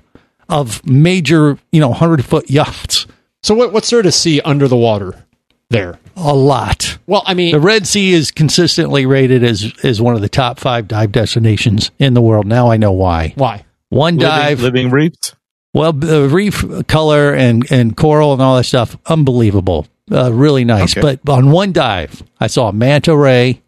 of 0.48 0.86
major, 0.86 1.58
you 1.72 1.80
know, 1.80 1.92
hundred 1.92 2.24
foot 2.24 2.48
yachts. 2.48 3.06
So 3.42 3.54
what, 3.54 3.72
what's 3.72 3.90
there 3.90 4.02
to 4.02 4.12
see 4.12 4.40
under 4.42 4.68
the 4.68 4.76
water 4.76 5.24
there? 5.70 5.98
A 6.16 6.34
lot. 6.34 6.98
Well, 7.08 7.22
I 7.26 7.34
mean, 7.34 7.52
The 7.52 7.60
Red 7.60 7.86
Sea 7.86 8.12
is 8.12 8.30
consistently 8.30 9.04
rated 9.06 9.42
as 9.42 9.72
as 9.82 10.00
one 10.00 10.14
of 10.14 10.20
the 10.20 10.28
top 10.28 10.60
five 10.60 10.86
dive 10.86 11.10
destinations 11.10 11.90
in 11.98 12.14
the 12.14 12.20
world. 12.22 12.46
Now 12.46 12.70
I 12.70 12.76
know 12.76 12.92
why. 12.92 13.32
why? 13.36 13.64
One 13.88 14.16
Living- 14.16 14.28
dive, 14.28 14.60
living 14.60 14.90
reefs. 14.90 15.34
well, 15.74 15.92
the 15.92 16.24
uh, 16.24 16.28
reef 16.28 16.64
color 16.86 17.32
and 17.34 17.68
and 17.72 17.96
coral 17.96 18.32
and 18.34 18.40
all 18.42 18.56
that 18.56 18.64
stuff, 18.64 18.96
unbelievable, 19.06 19.86
uh, 20.10 20.32
really 20.32 20.64
nice. 20.64 20.96
Okay. 20.96 21.00
But 21.00 21.32
on 21.32 21.50
one 21.50 21.72
dive, 21.72 22.22
I 22.40 22.46
saw 22.46 22.68
a 22.68 22.72
manta 22.72 23.16
ray, 23.16 23.62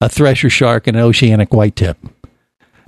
a 0.00 0.08
thresher 0.08 0.50
shark, 0.50 0.86
and 0.86 0.96
an 0.96 1.02
oceanic 1.02 1.52
white 1.52 1.76
tip. 1.76 1.98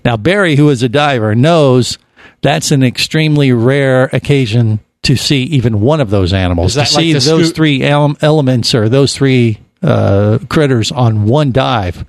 Now 0.04 0.16
Barry, 0.16 0.56
who 0.56 0.68
is 0.70 0.82
a 0.82 0.88
diver, 0.88 1.34
knows 1.34 1.98
that's 2.42 2.70
an 2.70 2.82
extremely 2.82 3.52
rare 3.52 4.04
occasion 4.12 4.80
to 5.02 5.16
see 5.16 5.42
even 5.44 5.80
one 5.80 6.00
of 6.00 6.10
those 6.10 6.32
animals. 6.32 6.74
To 6.74 6.86
see 6.86 7.12
those 7.12 7.50
three 7.52 7.82
ele- 7.82 8.16
elements 8.20 8.74
or 8.74 8.88
those 8.88 9.14
three 9.14 9.58
uh, 9.82 10.38
critters 10.48 10.92
on 10.92 11.24
one 11.24 11.52
dive, 11.52 12.04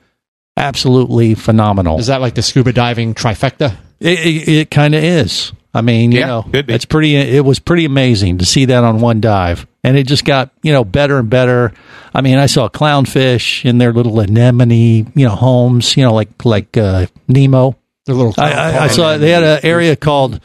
absolutely 0.58 1.34
phenomenal. 1.36 2.00
Is 2.00 2.08
that 2.08 2.22
like 2.22 2.36
the 2.36 2.44
scuba 2.44 2.72
diving 2.72 3.16
trifecta? 3.16 3.76
It, 4.00 4.20
it, 4.20 4.48
it 4.48 4.72
kind 4.72 4.94
of 4.96 5.04
is. 5.04 5.54
I 5.74 5.82
mean, 5.82 6.12
you 6.12 6.20
Yeah, 6.20 6.28
know, 6.28 6.44
could 6.44 6.68
be. 6.68 6.74
it's 6.74 6.86
pretty. 6.86 7.16
It 7.16 7.44
was 7.44 7.60
pretty 7.60 7.86
amazing 7.86 8.38
to 8.40 8.46
see 8.46 8.66
that 8.66 8.84
on 8.84 9.00
one 9.02 9.22
dive, 9.22 9.66
and 9.84 9.98
it 9.98 10.08
just 10.08 10.24
got 10.26 10.52
you 10.62 10.72
know 10.72 10.84
better 10.84 11.18
and 11.18 11.30
better. 11.30 11.74
I 12.14 12.22
mean, 12.22 12.38
I 12.38 12.46
saw 12.46 12.70
clownfish 12.70 13.66
in 13.66 13.80
their 13.80 13.92
little 13.92 14.20
anemone, 14.20 15.12
you 15.16 15.26
know, 15.28 15.36
homes, 15.36 15.98
you 15.98 16.04
know, 16.04 16.14
like 16.14 16.46
like 16.46 16.78
uh, 16.78 17.08
Nemo. 17.28 17.76
The 18.06 18.14
little. 18.14 18.34
I, 18.38 18.52
I, 18.52 18.84
I 18.84 18.88
saw 18.88 19.18
they 19.18 19.32
had 19.32 19.44
an 19.44 19.60
area 19.64 19.96
called 19.96 20.40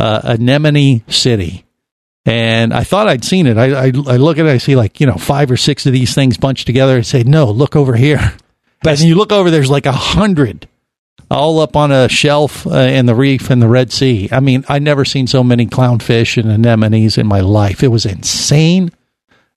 uh, 0.00 0.20
Anemone 0.24 1.02
City, 1.08 1.64
and 2.24 2.72
I 2.72 2.84
thought 2.84 3.08
I'd 3.08 3.24
seen 3.24 3.46
it. 3.46 3.58
I, 3.58 3.72
I 3.72 3.84
I 3.86 4.16
look 4.16 4.38
at 4.38 4.46
it, 4.46 4.50
I 4.50 4.58
see 4.58 4.74
like 4.76 5.00
you 5.00 5.06
know 5.06 5.16
five 5.16 5.50
or 5.50 5.56
six 5.58 5.84
of 5.84 5.92
these 5.92 6.14
things 6.14 6.38
bunched 6.38 6.66
together. 6.66 6.96
I 6.96 7.00
say, 7.02 7.24
no, 7.24 7.50
look 7.50 7.76
over 7.76 7.94
here. 7.94 8.32
But 8.84 8.98
you 9.00 9.14
look 9.16 9.30
over, 9.32 9.50
there's 9.50 9.70
like 9.70 9.86
a 9.86 9.92
hundred 9.92 10.66
all 11.30 11.60
up 11.60 11.76
on 11.76 11.90
a 11.92 12.08
shelf 12.08 12.66
uh, 12.66 12.70
in 12.72 13.06
the 13.06 13.14
reef 13.14 13.50
in 13.50 13.58
the 13.60 13.68
Red 13.68 13.90
Sea. 13.92 14.28
I 14.30 14.40
mean, 14.40 14.64
I 14.68 14.78
never 14.78 15.04
seen 15.04 15.26
so 15.26 15.42
many 15.42 15.66
clownfish 15.66 16.36
and 16.42 16.50
anemones 16.50 17.16
in 17.18 17.26
my 17.26 17.40
life. 17.40 17.82
It 17.82 17.88
was 17.88 18.04
insane, 18.04 18.90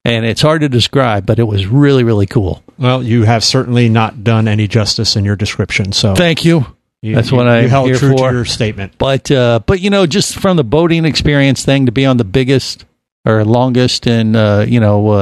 and 0.05 0.25
it's 0.25 0.41
hard 0.41 0.61
to 0.61 0.69
describe, 0.69 1.25
but 1.25 1.39
it 1.39 1.43
was 1.43 1.65
really 1.67 2.03
really 2.03 2.25
cool. 2.27 2.63
Well, 2.77 3.03
you 3.03 3.23
have 3.23 3.43
certainly 3.43 3.89
not 3.89 4.23
done 4.23 4.47
any 4.47 4.67
justice 4.67 5.15
in 5.15 5.25
your 5.25 5.35
description. 5.35 5.91
So 5.91 6.13
Thank 6.15 6.43
you. 6.45 6.65
You- 7.01 7.15
That's 7.15 7.31
you- 7.31 7.37
what 7.37 7.47
I 7.47 7.67
held 7.67 7.87
here 7.87 7.97
true 7.97 8.17
for. 8.17 8.29
to 8.29 8.35
your 8.35 8.45
statement. 8.45 8.93
But 8.97 9.29
uh, 9.31 9.59
but 9.65 9.79
you 9.81 9.89
know, 9.89 10.05
just 10.07 10.35
from 10.39 10.57
the 10.57 10.63
boating 10.63 11.05
experience 11.05 11.63
thing 11.65 11.85
to 11.87 11.91
be 11.91 12.05
on 12.05 12.17
the 12.17 12.23
biggest 12.23 12.85
or 13.25 13.43
longest 13.43 14.07
and 14.07 14.35
uh, 14.35 14.65
you 14.67 14.79
know 14.79 15.09
uh, 15.09 15.13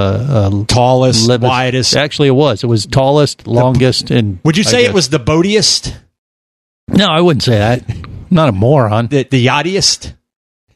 uh, 0.52 0.66
Tallest, 0.66 1.28
livest- 1.28 1.50
widest. 1.50 1.96
Actually, 1.96 2.28
it 2.28 2.32
was. 2.36 2.64
It 2.64 2.68
was 2.68 2.86
tallest, 2.86 3.48
longest, 3.48 4.12
and 4.12 4.40
Would 4.44 4.56
you 4.58 4.64
I 4.68 4.70
say 4.72 4.86
it 4.86 4.94
was 4.94 5.10
the 5.10 5.20
boatiest, 5.20 5.96
No, 6.88 7.08
I 7.08 7.22
wouldn't 7.22 7.44
say 7.44 7.58
that. 7.58 7.84
I'm 7.90 8.28
not 8.30 8.50
a 8.50 8.52
moron. 8.52 9.08
the, 9.08 9.24
the 9.24 9.46
yachtiest? 9.46 10.14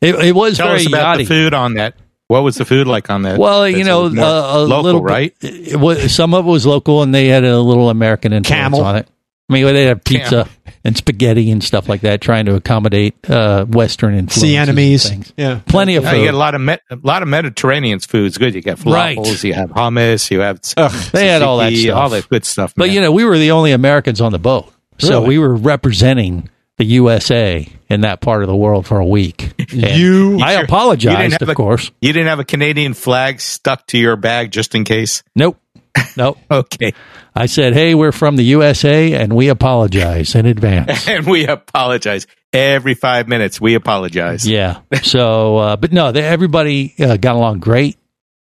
It, 0.01 0.15
it 0.15 0.35
was 0.35 0.57
Tell 0.57 0.67
very 0.67 0.79
us 0.81 0.87
about 0.87 1.15
yachty. 1.15 1.19
the 1.19 1.25
food 1.25 1.53
on 1.53 1.73
that. 1.75 1.95
What 2.27 2.43
was 2.43 2.55
the 2.55 2.65
food 2.65 2.87
like 2.87 3.09
on 3.09 3.21
that? 3.23 3.39
Well, 3.39 3.67
you 3.69 3.83
know, 3.83 4.09
more 4.09 4.23
uh, 4.25 4.57
a 4.57 4.59
local, 4.59 4.81
little 4.83 5.01
bit- 5.01 5.09
right? 5.11 5.35
It 5.41 5.79
was, 5.79 6.13
some 6.13 6.33
of 6.33 6.45
it 6.45 6.49
was 6.49 6.65
local, 6.65 7.01
and 7.01 7.15
they 7.15 7.27
had 7.27 7.43
a 7.45 7.59
little 7.59 7.89
American 7.89 8.33
influence 8.33 8.61
Camel. 8.75 8.81
on 8.83 8.97
it. 8.97 9.07
I 9.49 9.53
mean, 9.53 9.65
they 9.65 9.85
had 9.85 10.03
pizza 10.03 10.45
and 10.83 10.97
spaghetti 10.97 11.49
and 11.51 11.63
stuff 11.63 11.87
like 11.87 12.01
that, 12.01 12.19
trying 12.19 12.47
to 12.47 12.55
accommodate 12.55 13.15
uh, 13.29 13.63
Western 13.63 14.13
influences. 14.13 14.41
Sea 14.41 14.57
and 14.57 14.69
enemies. 14.69 15.09
things. 15.09 15.31
Yeah. 15.37 15.61
Plenty 15.67 15.95
of 15.95 16.03
Yeah, 16.03 16.11
food. 16.11 16.17
you 16.17 16.23
get 16.25 16.33
a 16.33 16.37
lot 16.37 16.53
of 16.53 16.59
Met, 16.59 16.81
a 16.89 16.97
lot 17.01 17.21
of 17.21 17.29
Mediterranean 17.29 17.99
foods. 18.01 18.37
Good. 18.37 18.55
You 18.55 18.61
got 18.61 18.83
Right. 18.83 19.17
falafels. 19.17 19.45
You 19.45 19.53
have 19.53 19.69
hummus. 19.69 20.29
You 20.31 20.41
have 20.41 20.59
They 21.13 21.27
had 21.27 21.43
all 21.43 21.59
that 21.59 21.71
tzatziki, 21.71 21.83
stuff. 21.83 21.95
all 21.97 22.09
that 22.09 22.27
good 22.27 22.43
stuff. 22.43 22.73
But 22.75 22.87
man. 22.87 22.95
you 22.95 22.99
know, 23.01 23.13
we 23.13 23.23
were 23.23 23.37
the 23.37 23.51
only 23.51 23.71
Americans 23.71 24.19
on 24.19 24.33
the 24.33 24.39
boat, 24.39 24.69
so 24.99 25.21
Really? 25.21 25.27
we 25.27 25.37
were 25.39 25.55
representing 25.55 26.49
the 26.77 26.85
USA 26.85 27.67
in 27.89 28.01
that 28.01 28.21
part 28.21 28.43
of 28.43 28.47
the 28.47 28.55
world 28.55 28.85
for 28.85 28.99
a 28.99 29.05
week. 29.05 29.53
And 29.71 29.97
You- 29.99 30.39
I 30.41 30.53
apologized, 30.53 31.41
of 31.41 31.49
a- 31.49 31.55
course. 31.55 31.91
you 32.01 32.13
didn't 32.13 32.27
have 32.27 32.39
a 32.39 32.45
Canadian 32.45 32.93
flag 32.93 33.41
stuck 33.41 33.85
to 33.87 33.97
your 33.97 34.15
bag 34.15 34.51
just 34.51 34.75
in 34.75 34.83
case. 34.83 35.23
Nope, 35.35 35.59
nope. 36.17 36.37
Okay, 36.49 36.93
I 37.35 37.47
said, 37.47 37.73
"Hey, 37.73 37.95
we're 37.95 38.11
from 38.11 38.35
the 38.35 38.43
USA, 38.43 39.13
and 39.13 39.33
we 39.33 39.47
apologize 39.49 40.35
in 40.35 40.45
advance." 40.45 41.07
and 41.09 41.25
we 41.25 41.45
apologize 41.47 42.27
every 42.53 42.93
five 42.93 43.27
minutes. 43.27 43.59
We 43.59 43.73
apologize. 43.75 44.47
Yeah. 44.47 44.79
So, 45.03 45.57
uh, 45.57 45.75
but 45.75 45.91
no, 45.91 46.11
they, 46.11 46.21
everybody 46.23 46.93
uh, 46.99 47.17
got 47.17 47.35
along 47.35 47.59
great, 47.59 47.97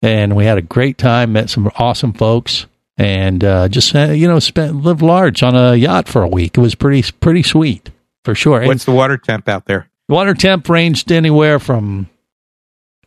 and 0.02 0.36
we 0.36 0.46
had 0.46 0.58
a 0.58 0.62
great 0.62 0.98
time. 0.98 1.32
Met 1.34 1.50
some 1.50 1.72
awesome 1.78 2.14
folks, 2.14 2.68
and 2.98 3.44
uh, 3.44 3.68
just 3.70 3.94
uh, 3.96 4.06
you 4.12 4.28
know, 4.28 4.40
spent 4.40 4.76
lived 4.76 5.02
large 5.02 5.44
on 5.44 5.56
a 5.56 5.76
yacht 5.76 6.08
for 6.08 6.24
a 6.24 6.28
week. 6.28 6.58
It 6.58 6.62
was 6.62 6.76
pretty 6.76 7.10
pretty 7.20 7.44
sweet 7.44 7.90
for 8.26 8.34
sure. 8.36 8.60
And 8.60 8.68
What's 8.68 8.86
the 8.86 8.92
water 8.92 9.18
temp 9.18 9.48
out 9.48 9.66
there? 9.66 9.90
water 10.10 10.34
temp 10.34 10.68
ranged 10.70 11.12
anywhere 11.12 11.60
from 11.60 12.10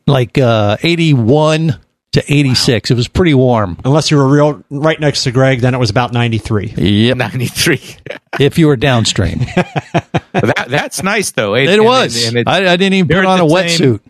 like 0.06 0.38
uh, 0.38 0.76
eighty 0.82 1.12
one 1.14 1.78
to 2.12 2.32
eighty 2.32 2.54
six. 2.54 2.90
It 2.90 2.94
was 2.94 3.08
pretty 3.08 3.34
warm. 3.34 3.78
Unless 3.84 4.10
you 4.10 4.16
were 4.16 4.28
real 4.28 4.64
right 4.70 4.98
next 4.98 5.24
to 5.24 5.30
Greg, 5.32 5.60
then 5.60 5.74
it 5.74 5.78
was 5.78 5.90
about 5.90 6.12
93. 6.12 6.74
Yep. 6.76 7.16
Ninety 7.16 7.46
three. 7.46 7.82
if 8.40 8.58
you 8.58 8.66
were 8.66 8.76
downstream, 8.76 9.38
that, 10.32 10.66
that's 10.68 11.02
nice 11.02 11.30
though. 11.32 11.54
it 11.54 11.68
and- 11.68 11.84
was. 11.84 12.26
and 12.28 12.36
it- 12.38 12.48
I, 12.48 12.72
I 12.72 12.76
didn't 12.76 12.94
even 12.94 13.08
put 13.08 13.24
on 13.24 13.40
a 13.40 13.44
the 13.48 13.68
same- 13.68 13.94
wetsuit. 13.96 14.00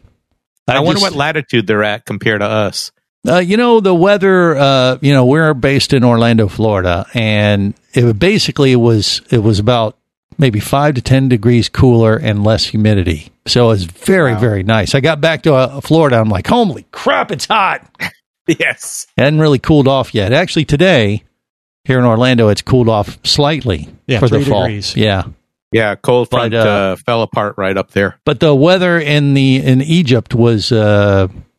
I, 0.68 0.80
wonder 0.80 1.00
just- 1.00 1.12
what 1.12 1.18
latitude 1.18 1.66
they're 1.66 1.82
at 1.84 2.06
compared 2.06 2.40
to 2.42 2.46
us. 2.46 2.92
Uh, 3.28 3.38
you 3.38 3.56
know, 3.56 3.80
the 3.80 3.94
weather, 3.94 4.56
uh, 4.56 4.98
you 5.02 5.12
know, 5.12 5.26
we're 5.26 5.52
based 5.54 5.92
in 5.92 6.04
Orlando, 6.04 6.48
Florida, 6.48 7.06
and 7.12 7.74
it 7.92 8.18
basically 8.18 8.74
was, 8.76 9.20
it 9.30 9.38
was 9.42 9.58
about 9.58 9.98
maybe 10.38 10.58
five 10.58 10.94
to 10.94 11.02
10 11.02 11.28
degrees 11.28 11.68
cooler 11.68 12.16
and 12.16 12.42
less 12.44 12.64
humidity. 12.64 13.30
So 13.46 13.66
it 13.66 13.68
was 13.68 13.84
very, 13.84 14.34
very 14.36 14.62
nice. 14.62 14.94
I 14.94 15.00
got 15.00 15.20
back 15.20 15.42
to 15.42 15.52
uh, 15.54 15.80
Florida. 15.82 16.16
I'm 16.16 16.30
like, 16.30 16.46
holy 16.46 16.86
crap, 16.92 17.30
it's 17.30 17.46
hot. 17.46 17.86
Yes. 18.48 19.06
It 19.16 19.22
hadn't 19.22 19.38
really 19.38 19.60
cooled 19.60 19.86
off 19.86 20.12
yet. 20.12 20.32
Actually, 20.32 20.64
today 20.64 21.22
here 21.84 22.00
in 22.00 22.04
Orlando, 22.04 22.48
it's 22.48 22.62
cooled 22.62 22.88
off 22.88 23.16
slightly 23.24 23.88
Yeah, 24.08 24.18
for 24.18 24.28
the 24.28 24.40
fall. 24.40 24.62
degrees. 24.64 24.96
Yeah. 24.96 25.24
Yeah, 25.70 25.94
cold 25.94 26.30
front 26.30 26.50
But, 26.50 26.66
uh, 26.66 26.70
uh, 26.70 26.96
fell 26.96 27.22
apart 27.22 27.54
right 27.58 27.76
up 27.76 27.92
there. 27.92 28.18
But 28.24 28.40
the 28.40 28.52
weather 28.52 28.98
in 28.98 29.34
the 29.34 29.58
in 29.58 29.82
Egypt 29.82 30.34
was 30.34 30.72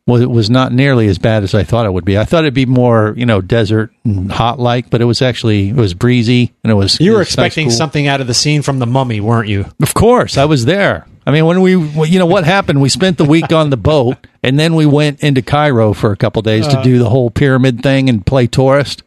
was 0.06 0.26
was 0.26 0.50
not 0.50 0.72
nearly 0.72 1.06
as 1.08 1.18
bad 1.18 1.42
as 1.44 1.54
I 1.54 1.62
thought 1.62 1.86
it 1.86 1.92
would 1.92 2.04
be. 2.04 2.18
I 2.18 2.24
thought 2.24 2.44
it'd 2.44 2.54
be 2.54 2.66
more 2.66 3.14
you 3.16 3.26
know 3.26 3.40
desert 3.40 3.90
and 4.04 4.30
hot 4.32 4.58
like, 4.58 4.90
but 4.90 5.00
it 5.00 5.04
was 5.04 5.22
actually 5.22 5.68
it 5.70 5.76
was 5.76 5.94
breezy 5.94 6.52
and 6.64 6.70
it 6.70 6.74
was. 6.74 6.98
You 7.00 7.12
were 7.12 7.18
was 7.18 7.28
nice, 7.28 7.34
expecting 7.34 7.68
cool. 7.68 7.76
something 7.76 8.06
out 8.08 8.20
of 8.20 8.26
the 8.26 8.34
scene 8.34 8.62
from 8.62 8.78
The 8.80 8.86
Mummy, 8.86 9.20
weren't 9.20 9.48
you? 9.48 9.66
Of 9.80 9.94
course, 9.94 10.36
I 10.38 10.44
was 10.46 10.64
there. 10.64 11.06
I 11.24 11.30
mean, 11.30 11.46
when 11.46 11.60
we 11.60 11.72
you 12.08 12.18
know 12.18 12.26
what 12.26 12.44
happened, 12.44 12.80
we 12.80 12.88
spent 12.88 13.16
the 13.16 13.24
week 13.24 13.52
on 13.52 13.70
the 13.70 13.76
boat 13.76 14.16
and 14.42 14.58
then 14.58 14.74
we 14.74 14.86
went 14.86 15.22
into 15.22 15.40
Cairo 15.40 15.92
for 15.92 16.10
a 16.10 16.16
couple 16.16 16.42
days 16.42 16.66
to 16.68 16.78
Uh. 16.80 16.82
do 16.82 16.98
the 16.98 17.08
whole 17.08 17.30
pyramid 17.30 17.80
thing 17.82 18.08
and 18.08 18.26
play 18.26 18.48
tourist. 18.48 19.04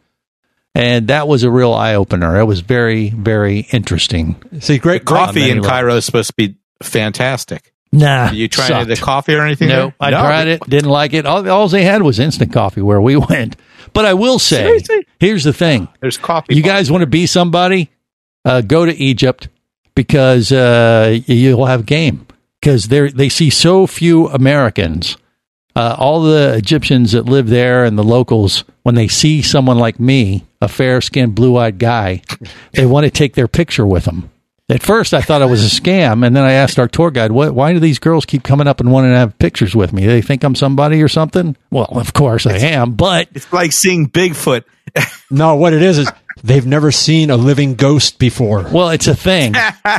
And 0.74 1.08
that 1.08 1.26
was 1.26 1.42
a 1.42 1.50
real 1.50 1.72
eye 1.72 1.94
opener. 1.94 2.38
It 2.38 2.44
was 2.44 2.60
very, 2.60 3.08
very 3.08 3.60
interesting. 3.72 4.36
See, 4.60 4.76
great 4.78 5.06
Coffee 5.06 5.50
in. 5.50 5.62
Cairo 5.62 5.96
is 5.96 6.04
supposed 6.04 6.28
to 6.28 6.34
be 6.36 6.56
fantastic. 6.82 7.72
Nah, 7.96 8.30
you 8.30 8.48
tried 8.48 8.66
sucked. 8.68 8.88
the 8.88 8.96
coffee 8.96 9.34
or 9.34 9.42
anything? 9.44 9.68
No, 9.68 9.86
there? 9.86 9.94
I 10.00 10.10
tried 10.10 10.48
it, 10.48 10.62
didn't 10.68 10.90
like 10.90 11.12
it. 11.14 11.26
All, 11.26 11.48
all 11.48 11.68
they 11.68 11.84
had 11.84 12.02
was 12.02 12.18
instant 12.18 12.52
coffee 12.52 12.82
where 12.82 13.00
we 13.00 13.16
went. 13.30 13.56
But 13.92 14.04
I 14.04 14.14
will 14.14 14.38
say, 14.38 14.64
Seriously? 14.64 15.06
here's 15.18 15.44
the 15.44 15.52
thing: 15.52 15.88
There's 16.00 16.18
coffee. 16.18 16.54
you 16.54 16.62
guys 16.62 16.90
want 16.90 17.02
to 17.02 17.06
be 17.06 17.26
somebody, 17.26 17.90
uh, 18.44 18.60
go 18.60 18.84
to 18.84 18.94
Egypt 18.94 19.48
because 19.94 20.52
uh, 20.52 21.18
you'll 21.26 21.66
have 21.66 21.86
game 21.86 22.26
because 22.60 22.88
they 22.88 23.08
they 23.08 23.28
see 23.28 23.50
so 23.50 23.86
few 23.86 24.28
Americans. 24.28 25.16
Uh, 25.74 25.94
all 25.98 26.22
the 26.22 26.54
Egyptians 26.54 27.12
that 27.12 27.26
live 27.26 27.48
there 27.48 27.84
and 27.84 27.98
the 27.98 28.02
locals, 28.02 28.64
when 28.82 28.94
they 28.94 29.08
see 29.08 29.42
someone 29.42 29.78
like 29.78 30.00
me, 30.00 30.42
a 30.62 30.68
fair 30.68 31.02
skinned, 31.02 31.34
blue 31.34 31.58
eyed 31.58 31.78
guy, 31.78 32.22
they 32.72 32.86
want 32.86 33.04
to 33.04 33.10
take 33.10 33.34
their 33.34 33.46
picture 33.46 33.86
with 33.86 34.04
them. 34.06 34.30
At 34.68 34.82
first, 34.82 35.14
I 35.14 35.20
thought 35.20 35.42
it 35.42 35.48
was 35.48 35.64
a 35.64 35.80
scam, 35.80 36.26
and 36.26 36.34
then 36.34 36.42
I 36.42 36.52
asked 36.52 36.80
our 36.80 36.88
tour 36.88 37.12
guide, 37.12 37.30
"What? 37.30 37.54
Why 37.54 37.72
do 37.72 37.78
these 37.78 38.00
girls 38.00 38.26
keep 38.26 38.42
coming 38.42 38.66
up 38.66 38.80
and 38.80 38.90
wanting 38.90 39.12
to 39.12 39.16
have 39.16 39.38
pictures 39.38 39.76
with 39.76 39.92
me? 39.92 40.06
They 40.06 40.20
think 40.20 40.42
I'm 40.42 40.56
somebody 40.56 41.00
or 41.02 41.08
something?" 41.08 41.56
Well, 41.70 41.86
of 41.92 42.12
course 42.12 42.46
I 42.46 42.56
am, 42.56 42.92
but 42.94 43.28
It's 43.32 43.52
like 43.52 43.70
seeing 43.70 44.08
Bigfoot. 44.08 44.64
No, 45.30 45.54
what 45.54 45.72
it 45.72 45.82
is 45.82 45.98
is 45.98 46.10
they've 46.44 46.66
never 46.66 46.92
seen 46.92 47.30
a 47.30 47.36
living 47.36 47.74
ghost 47.74 48.18
before. 48.18 48.66
Well, 48.72 48.90
it's 48.90 49.06
a 49.08 49.14
thing. 49.14 49.54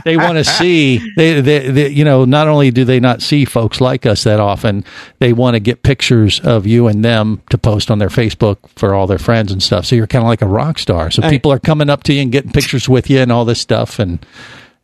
they 0.05 0.17
want 0.17 0.37
to 0.37 0.43
see. 0.45 0.99
They, 1.15 1.41
they, 1.41 1.69
they, 1.69 1.89
you 1.89 2.05
know, 2.05 2.25
not 2.25 2.47
only 2.47 2.71
do 2.71 2.85
they 2.85 2.99
not 2.99 3.21
see 3.21 3.43
folks 3.45 3.81
like 3.81 4.05
us 4.05 4.23
that 4.23 4.39
often, 4.39 4.85
they 5.19 5.33
want 5.33 5.55
to 5.55 5.59
get 5.59 5.83
pictures 5.83 6.39
of 6.41 6.65
you 6.67 6.87
and 6.87 7.03
them 7.03 7.41
to 7.49 7.57
post 7.57 7.89
on 7.91 7.99
their 7.99 8.09
Facebook 8.09 8.57
for 8.75 8.93
all 8.93 9.07
their 9.07 9.17
friends 9.17 9.51
and 9.51 9.61
stuff. 9.61 9.85
So 9.85 9.95
you're 9.95 10.07
kind 10.07 10.23
of 10.23 10.27
like 10.29 10.41
a 10.41 10.47
rock 10.47 10.79
star. 10.79 11.11
So 11.11 11.21
Hey. 11.21 11.29
people 11.31 11.51
are 11.51 11.59
coming 11.59 11.89
up 11.89 12.03
to 12.03 12.13
you 12.13 12.21
and 12.21 12.31
getting 12.31 12.51
pictures 12.51 12.87
with 12.87 13.09
you 13.09 13.19
and 13.19 13.31
all 13.31 13.43
this 13.45 13.59
stuff, 13.59 13.99
and 13.99 14.25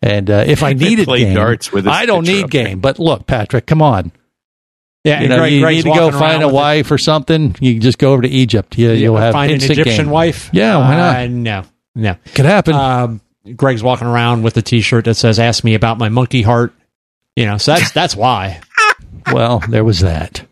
And 0.01 0.29
uh, 0.29 0.43
if 0.45 0.63
I 0.63 0.73
needed 0.73 1.05
play 1.05 1.19
game, 1.19 1.35
darts 1.35 1.71
with 1.71 1.87
I 1.87 2.05
don't 2.05 2.25
need 2.27 2.43
up 2.45 2.51
there. 2.51 2.65
game. 2.65 2.79
But 2.81 2.99
look, 2.99 3.25
Patrick, 3.27 3.65
come 3.67 3.81
on. 3.81 4.11
Yeah, 5.03 5.19
you 5.19 5.25
and 5.25 5.29
know, 5.31 5.37
Greg- 5.37 5.53
you 5.53 5.65
need 5.65 5.81
to 5.83 5.93
go 5.93 6.11
find 6.11 6.43
a 6.43 6.47
wife 6.47 6.89
or 6.89 6.97
something. 6.97 7.55
You 7.59 7.79
just 7.79 7.97
go 7.97 8.13
over 8.13 8.21
to 8.21 8.27
Egypt. 8.29 8.77
You, 8.77 8.91
you'll 8.91 9.17
have 9.17 9.33
find 9.33 9.51
an 9.51 9.61
Egyptian 9.61 10.05
game. 10.05 10.09
wife. 10.09 10.49
Yeah, 10.53 10.77
why 10.77 10.95
not? 10.95 11.15
Uh, 11.17 11.27
no, 11.27 11.63
no, 11.95 12.15
Could 12.33 12.45
happen. 12.45 12.73
Um, 12.73 13.21
Greg's 13.55 13.83
walking 13.83 14.07
around 14.07 14.43
with 14.43 14.55
a 14.55 14.61
T-shirt 14.61 15.05
that 15.05 15.15
says 15.15 15.39
"Ask 15.39 15.63
me 15.65 15.73
about 15.75 15.97
my 15.97 16.07
monkey 16.07 16.41
heart." 16.41 16.73
You 17.35 17.45
know, 17.45 17.57
so 17.57 17.73
that's 17.73 17.91
that's 17.93 18.15
why. 18.15 18.61
well, 19.31 19.59
there 19.67 19.83
was 19.83 19.99
that. 19.99 20.45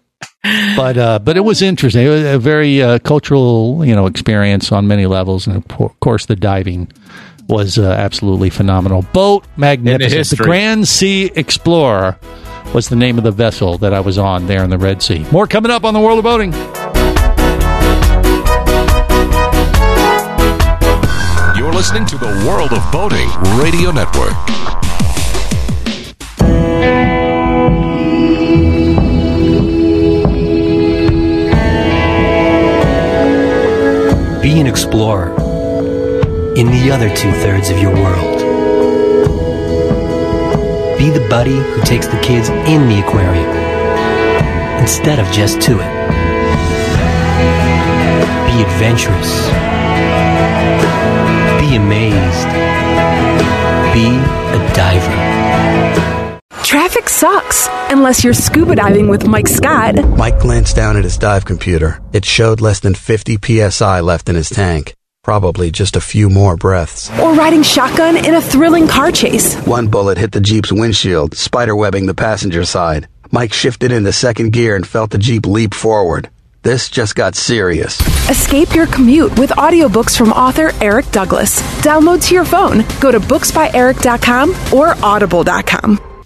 But 0.76 0.98
uh, 0.98 1.20
but 1.20 1.38
it 1.38 1.42
was 1.42 1.62
interesting. 1.62 2.06
It 2.06 2.10
was 2.10 2.24
a 2.24 2.40
very 2.40 2.82
uh, 2.82 3.00
cultural, 3.00 3.86
you 3.86 3.96
know, 3.96 4.08
experience 4.08 4.72
on 4.72 4.88
many 4.88 5.06
levels, 5.06 5.48
and 5.48 5.58
of 5.58 6.00
course, 6.00 6.26
the 6.26 6.36
diving 6.36 6.92
was 7.48 7.78
uh, 7.78 7.84
absolutely 7.92 8.50
phenomenal. 8.50 9.04
Boat 9.14 9.46
magnificent. 9.56 10.40
The. 10.40 10.44
Grand 10.44 10.88
Sea 10.88 11.32
Explorer 11.36 12.18
was 12.74 12.88
the 12.88 12.96
name 12.96 13.18
of 13.18 13.24
the 13.26 13.32
vessel 13.32 13.78
that 13.80 13.94
I 13.94 14.00
was 14.00 14.18
on 14.18 14.48
there 14.48 14.64
in 14.64 14.70
the 14.70 14.78
Red 14.78 15.04
Sea. 15.04 15.26
More 15.32 15.46
coming 15.46 15.72
up 15.72 15.84
on 15.84 15.94
the 15.94 16.00
World 16.00 16.20
of 16.20 16.24
Boating. 16.24 16.54
You're 21.58 21.74
listening 21.74 22.06
to 22.06 22.18
the 22.18 22.46
World 22.48 22.72
of 22.72 22.92
Boating 22.92 23.30
Radio 23.62 23.92
Network. 23.92 24.32
Be 34.42 34.60
an 34.60 34.68
explorer 34.68 35.32
in 36.56 36.68
the 36.68 36.90
other 36.92 37.10
two 37.10 37.32
thirds 37.32 37.70
of 37.70 37.80
your 37.80 37.94
world. 37.94 38.31
Be 41.02 41.10
the 41.10 41.28
buddy 41.30 41.58
who 41.58 41.82
takes 41.82 42.06
the 42.06 42.20
kids 42.20 42.50
in 42.50 42.88
the 42.88 43.00
aquarium 43.00 43.50
instead 44.80 45.18
of 45.18 45.26
just 45.32 45.60
to 45.62 45.80
it. 45.80 45.92
Be 48.46 48.62
adventurous. 48.62 49.48
Be 51.60 51.76
amazed. 51.76 52.48
Be 53.96 54.10
a 54.56 54.74
diver. 54.76 56.38
Traffic 56.64 57.10
sucks 57.10 57.68
unless 57.90 58.24
you're 58.24 58.36
scuba 58.36 58.76
diving 58.76 59.08
with 59.08 59.26
Mike 59.26 59.48
Scott. 59.48 59.96
Mike 60.16 60.40
glanced 60.40 60.76
down 60.76 60.98
at 60.98 61.04
his 61.04 61.18
dive 61.18 61.46
computer. 61.46 62.00
It 62.14 62.26
showed 62.26 62.62
less 62.62 62.80
than 62.80 62.94
50 62.94 63.40
psi 63.72 64.02
left 64.02 64.30
in 64.30 64.36
his 64.36 64.50
tank. 64.50 64.94
Probably 65.26 65.70
just 65.70 65.96
a 65.96 66.02
few 66.02 66.30
more 66.32 66.58
breaths. 66.58 67.12
Or 67.20 67.34
riding 67.36 67.62
shotgun 67.62 68.18
in 68.18 68.34
a 68.34 68.42
thrilling 68.42 68.88
car 68.88 69.12
chase. 69.12 69.56
One 69.68 69.88
bullet 69.88 70.18
hit 70.18 70.32
the 70.32 70.42
Jeep's 70.42 70.72
windshield, 70.72 71.32
spiderwebbing 71.36 72.08
the 72.08 72.16
passenger 72.16 72.66
side. 72.66 73.08
Mike 73.32 73.54
shifted 73.54 73.92
into 73.92 74.12
second 74.12 74.52
gear 74.52 74.76
and 74.76 74.86
felt 74.86 75.12
the 75.12 75.20
Jeep 75.20 75.46
leap 75.46 75.76
forward. 75.76 76.30
This 76.64 76.90
just 76.90 77.16
got 77.16 77.36
serious. 77.36 78.00
Escape 78.30 78.74
your 78.74 78.88
commute 78.88 79.38
with 79.38 79.52
audiobooks 79.52 80.18
from 80.18 80.32
author 80.32 80.72
Eric 80.82 81.10
Douglas. 81.12 81.62
Download 81.82 82.22
to 82.28 82.34
your 82.34 82.46
phone. 82.46 82.84
Go 83.00 83.12
to 83.12 83.20
booksbyeric.com 83.20 84.56
or 84.74 84.96
audible.com. 85.06 86.00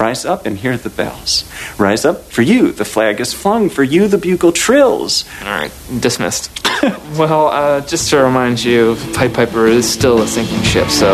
Rise 0.00 0.24
up 0.24 0.46
and 0.46 0.56
hear 0.56 0.78
the 0.78 0.88
bells. 0.88 1.44
Rise 1.78 2.06
up 2.06 2.22
for 2.22 2.40
you, 2.40 2.72
the 2.72 2.86
flag 2.86 3.20
is 3.20 3.34
flung. 3.34 3.68
For 3.68 3.82
you, 3.82 4.08
the 4.08 4.16
bugle 4.16 4.50
trills. 4.50 5.26
All 5.42 5.48
right, 5.48 5.70
dismissed. 6.00 6.50
well, 7.18 7.48
uh, 7.48 7.82
just 7.82 8.08
to 8.08 8.16
remind 8.16 8.64
you, 8.64 8.96
Pipe 9.12 9.34
Piper 9.34 9.66
is 9.66 9.86
still 9.86 10.22
a 10.22 10.26
sinking 10.26 10.62
ship, 10.62 10.88
so. 10.88 11.12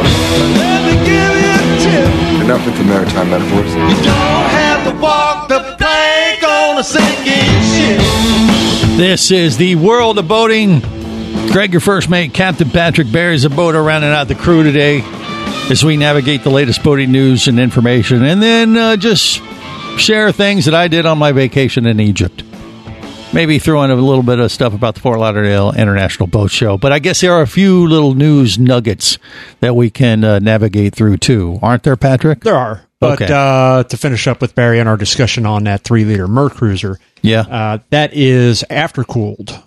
Enough 2.38 2.64
with 2.64 2.78
the 2.78 2.84
maritime 2.84 3.30
metaphors. 3.30 3.74
You 3.74 4.04
don't 4.04 4.50
have 4.54 4.92
to 4.92 5.00
walk 5.00 5.48
the 5.48 5.58
plank 5.78 6.44
on 6.44 6.78
a 6.78 6.84
sinking 6.84 7.62
ship. 7.74 8.96
This 8.96 9.32
is 9.32 9.56
the 9.56 9.74
world 9.74 10.16
of 10.20 10.28
boating. 10.28 10.78
Greg, 11.50 11.72
your 11.72 11.80
first 11.80 12.08
mate, 12.08 12.32
Captain 12.32 12.70
Patrick 12.70 13.10
Barry's 13.10 13.44
a 13.44 13.50
boater 13.50 13.82
rounding 13.82 14.10
out 14.10 14.28
the 14.28 14.36
crew 14.36 14.62
today 14.62 15.02
as 15.70 15.84
we 15.84 15.96
navigate 15.96 16.42
the 16.44 16.50
latest 16.50 16.82
boating 16.82 17.10
news 17.12 17.48
and 17.48 17.58
information, 17.58 18.24
and 18.24 18.40
then 18.42 18.76
uh, 18.76 18.96
just 18.96 19.40
share 19.98 20.30
things 20.32 20.66
that 20.66 20.74
I 20.74 20.88
did 20.88 21.06
on 21.06 21.18
my 21.18 21.32
vacation 21.32 21.86
in 21.86 21.98
Egypt. 22.00 22.42
Maybe 23.32 23.58
throw 23.58 23.82
in 23.82 23.90
a 23.90 23.96
little 23.96 24.22
bit 24.22 24.38
of 24.38 24.50
stuff 24.52 24.72
about 24.72 24.94
the 24.94 25.00
Fort 25.00 25.18
Lauderdale 25.18 25.72
International 25.72 26.26
Boat 26.28 26.50
Show. 26.50 26.78
But 26.78 26.92
I 26.92 27.00
guess 27.00 27.20
there 27.20 27.32
are 27.32 27.42
a 27.42 27.46
few 27.46 27.86
little 27.86 28.14
news 28.14 28.58
nuggets 28.58 29.18
that 29.60 29.74
we 29.74 29.90
can 29.90 30.22
uh, 30.24 30.38
navigate 30.38 30.94
through 30.94 31.16
too, 31.18 31.58
aren't 31.60 31.82
there, 31.82 31.96
Patrick? 31.96 32.40
There 32.40 32.56
are. 32.56 32.82
But 33.00 33.20
Okay. 33.20 33.28
uh, 33.30 33.82
to 33.82 33.96
finish 33.96 34.26
up 34.26 34.40
with 34.40 34.54
Barry 34.54 34.78
and 34.78 34.88
our 34.88 34.96
discussion 34.96 35.44
on 35.44 35.64
that 35.64 35.82
three 35.82 36.04
liter 36.04 36.28
Mercruiser, 36.28 36.96
Yeah. 37.20 37.40
uh, 37.40 37.78
that 37.90 38.14
is 38.14 38.64
after 38.70 39.04
cooled 39.04 39.60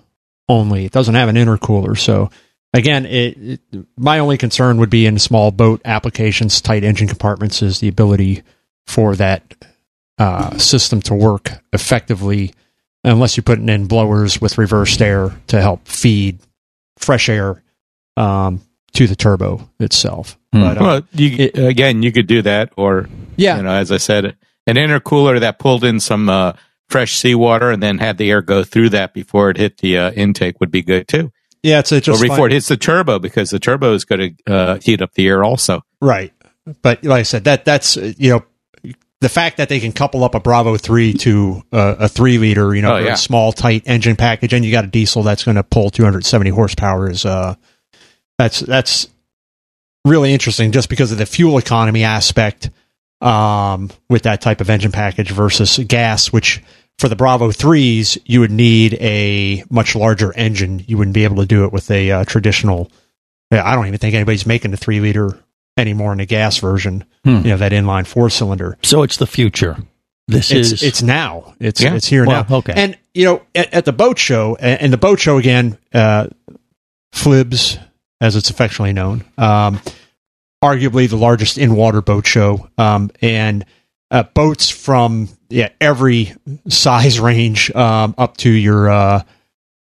only. 0.47 0.85
It 0.85 0.91
doesn't 0.91 1.13
have 1.13 1.29
an 1.29 1.35
intercooler. 1.35 1.95
So 1.97 2.31
again, 2.73 3.05
it, 3.05 3.37
it, 3.37 3.61
my 3.97 4.19
only 4.19 4.37
concern 4.37 4.77
would 4.77 4.89
be 4.89 5.05
in 5.05 5.19
small 5.19 5.51
boat 5.51 5.81
applications, 5.85 6.61
tight 6.61 6.83
engine 6.83 7.07
compartments, 7.07 7.61
is 7.61 7.79
the 7.79 7.87
ability 7.87 8.43
for 8.87 9.15
that 9.15 9.43
uh, 10.17 10.57
system 10.57 11.01
to 11.03 11.13
work 11.13 11.51
effectively, 11.73 12.53
unless 13.03 13.37
you're 13.37 13.43
putting 13.43 13.69
in 13.69 13.87
blowers 13.87 14.41
with 14.41 14.57
reversed 14.57 15.01
air 15.01 15.31
to 15.47 15.61
help 15.61 15.87
feed 15.87 16.39
fresh 16.97 17.29
air 17.29 17.63
um, 18.17 18.61
to 18.93 19.07
the 19.07 19.15
turbo 19.15 19.69
itself. 19.79 20.37
But, 20.51 20.77
uh, 20.77 20.81
well, 20.81 21.01
you, 21.13 21.51
again, 21.53 22.03
you 22.03 22.11
could 22.11 22.27
do 22.27 22.41
that, 22.41 22.73
or 22.75 23.07
Yeah. 23.37 23.57
you 23.57 23.63
know, 23.63 23.71
as 23.71 23.91
I 23.91 23.97
said, 23.97 24.25
an 24.25 24.75
intercooler 24.75 25.39
that 25.39 25.59
pulled 25.59 25.83
in 25.83 25.99
some 25.99 26.27
uh, 26.27 26.53
fresh 26.89 27.15
seawater 27.15 27.71
and 27.71 27.81
then 27.81 27.99
had 27.99 28.17
the 28.17 28.29
air 28.31 28.41
go 28.41 28.63
through 28.63 28.89
that 28.89 29.13
before 29.13 29.51
it 29.51 29.57
hit 29.57 29.77
the 29.77 29.97
uh, 29.97 30.11
intake 30.11 30.59
would 30.59 30.71
be 30.71 30.81
good 30.81 31.07
too. 31.07 31.31
Yeah, 31.63 31.79
it's 31.79 31.91
a 31.91 32.01
just 32.01 32.23
or 32.23 32.27
before 32.27 32.47
it 32.47 32.53
hits 32.53 32.67
the 32.67 32.77
turbo, 32.77 33.19
because 33.19 33.49
the 33.49 33.59
turbo 33.59 33.93
is 33.93 34.05
going 34.05 34.35
to 34.45 34.53
uh, 34.53 34.79
heat 34.81 35.01
up 35.01 35.13
the 35.13 35.27
air 35.27 35.43
also. 35.43 35.81
Right. 36.01 36.33
But 36.81 37.03
like 37.03 37.19
I 37.19 37.23
said, 37.23 37.45
that 37.45 37.65
that's 37.65 37.97
uh, 37.97 38.13
you 38.17 38.31
know 38.31 38.93
the 39.21 39.29
fact 39.29 39.57
that 39.57 39.67
they 39.69 39.79
can 39.79 39.91
couple 39.91 40.23
up 40.23 40.33
a 40.35 40.39
Bravo 40.39 40.77
three 40.77 41.13
to 41.13 41.61
uh, 41.73 41.95
a 41.99 42.07
three 42.07 42.37
liter, 42.37 42.73
you 42.73 42.81
know, 42.81 42.95
Oh, 42.95 42.99
yeah. 42.99 43.15
small, 43.15 43.51
tight 43.51 43.83
engine 43.85 44.15
package, 44.15 44.53
and 44.53 44.63
you 44.63 44.71
got 44.71 44.85
a 44.85 44.87
diesel 44.87 45.23
that's 45.23 45.43
going 45.43 45.55
to 45.55 45.63
pull 45.63 45.89
270 45.89 46.51
horsepower 46.51 47.09
is 47.09 47.25
uh, 47.25 47.55
that's 48.37 48.59
that's 48.61 49.07
really 50.05 50.31
interesting, 50.31 50.71
just 50.71 50.89
because 50.89 51.11
of 51.11 51.17
the 51.17 51.25
fuel 51.25 51.57
economy 51.57 52.03
aspect 52.05 52.69
um, 53.19 53.89
with 54.09 54.23
that 54.23 54.39
type 54.39 54.61
of 54.61 54.69
engine 54.69 54.91
package 54.93 55.31
versus 55.31 55.77
gas, 55.79 56.31
which 56.31 56.63
for 56.99 57.07
the 57.09 57.15
Bravo 57.15 57.51
threes 57.51 58.17
you 58.25 58.41
would 58.41 58.51
need 58.51 58.93
a 58.95 59.63
much 59.69 59.95
larger 59.95 60.33
engine. 60.33 60.83
You 60.85 60.97
wouldn't 60.97 61.15
be 61.15 61.23
able 61.23 61.37
to 61.37 61.45
do 61.45 61.63
it 61.65 61.71
with 61.71 61.89
a 61.89 62.11
uh, 62.11 62.25
traditional. 62.25 62.91
I 63.51 63.73
don't 63.73 63.87
even 63.87 63.97
think 63.97 64.13
anybody's 64.13 64.45
making 64.45 64.73
a 64.73 64.77
three 64.77 64.99
liter 64.99 65.39
anymore 65.77 66.13
in 66.13 66.19
a 66.19 66.25
gas 66.25 66.57
version. 66.57 67.05
Hmm. 67.23 67.37
You 67.37 67.51
know 67.51 67.57
that 67.57 67.71
inline 67.71 68.05
four 68.05 68.29
cylinder. 68.29 68.77
So 68.83 69.01
it's 69.03 69.17
the 69.17 69.25
future. 69.25 69.77
This 70.27 70.51
it's, 70.51 70.71
is 70.73 70.83
it's 70.83 71.01
now. 71.01 71.55
It's 71.59 71.81
Yeah? 71.81 71.95
it's 71.95 72.05
here 72.05 72.25
Well, 72.25 72.45
now. 72.47 72.57
okay. 72.57 72.73
And 72.75 72.97
you 73.15 73.25
know, 73.25 73.41
at, 73.55 73.73
at 73.73 73.85
the 73.85 73.93
boat 73.93 74.19
show, 74.19 74.55
and 74.57 74.93
the 74.93 74.97
boat 74.97 75.19
show 75.19 75.37
again, 75.39 75.77
uh, 75.93 76.27
Flibs, 77.13 77.79
as 78.21 78.35
it's 78.35 78.49
affectionately 78.51 78.93
known, 78.93 79.23
um, 79.39 79.81
arguably 80.63 81.09
the 81.09 81.15
largest 81.17 81.57
in 81.57 81.75
water 81.75 82.01
boat 82.01 82.27
show, 82.27 82.69
um, 82.77 83.09
and 83.21 83.65
uh, 84.11 84.23
boats 84.23 84.69
from 84.69 85.29
yeah 85.49 85.69
every 85.81 86.33
size 86.67 87.19
range 87.19 87.73
um, 87.75 88.15
up 88.17 88.37
to 88.37 88.49
your 88.49 88.89
uh, 88.89 89.23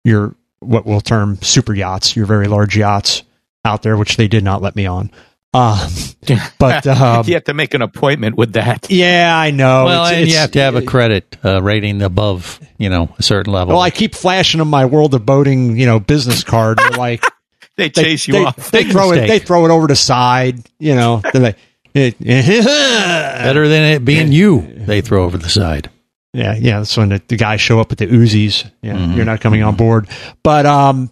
your 0.03 0.35
what 0.59 0.85
we'll 0.85 1.01
term 1.01 1.41
super 1.41 1.73
yachts, 1.73 2.15
your 2.15 2.25
very 2.25 2.47
large 2.47 2.77
yachts 2.77 3.23
out 3.65 3.81
there, 3.81 3.97
which 3.97 4.17
they 4.17 4.27
did 4.27 4.43
not 4.43 4.61
let 4.61 4.75
me 4.75 4.85
on. 4.85 5.11
Um, 5.53 5.89
but 6.59 6.85
um, 6.85 7.25
you 7.25 7.33
have 7.33 7.45
to 7.45 7.53
make 7.53 7.73
an 7.73 7.81
appointment 7.81 8.35
with 8.37 8.53
that. 8.53 8.91
yeah, 8.91 9.35
I 9.35 9.51
know. 9.51 9.85
well, 9.85 10.05
It's- 10.05 10.21
and 10.21 10.29
you 10.29 10.37
have 10.37 10.51
to 10.51 10.59
have 10.59 10.75
a 10.75 10.81
credit 10.83 11.37
uh, 11.43 11.61
rating 11.61 12.01
above, 12.01 12.59
you 12.77 12.89
know, 12.89 13.13
a 13.17 13.23
certain 13.23 13.51
level. 13.51 13.73
Well, 13.73 13.81
I 13.81 13.89
keep 13.89 14.13
flashing 14.15 14.59
them 14.59 14.69
my 14.69 14.85
World 14.85 15.13
of 15.15 15.25
Boating, 15.25 15.77
you 15.77 15.85
know, 15.85 15.99
business 15.99 16.43
card. 16.43 16.77
They're 16.77 16.91
like 16.91 17.23
They 17.79 17.89
chase 17.89 18.27
you 18.27 18.33
they, 18.33 18.43
off. 18.43 18.71
They 18.71 18.83
Big 18.83 18.91
throw 18.91 19.13
it. 19.13 19.25
They 19.25 19.39
throw 19.39 19.65
it 19.65 19.71
over 19.71 19.87
the 19.87 19.95
side. 19.95 20.69
You 20.79 20.95
know. 20.95 21.21
They're 21.31 21.55
Better 21.93 23.67
than 23.67 23.83
it 23.93 24.05
being 24.05 24.31
you, 24.31 24.61
they 24.61 25.01
throw 25.01 25.23
over 25.25 25.37
the 25.37 25.49
side. 25.49 25.89
Yeah, 26.33 26.55
yeah. 26.55 26.79
That's 26.79 26.95
when 26.95 27.09
the, 27.09 27.21
the 27.27 27.35
guys 27.37 27.59
show 27.61 27.79
up 27.79 27.89
with 27.89 27.99
the 27.99 28.07
Uzis. 28.07 28.69
Yeah, 28.81 28.93
Mm-hmm. 28.93 29.13
you're 29.15 29.25
not 29.25 29.41
coming 29.41 29.63
on 29.63 29.75
board. 29.75 30.07
But 30.43 30.65
um, 30.67 31.11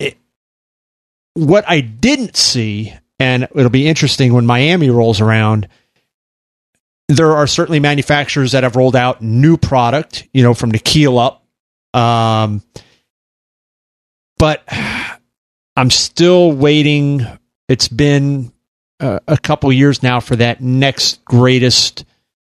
it, 0.00 0.16
what 1.34 1.64
I 1.68 1.80
didn't 1.80 2.36
see, 2.36 2.92
and 3.20 3.44
it'll 3.54 3.70
be 3.70 3.86
interesting 3.86 4.34
when 4.34 4.44
Miami 4.46 4.90
rolls 4.90 5.20
around. 5.20 5.68
There 7.08 7.32
are 7.36 7.46
certainly 7.46 7.78
manufacturers 7.78 8.52
that 8.52 8.64
have 8.64 8.74
rolled 8.74 8.96
out 8.96 9.22
new 9.22 9.56
product, 9.56 10.26
you 10.34 10.42
know, 10.42 10.54
from 10.54 10.70
the 10.70 10.80
keel 10.80 11.18
up. 11.20 11.44
Um, 11.94 12.62
but 14.38 14.64
I'm 15.76 15.90
still 15.90 16.50
waiting. 16.52 17.24
It's 17.68 17.86
been 17.86 18.50
a 19.00 19.36
couple 19.42 19.72
years 19.72 20.02
now 20.02 20.20
for 20.20 20.36
that 20.36 20.60
next 20.60 21.24
greatest, 21.24 22.04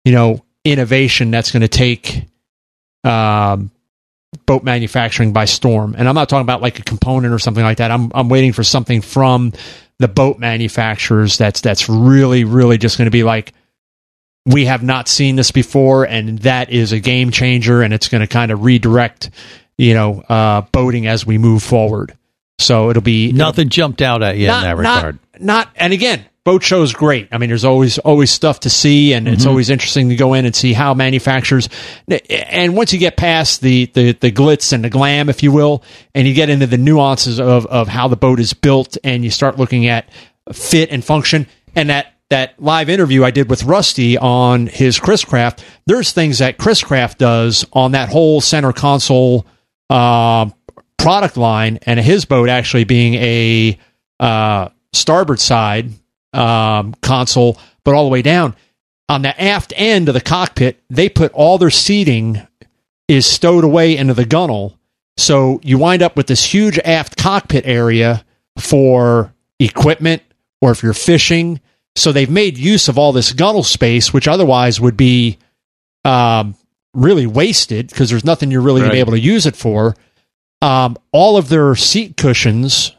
you 0.04 0.12
know, 0.12 0.44
innovation 0.64 1.30
that's 1.30 1.50
going 1.50 1.62
to 1.62 1.68
take 1.68 2.24
um, 3.04 3.70
boat 4.46 4.64
manufacturing 4.64 5.32
by 5.32 5.44
storm. 5.44 5.94
And 5.96 6.08
I'm 6.08 6.14
not 6.14 6.28
talking 6.28 6.42
about 6.42 6.62
like 6.62 6.78
a 6.78 6.82
component 6.82 7.32
or 7.32 7.38
something 7.38 7.64
like 7.64 7.78
that. 7.78 7.90
I'm 7.90 8.10
I'm 8.14 8.28
waiting 8.28 8.52
for 8.52 8.64
something 8.64 9.02
from 9.02 9.52
the 9.98 10.08
boat 10.08 10.38
manufacturers 10.38 11.38
that's 11.38 11.60
that's 11.60 11.88
really 11.88 12.44
really 12.44 12.78
just 12.78 12.98
going 12.98 13.06
to 13.06 13.12
be 13.12 13.22
like 13.22 13.52
we 14.44 14.64
have 14.64 14.82
not 14.82 15.06
seen 15.06 15.36
this 15.36 15.52
before 15.52 16.04
and 16.04 16.40
that 16.40 16.70
is 16.70 16.90
a 16.90 16.98
game 16.98 17.30
changer 17.30 17.82
and 17.82 17.94
it's 17.94 18.08
going 18.08 18.20
to 18.20 18.26
kind 18.26 18.50
of 18.50 18.64
redirect 18.64 19.30
you 19.78 19.94
know 19.94 20.20
uh 20.28 20.62
boating 20.72 21.06
as 21.06 21.24
we 21.24 21.38
move 21.38 21.62
forward. 21.62 22.16
So 22.58 22.90
it'll 22.90 23.02
be 23.02 23.32
Nothing 23.32 23.68
jumped 23.68 24.02
out 24.02 24.22
at 24.22 24.36
you 24.36 24.44
in 24.44 24.62
that 24.62 24.76
regard. 24.76 25.18
not, 25.34 25.40
not, 25.40 25.68
and 25.74 25.92
again, 25.92 26.24
boat 26.44 26.62
show 26.62 26.82
is 26.82 26.92
great. 26.92 27.28
I 27.30 27.38
mean, 27.38 27.48
there's 27.50 27.64
always 27.64 27.98
always 27.98 28.30
stuff 28.30 28.60
to 28.60 28.70
see, 28.70 29.12
and 29.12 29.28
it's 29.28 29.44
Mhm. 29.44 29.48
always 29.48 29.70
interesting 29.70 30.08
to 30.08 30.16
go 30.16 30.34
in 30.34 30.44
and 30.44 30.54
see 30.54 30.72
how 30.72 30.92
manufacturers. 30.94 31.68
And 32.50 32.74
once 32.76 32.92
you 32.92 32.98
get 32.98 33.16
past 33.16 33.60
the, 33.60 33.86
the 33.94 34.12
the 34.12 34.32
glitz 34.32 34.72
and 34.72 34.84
the 34.84 34.90
glam, 34.90 35.28
if 35.28 35.42
you 35.42 35.52
will, 35.52 35.82
and 36.14 36.26
you 36.26 36.34
get 36.34 36.50
into 36.50 36.66
the 36.66 36.78
nuances 36.78 37.38
of 37.38 37.66
of 37.66 37.88
how 37.88 38.08
the 38.08 38.16
boat 38.16 38.40
is 38.40 38.54
built, 38.54 38.96
and 39.04 39.24
you 39.24 39.30
start 39.30 39.58
looking 39.58 39.86
at 39.86 40.08
fit 40.52 40.90
and 40.90 41.04
function, 41.04 41.46
and 41.76 41.90
that 41.90 42.06
that 42.30 42.54
live 42.58 42.88
interview 42.88 43.24
I 43.24 43.30
did 43.30 43.48
with 43.50 43.62
Rusty 43.64 44.16
on 44.18 44.66
his 44.66 44.98
Chris 44.98 45.22
Craft, 45.24 45.62
there's 45.86 46.12
things 46.12 46.38
that 46.38 46.56
Chris 46.56 46.82
Craft 46.82 47.18
does 47.18 47.66
on 47.74 47.92
that 47.92 48.08
whole 48.08 48.40
center 48.40 48.72
console 48.72 49.46
uh, 49.90 50.46
product 50.98 51.36
line, 51.36 51.78
and 51.82 52.00
his 52.00 52.24
boat 52.24 52.48
actually 52.48 52.84
being 52.84 53.14
a 53.14 53.78
uh, 54.18 54.68
starboard 54.94 55.38
side 55.40 55.90
um, 56.32 56.94
console, 57.02 57.58
but 57.84 57.94
all 57.94 58.04
the 58.04 58.10
way 58.10 58.22
down 58.22 58.54
on 59.12 59.22
the 59.22 59.40
aft 59.40 59.74
end 59.76 60.08
of 60.08 60.14
the 60.14 60.20
cockpit, 60.20 60.82
they 60.88 61.08
put 61.08 61.32
all 61.32 61.58
their 61.58 61.70
seating 61.70 62.46
is 63.08 63.26
stowed 63.26 63.62
away 63.62 63.94
into 63.96 64.14
the 64.14 64.24
gunnel. 64.24 64.78
So 65.18 65.60
you 65.62 65.76
wind 65.76 66.02
up 66.02 66.16
with 66.16 66.28
this 66.28 66.44
huge 66.44 66.78
aft 66.78 67.18
cockpit 67.18 67.66
area 67.66 68.24
for 68.58 69.34
equipment 69.60 70.22
or 70.62 70.70
if 70.70 70.82
you're 70.82 70.94
fishing. 70.94 71.60
So 71.94 72.10
they've 72.10 72.30
made 72.30 72.56
use 72.56 72.88
of 72.88 72.96
all 72.96 73.12
this 73.12 73.34
gunnel 73.34 73.64
space, 73.64 74.14
which 74.14 74.26
otherwise 74.26 74.80
would 74.80 74.96
be 74.96 75.38
um, 76.06 76.54
really 76.94 77.26
wasted 77.26 77.88
because 77.88 78.08
there's 78.08 78.24
nothing 78.24 78.50
you're 78.50 78.62
really 78.62 78.80
going 78.80 78.90
to 78.90 78.96
be 78.96 79.00
able 79.00 79.12
to 79.12 79.20
use 79.20 79.44
it 79.44 79.56
for. 79.56 79.94
Um, 80.62 80.96
all 81.12 81.36
of 81.36 81.50
their 81.50 81.74
seat 81.74 82.16
cushions 82.16 82.96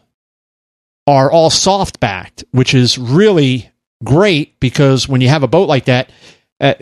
are 1.07 1.31
all 1.31 1.49
soft 1.49 1.99
backed, 1.99 2.43
which 2.51 2.73
is 2.73 2.97
really 2.97 3.69
great 4.03 4.59
because 4.59 5.07
when 5.07 5.21
you 5.21 5.27
have 5.29 5.43
a 5.43 5.47
boat 5.47 5.67
like 5.67 5.85
that, 5.85 6.09
uh, 6.61 6.73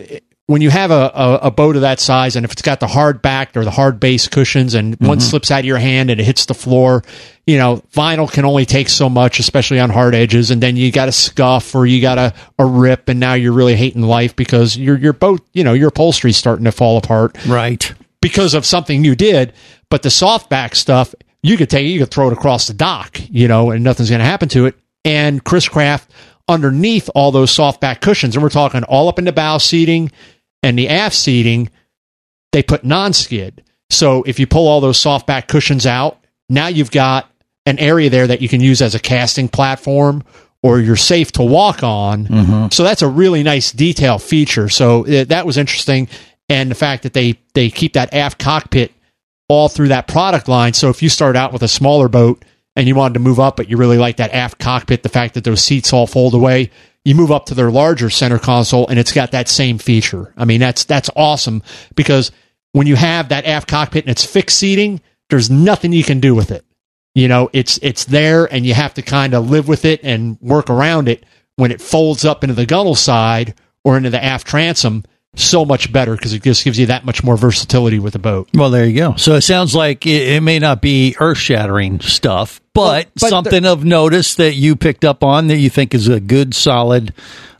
when 0.46 0.60
you 0.60 0.70
have 0.70 0.90
a, 0.90 1.10
a, 1.14 1.34
a 1.44 1.50
boat 1.50 1.76
of 1.76 1.82
that 1.82 1.98
size, 2.00 2.36
and 2.36 2.44
if 2.44 2.52
it's 2.52 2.62
got 2.62 2.80
the 2.80 2.86
hard 2.86 3.22
backed 3.22 3.56
or 3.56 3.64
the 3.64 3.70
hard 3.70 3.98
base 4.00 4.28
cushions, 4.28 4.74
and 4.74 4.96
one 5.00 5.18
Mhm. 5.18 5.22
slips 5.22 5.50
out 5.50 5.60
of 5.60 5.64
your 5.64 5.78
hand 5.78 6.10
and 6.10 6.20
it 6.20 6.24
hits 6.24 6.46
the 6.46 6.54
floor, 6.54 7.02
you 7.46 7.56
know, 7.56 7.82
vinyl 7.94 8.30
can 8.30 8.44
only 8.44 8.66
take 8.66 8.88
so 8.88 9.08
much, 9.08 9.38
especially 9.38 9.78
on 9.80 9.88
hard 9.90 10.14
edges, 10.14 10.50
and 10.50 10.62
then 10.62 10.76
you 10.76 10.90
got 10.92 11.08
a 11.08 11.12
scuff 11.12 11.74
or 11.74 11.86
you 11.86 12.00
got 12.02 12.18
a, 12.18 12.34
a 12.58 12.66
rip, 12.66 13.08
and 13.08 13.18
now 13.20 13.34
you're 13.34 13.52
really 13.52 13.76
hating 13.76 14.02
life 14.02 14.34
because 14.36 14.76
your 14.76 14.98
your 14.98 15.12
boat, 15.12 15.40
you 15.52 15.64
know, 15.64 15.72
your 15.72 15.88
upholstery's 15.88 16.36
starting 16.36 16.64
to 16.64 16.72
fall 16.72 16.98
apart 16.98 17.36
Right. 17.46 17.92
because 18.20 18.52
of 18.54 18.66
something 18.66 19.04
you 19.04 19.14
did. 19.14 19.52
But 19.90 20.02
the 20.02 20.08
softback 20.10 20.74
stuff, 20.74 21.14
you 21.42 21.56
could 21.56 21.70
take, 21.70 21.84
it, 21.84 21.88
you 21.88 21.98
could 21.98 22.10
throw 22.10 22.28
it 22.28 22.32
across 22.32 22.66
the 22.66 22.74
dock, 22.74 23.20
you 23.30 23.48
know, 23.48 23.70
and 23.70 23.82
nothing's 23.82 24.10
going 24.10 24.20
to 24.20 24.24
happen 24.24 24.48
to 24.50 24.66
it. 24.66 24.76
And 25.04 25.42
Chris 25.42 25.68
Craft 25.68 26.10
underneath 26.48 27.08
all 27.14 27.32
those 27.32 27.54
softback 27.54 28.00
cushions, 28.00 28.36
and 28.36 28.42
we're 28.42 28.50
talking 28.50 28.84
all 28.84 29.08
up 29.08 29.18
in 29.18 29.24
the 29.24 29.32
bow 29.32 29.58
seating 29.58 30.10
and 30.62 30.78
the 30.78 30.88
aft 30.88 31.16
seating, 31.16 31.70
they 32.52 32.62
put 32.62 32.84
non-skid. 32.84 33.64
So 33.90 34.22
if 34.24 34.38
you 34.38 34.46
pull 34.46 34.68
all 34.68 34.80
those 34.80 34.98
softback 34.98 35.48
cushions 35.48 35.86
out, 35.86 36.18
now 36.48 36.68
you've 36.68 36.90
got 36.90 37.30
an 37.66 37.78
area 37.78 38.10
there 38.10 38.26
that 38.26 38.42
you 38.42 38.48
can 38.48 38.60
use 38.60 38.82
as 38.82 38.94
a 38.94 38.98
casting 38.98 39.48
platform 39.48 40.24
or 40.62 40.80
you're 40.80 40.96
safe 40.96 41.32
to 41.32 41.42
walk 41.42 41.82
on. 41.82 42.26
So 42.70 42.84
that's 42.84 43.02
a 43.02 43.08
really 43.08 43.42
nice 43.42 43.72
detail 43.72 44.18
feature. 44.18 44.68
So 44.68 45.06
uh, 45.06 45.24
that 45.24 45.46
was 45.46 45.56
interesting. 45.56 46.08
And 46.48 46.70
the 46.70 46.74
fact 46.74 47.02
that 47.02 47.14
they, 47.14 47.38
they 47.54 47.70
keep 47.70 47.94
that 47.94 48.12
aft 48.14 48.38
cockpit 48.38 48.92
all 49.52 49.68
through 49.68 49.88
that 49.88 50.08
product 50.08 50.48
line. 50.48 50.72
So 50.72 50.88
if 50.88 51.02
you 51.02 51.10
start 51.10 51.36
out 51.36 51.52
with 51.52 51.62
a 51.62 51.68
smaller 51.68 52.08
boat 52.08 52.42
and 52.74 52.88
you 52.88 52.94
wanted 52.94 53.14
to 53.14 53.20
move 53.20 53.38
up, 53.38 53.56
but 53.58 53.68
you 53.68 53.76
really 53.76 53.98
like 53.98 54.16
that 54.16 54.32
aft 54.32 54.58
cockpit, 54.58 55.02
the 55.02 55.10
fact 55.10 55.34
that 55.34 55.44
those 55.44 55.62
seats 55.62 55.92
all 55.92 56.06
fold 56.06 56.32
away, 56.32 56.70
you 57.04 57.14
move 57.14 57.30
up 57.30 57.44
to 57.46 57.54
their 57.54 57.70
larger 57.70 58.08
center 58.08 58.38
console 58.38 58.88
and 58.88 58.98
it's 58.98 59.12
got 59.12 59.32
that 59.32 59.48
same 59.48 59.76
feature. 59.76 60.32
I 60.38 60.46
mean, 60.46 60.58
that's, 60.58 60.84
that's 60.84 61.10
awesome 61.14 61.62
because 61.94 62.32
when 62.72 62.86
you 62.86 62.96
have 62.96 63.28
that 63.28 63.44
aft 63.44 63.68
cockpit 63.68 64.04
and 64.04 64.10
it's 64.10 64.24
fixed 64.24 64.56
seating, 64.56 65.02
there's 65.28 65.50
nothing 65.50 65.92
you 65.92 66.04
can 66.04 66.20
do 66.20 66.34
with 66.34 66.50
it. 66.50 66.64
You 67.14 67.28
know, 67.28 67.50
it's, 67.52 67.78
it's 67.82 68.06
there 68.06 68.46
and 68.46 68.64
you 68.64 68.72
have 68.72 68.94
to 68.94 69.02
kind 69.02 69.34
of 69.34 69.50
live 69.50 69.68
with 69.68 69.84
it 69.84 70.00
and 70.02 70.40
work 70.40 70.70
around 70.70 71.10
it 71.10 71.26
when 71.56 71.70
it 71.70 71.82
folds 71.82 72.24
up 72.24 72.42
into 72.42 72.54
the 72.54 72.64
gunnel 72.64 72.94
side 72.94 73.54
or 73.84 73.98
into 73.98 74.08
the 74.08 74.24
aft 74.24 74.46
transom. 74.46 75.04
So 75.34 75.64
much 75.64 75.90
better 75.90 76.14
because 76.14 76.34
it 76.34 76.42
just 76.42 76.62
gives 76.62 76.78
you 76.78 76.86
that 76.86 77.06
much 77.06 77.24
more 77.24 77.38
versatility 77.38 77.98
with 77.98 78.12
the 78.12 78.18
boat. 78.18 78.50
Well, 78.52 78.68
there 78.68 78.84
you 78.84 78.94
go. 78.94 79.16
So 79.16 79.34
it 79.34 79.40
sounds 79.40 79.74
like 79.74 80.06
it, 80.06 80.28
it 80.28 80.42
may 80.42 80.58
not 80.58 80.82
be 80.82 81.16
earth 81.18 81.38
shattering 81.38 82.00
stuff, 82.00 82.60
but, 82.74 83.08
but 83.18 83.30
something 83.30 83.64
of 83.64 83.82
notice 83.82 84.34
that 84.34 84.54
you 84.54 84.76
picked 84.76 85.06
up 85.06 85.24
on 85.24 85.46
that 85.46 85.56
you 85.56 85.70
think 85.70 85.94
is 85.94 86.06
a 86.08 86.20
good, 86.20 86.52
solid 86.54 87.14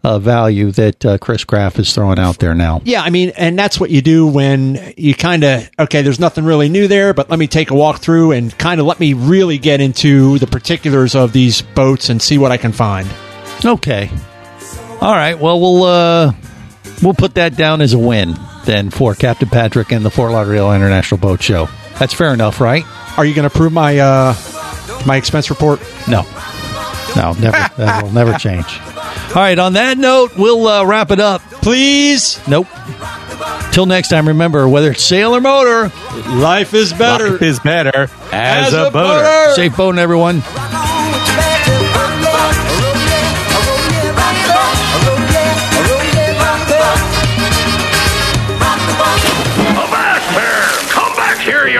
uh, 0.05 0.19
value 0.19 0.71
that 0.73 1.07
uh, 1.07 1.17
Chris 1.17 1.45
Craft 1.45 1.79
is 1.79 1.95
throwing 1.95 2.19
out 2.19 2.39
there 2.39 2.55
now. 2.55 2.83
Yeah, 2.85 3.03
I 3.03 3.09
mean, 3.11 3.33
and 3.37 3.59
that's 3.59 3.81
what 3.81 3.89
you 3.91 4.03
do 4.03 4.27
when 4.27 4.93
you 4.97 5.15
kind 5.15 5.45
of 5.45 5.71
okay. 5.79 6.03
There's 6.03 6.21
nothing 6.21 6.45
really 6.45 6.69
new 6.69 6.89
there, 6.89 7.15
but 7.15 7.31
let 7.31 7.39
me 7.39 7.47
take 7.47 7.71
a 7.71 7.75
walk 7.75 8.01
through 8.01 8.33
and 8.33 8.57
kind 8.59 8.81
of 8.81 8.87
let 8.87 9.01
me 9.01 9.15
really 9.15 9.59
get 9.59 9.81
into 9.81 10.39
the 10.39 10.47
particulars 10.47 11.15
of 11.15 11.33
these 11.33 11.63
boats 11.63 12.11
and 12.11 12.21
see 12.21 12.37
what 12.37 12.53
I 12.53 12.57
can 12.57 12.73
find. 12.73 13.09
Okay. 13.65 14.11
All 15.01 15.15
right. 15.15 15.39
Well, 15.39 15.61
we'll 15.61 15.85
uh, 15.85 16.33
We'll 17.03 17.15
put 17.15 17.35
that 17.35 17.57
down 17.57 17.81
as 17.81 17.93
a 17.95 17.99
win 17.99 18.37
then 18.65 18.91
for 18.91 19.15
Captain 19.15 19.49
Patrick 19.49 19.91
and 19.93 20.05
the 20.05 20.11
Fort 20.11 20.31
Lauderdale 20.33 20.73
International 20.73 21.19
Boat 21.19 21.43
Show. 21.43 21.69
That's 21.99 22.15
fair 22.15 22.33
enough, 22.33 22.61
right? 22.61 22.85
Are 23.19 23.25
you 23.25 23.35
going 23.35 23.49
to 23.49 23.55
approve 23.55 23.73
my 23.73 23.99
uh, 23.99 24.35
my 25.07 25.17
expense 25.17 25.51
report? 25.51 25.81
No. 26.09 26.23
No, 27.17 27.33
never. 27.35 27.51
that 27.77 28.01
will 28.03 28.13
never 28.13 28.35
change. 28.39 28.67
All 29.35 29.37
right, 29.43 29.59
on 29.59 29.73
that 29.75 29.99
note, 29.99 30.37
we'll 30.37 30.67
uh, 30.67 30.85
wrap 30.85 31.11
it 31.11 31.19
up. 31.21 31.41
Please? 31.63 32.41
Nope. 32.47 32.67
Till 33.73 33.87
next 33.87 34.09
time, 34.09 34.29
remember 34.29 34.69
whether 34.69 34.91
it's 34.91 35.03
sail 35.03 35.35
or 35.35 35.41
motor, 35.41 35.91
life 36.29 36.75
is 36.75 36.93
better. 36.93 37.31
Life 37.31 37.43
is 37.43 37.59
better 37.61 38.03
as, 38.33 38.69
As 38.69 38.75
a, 38.75 38.87
a 38.87 38.91
boater. 38.91 39.23
boater. 39.25 39.55
Safe 39.55 39.77
boating, 39.77 39.99
everyone. 39.99 40.43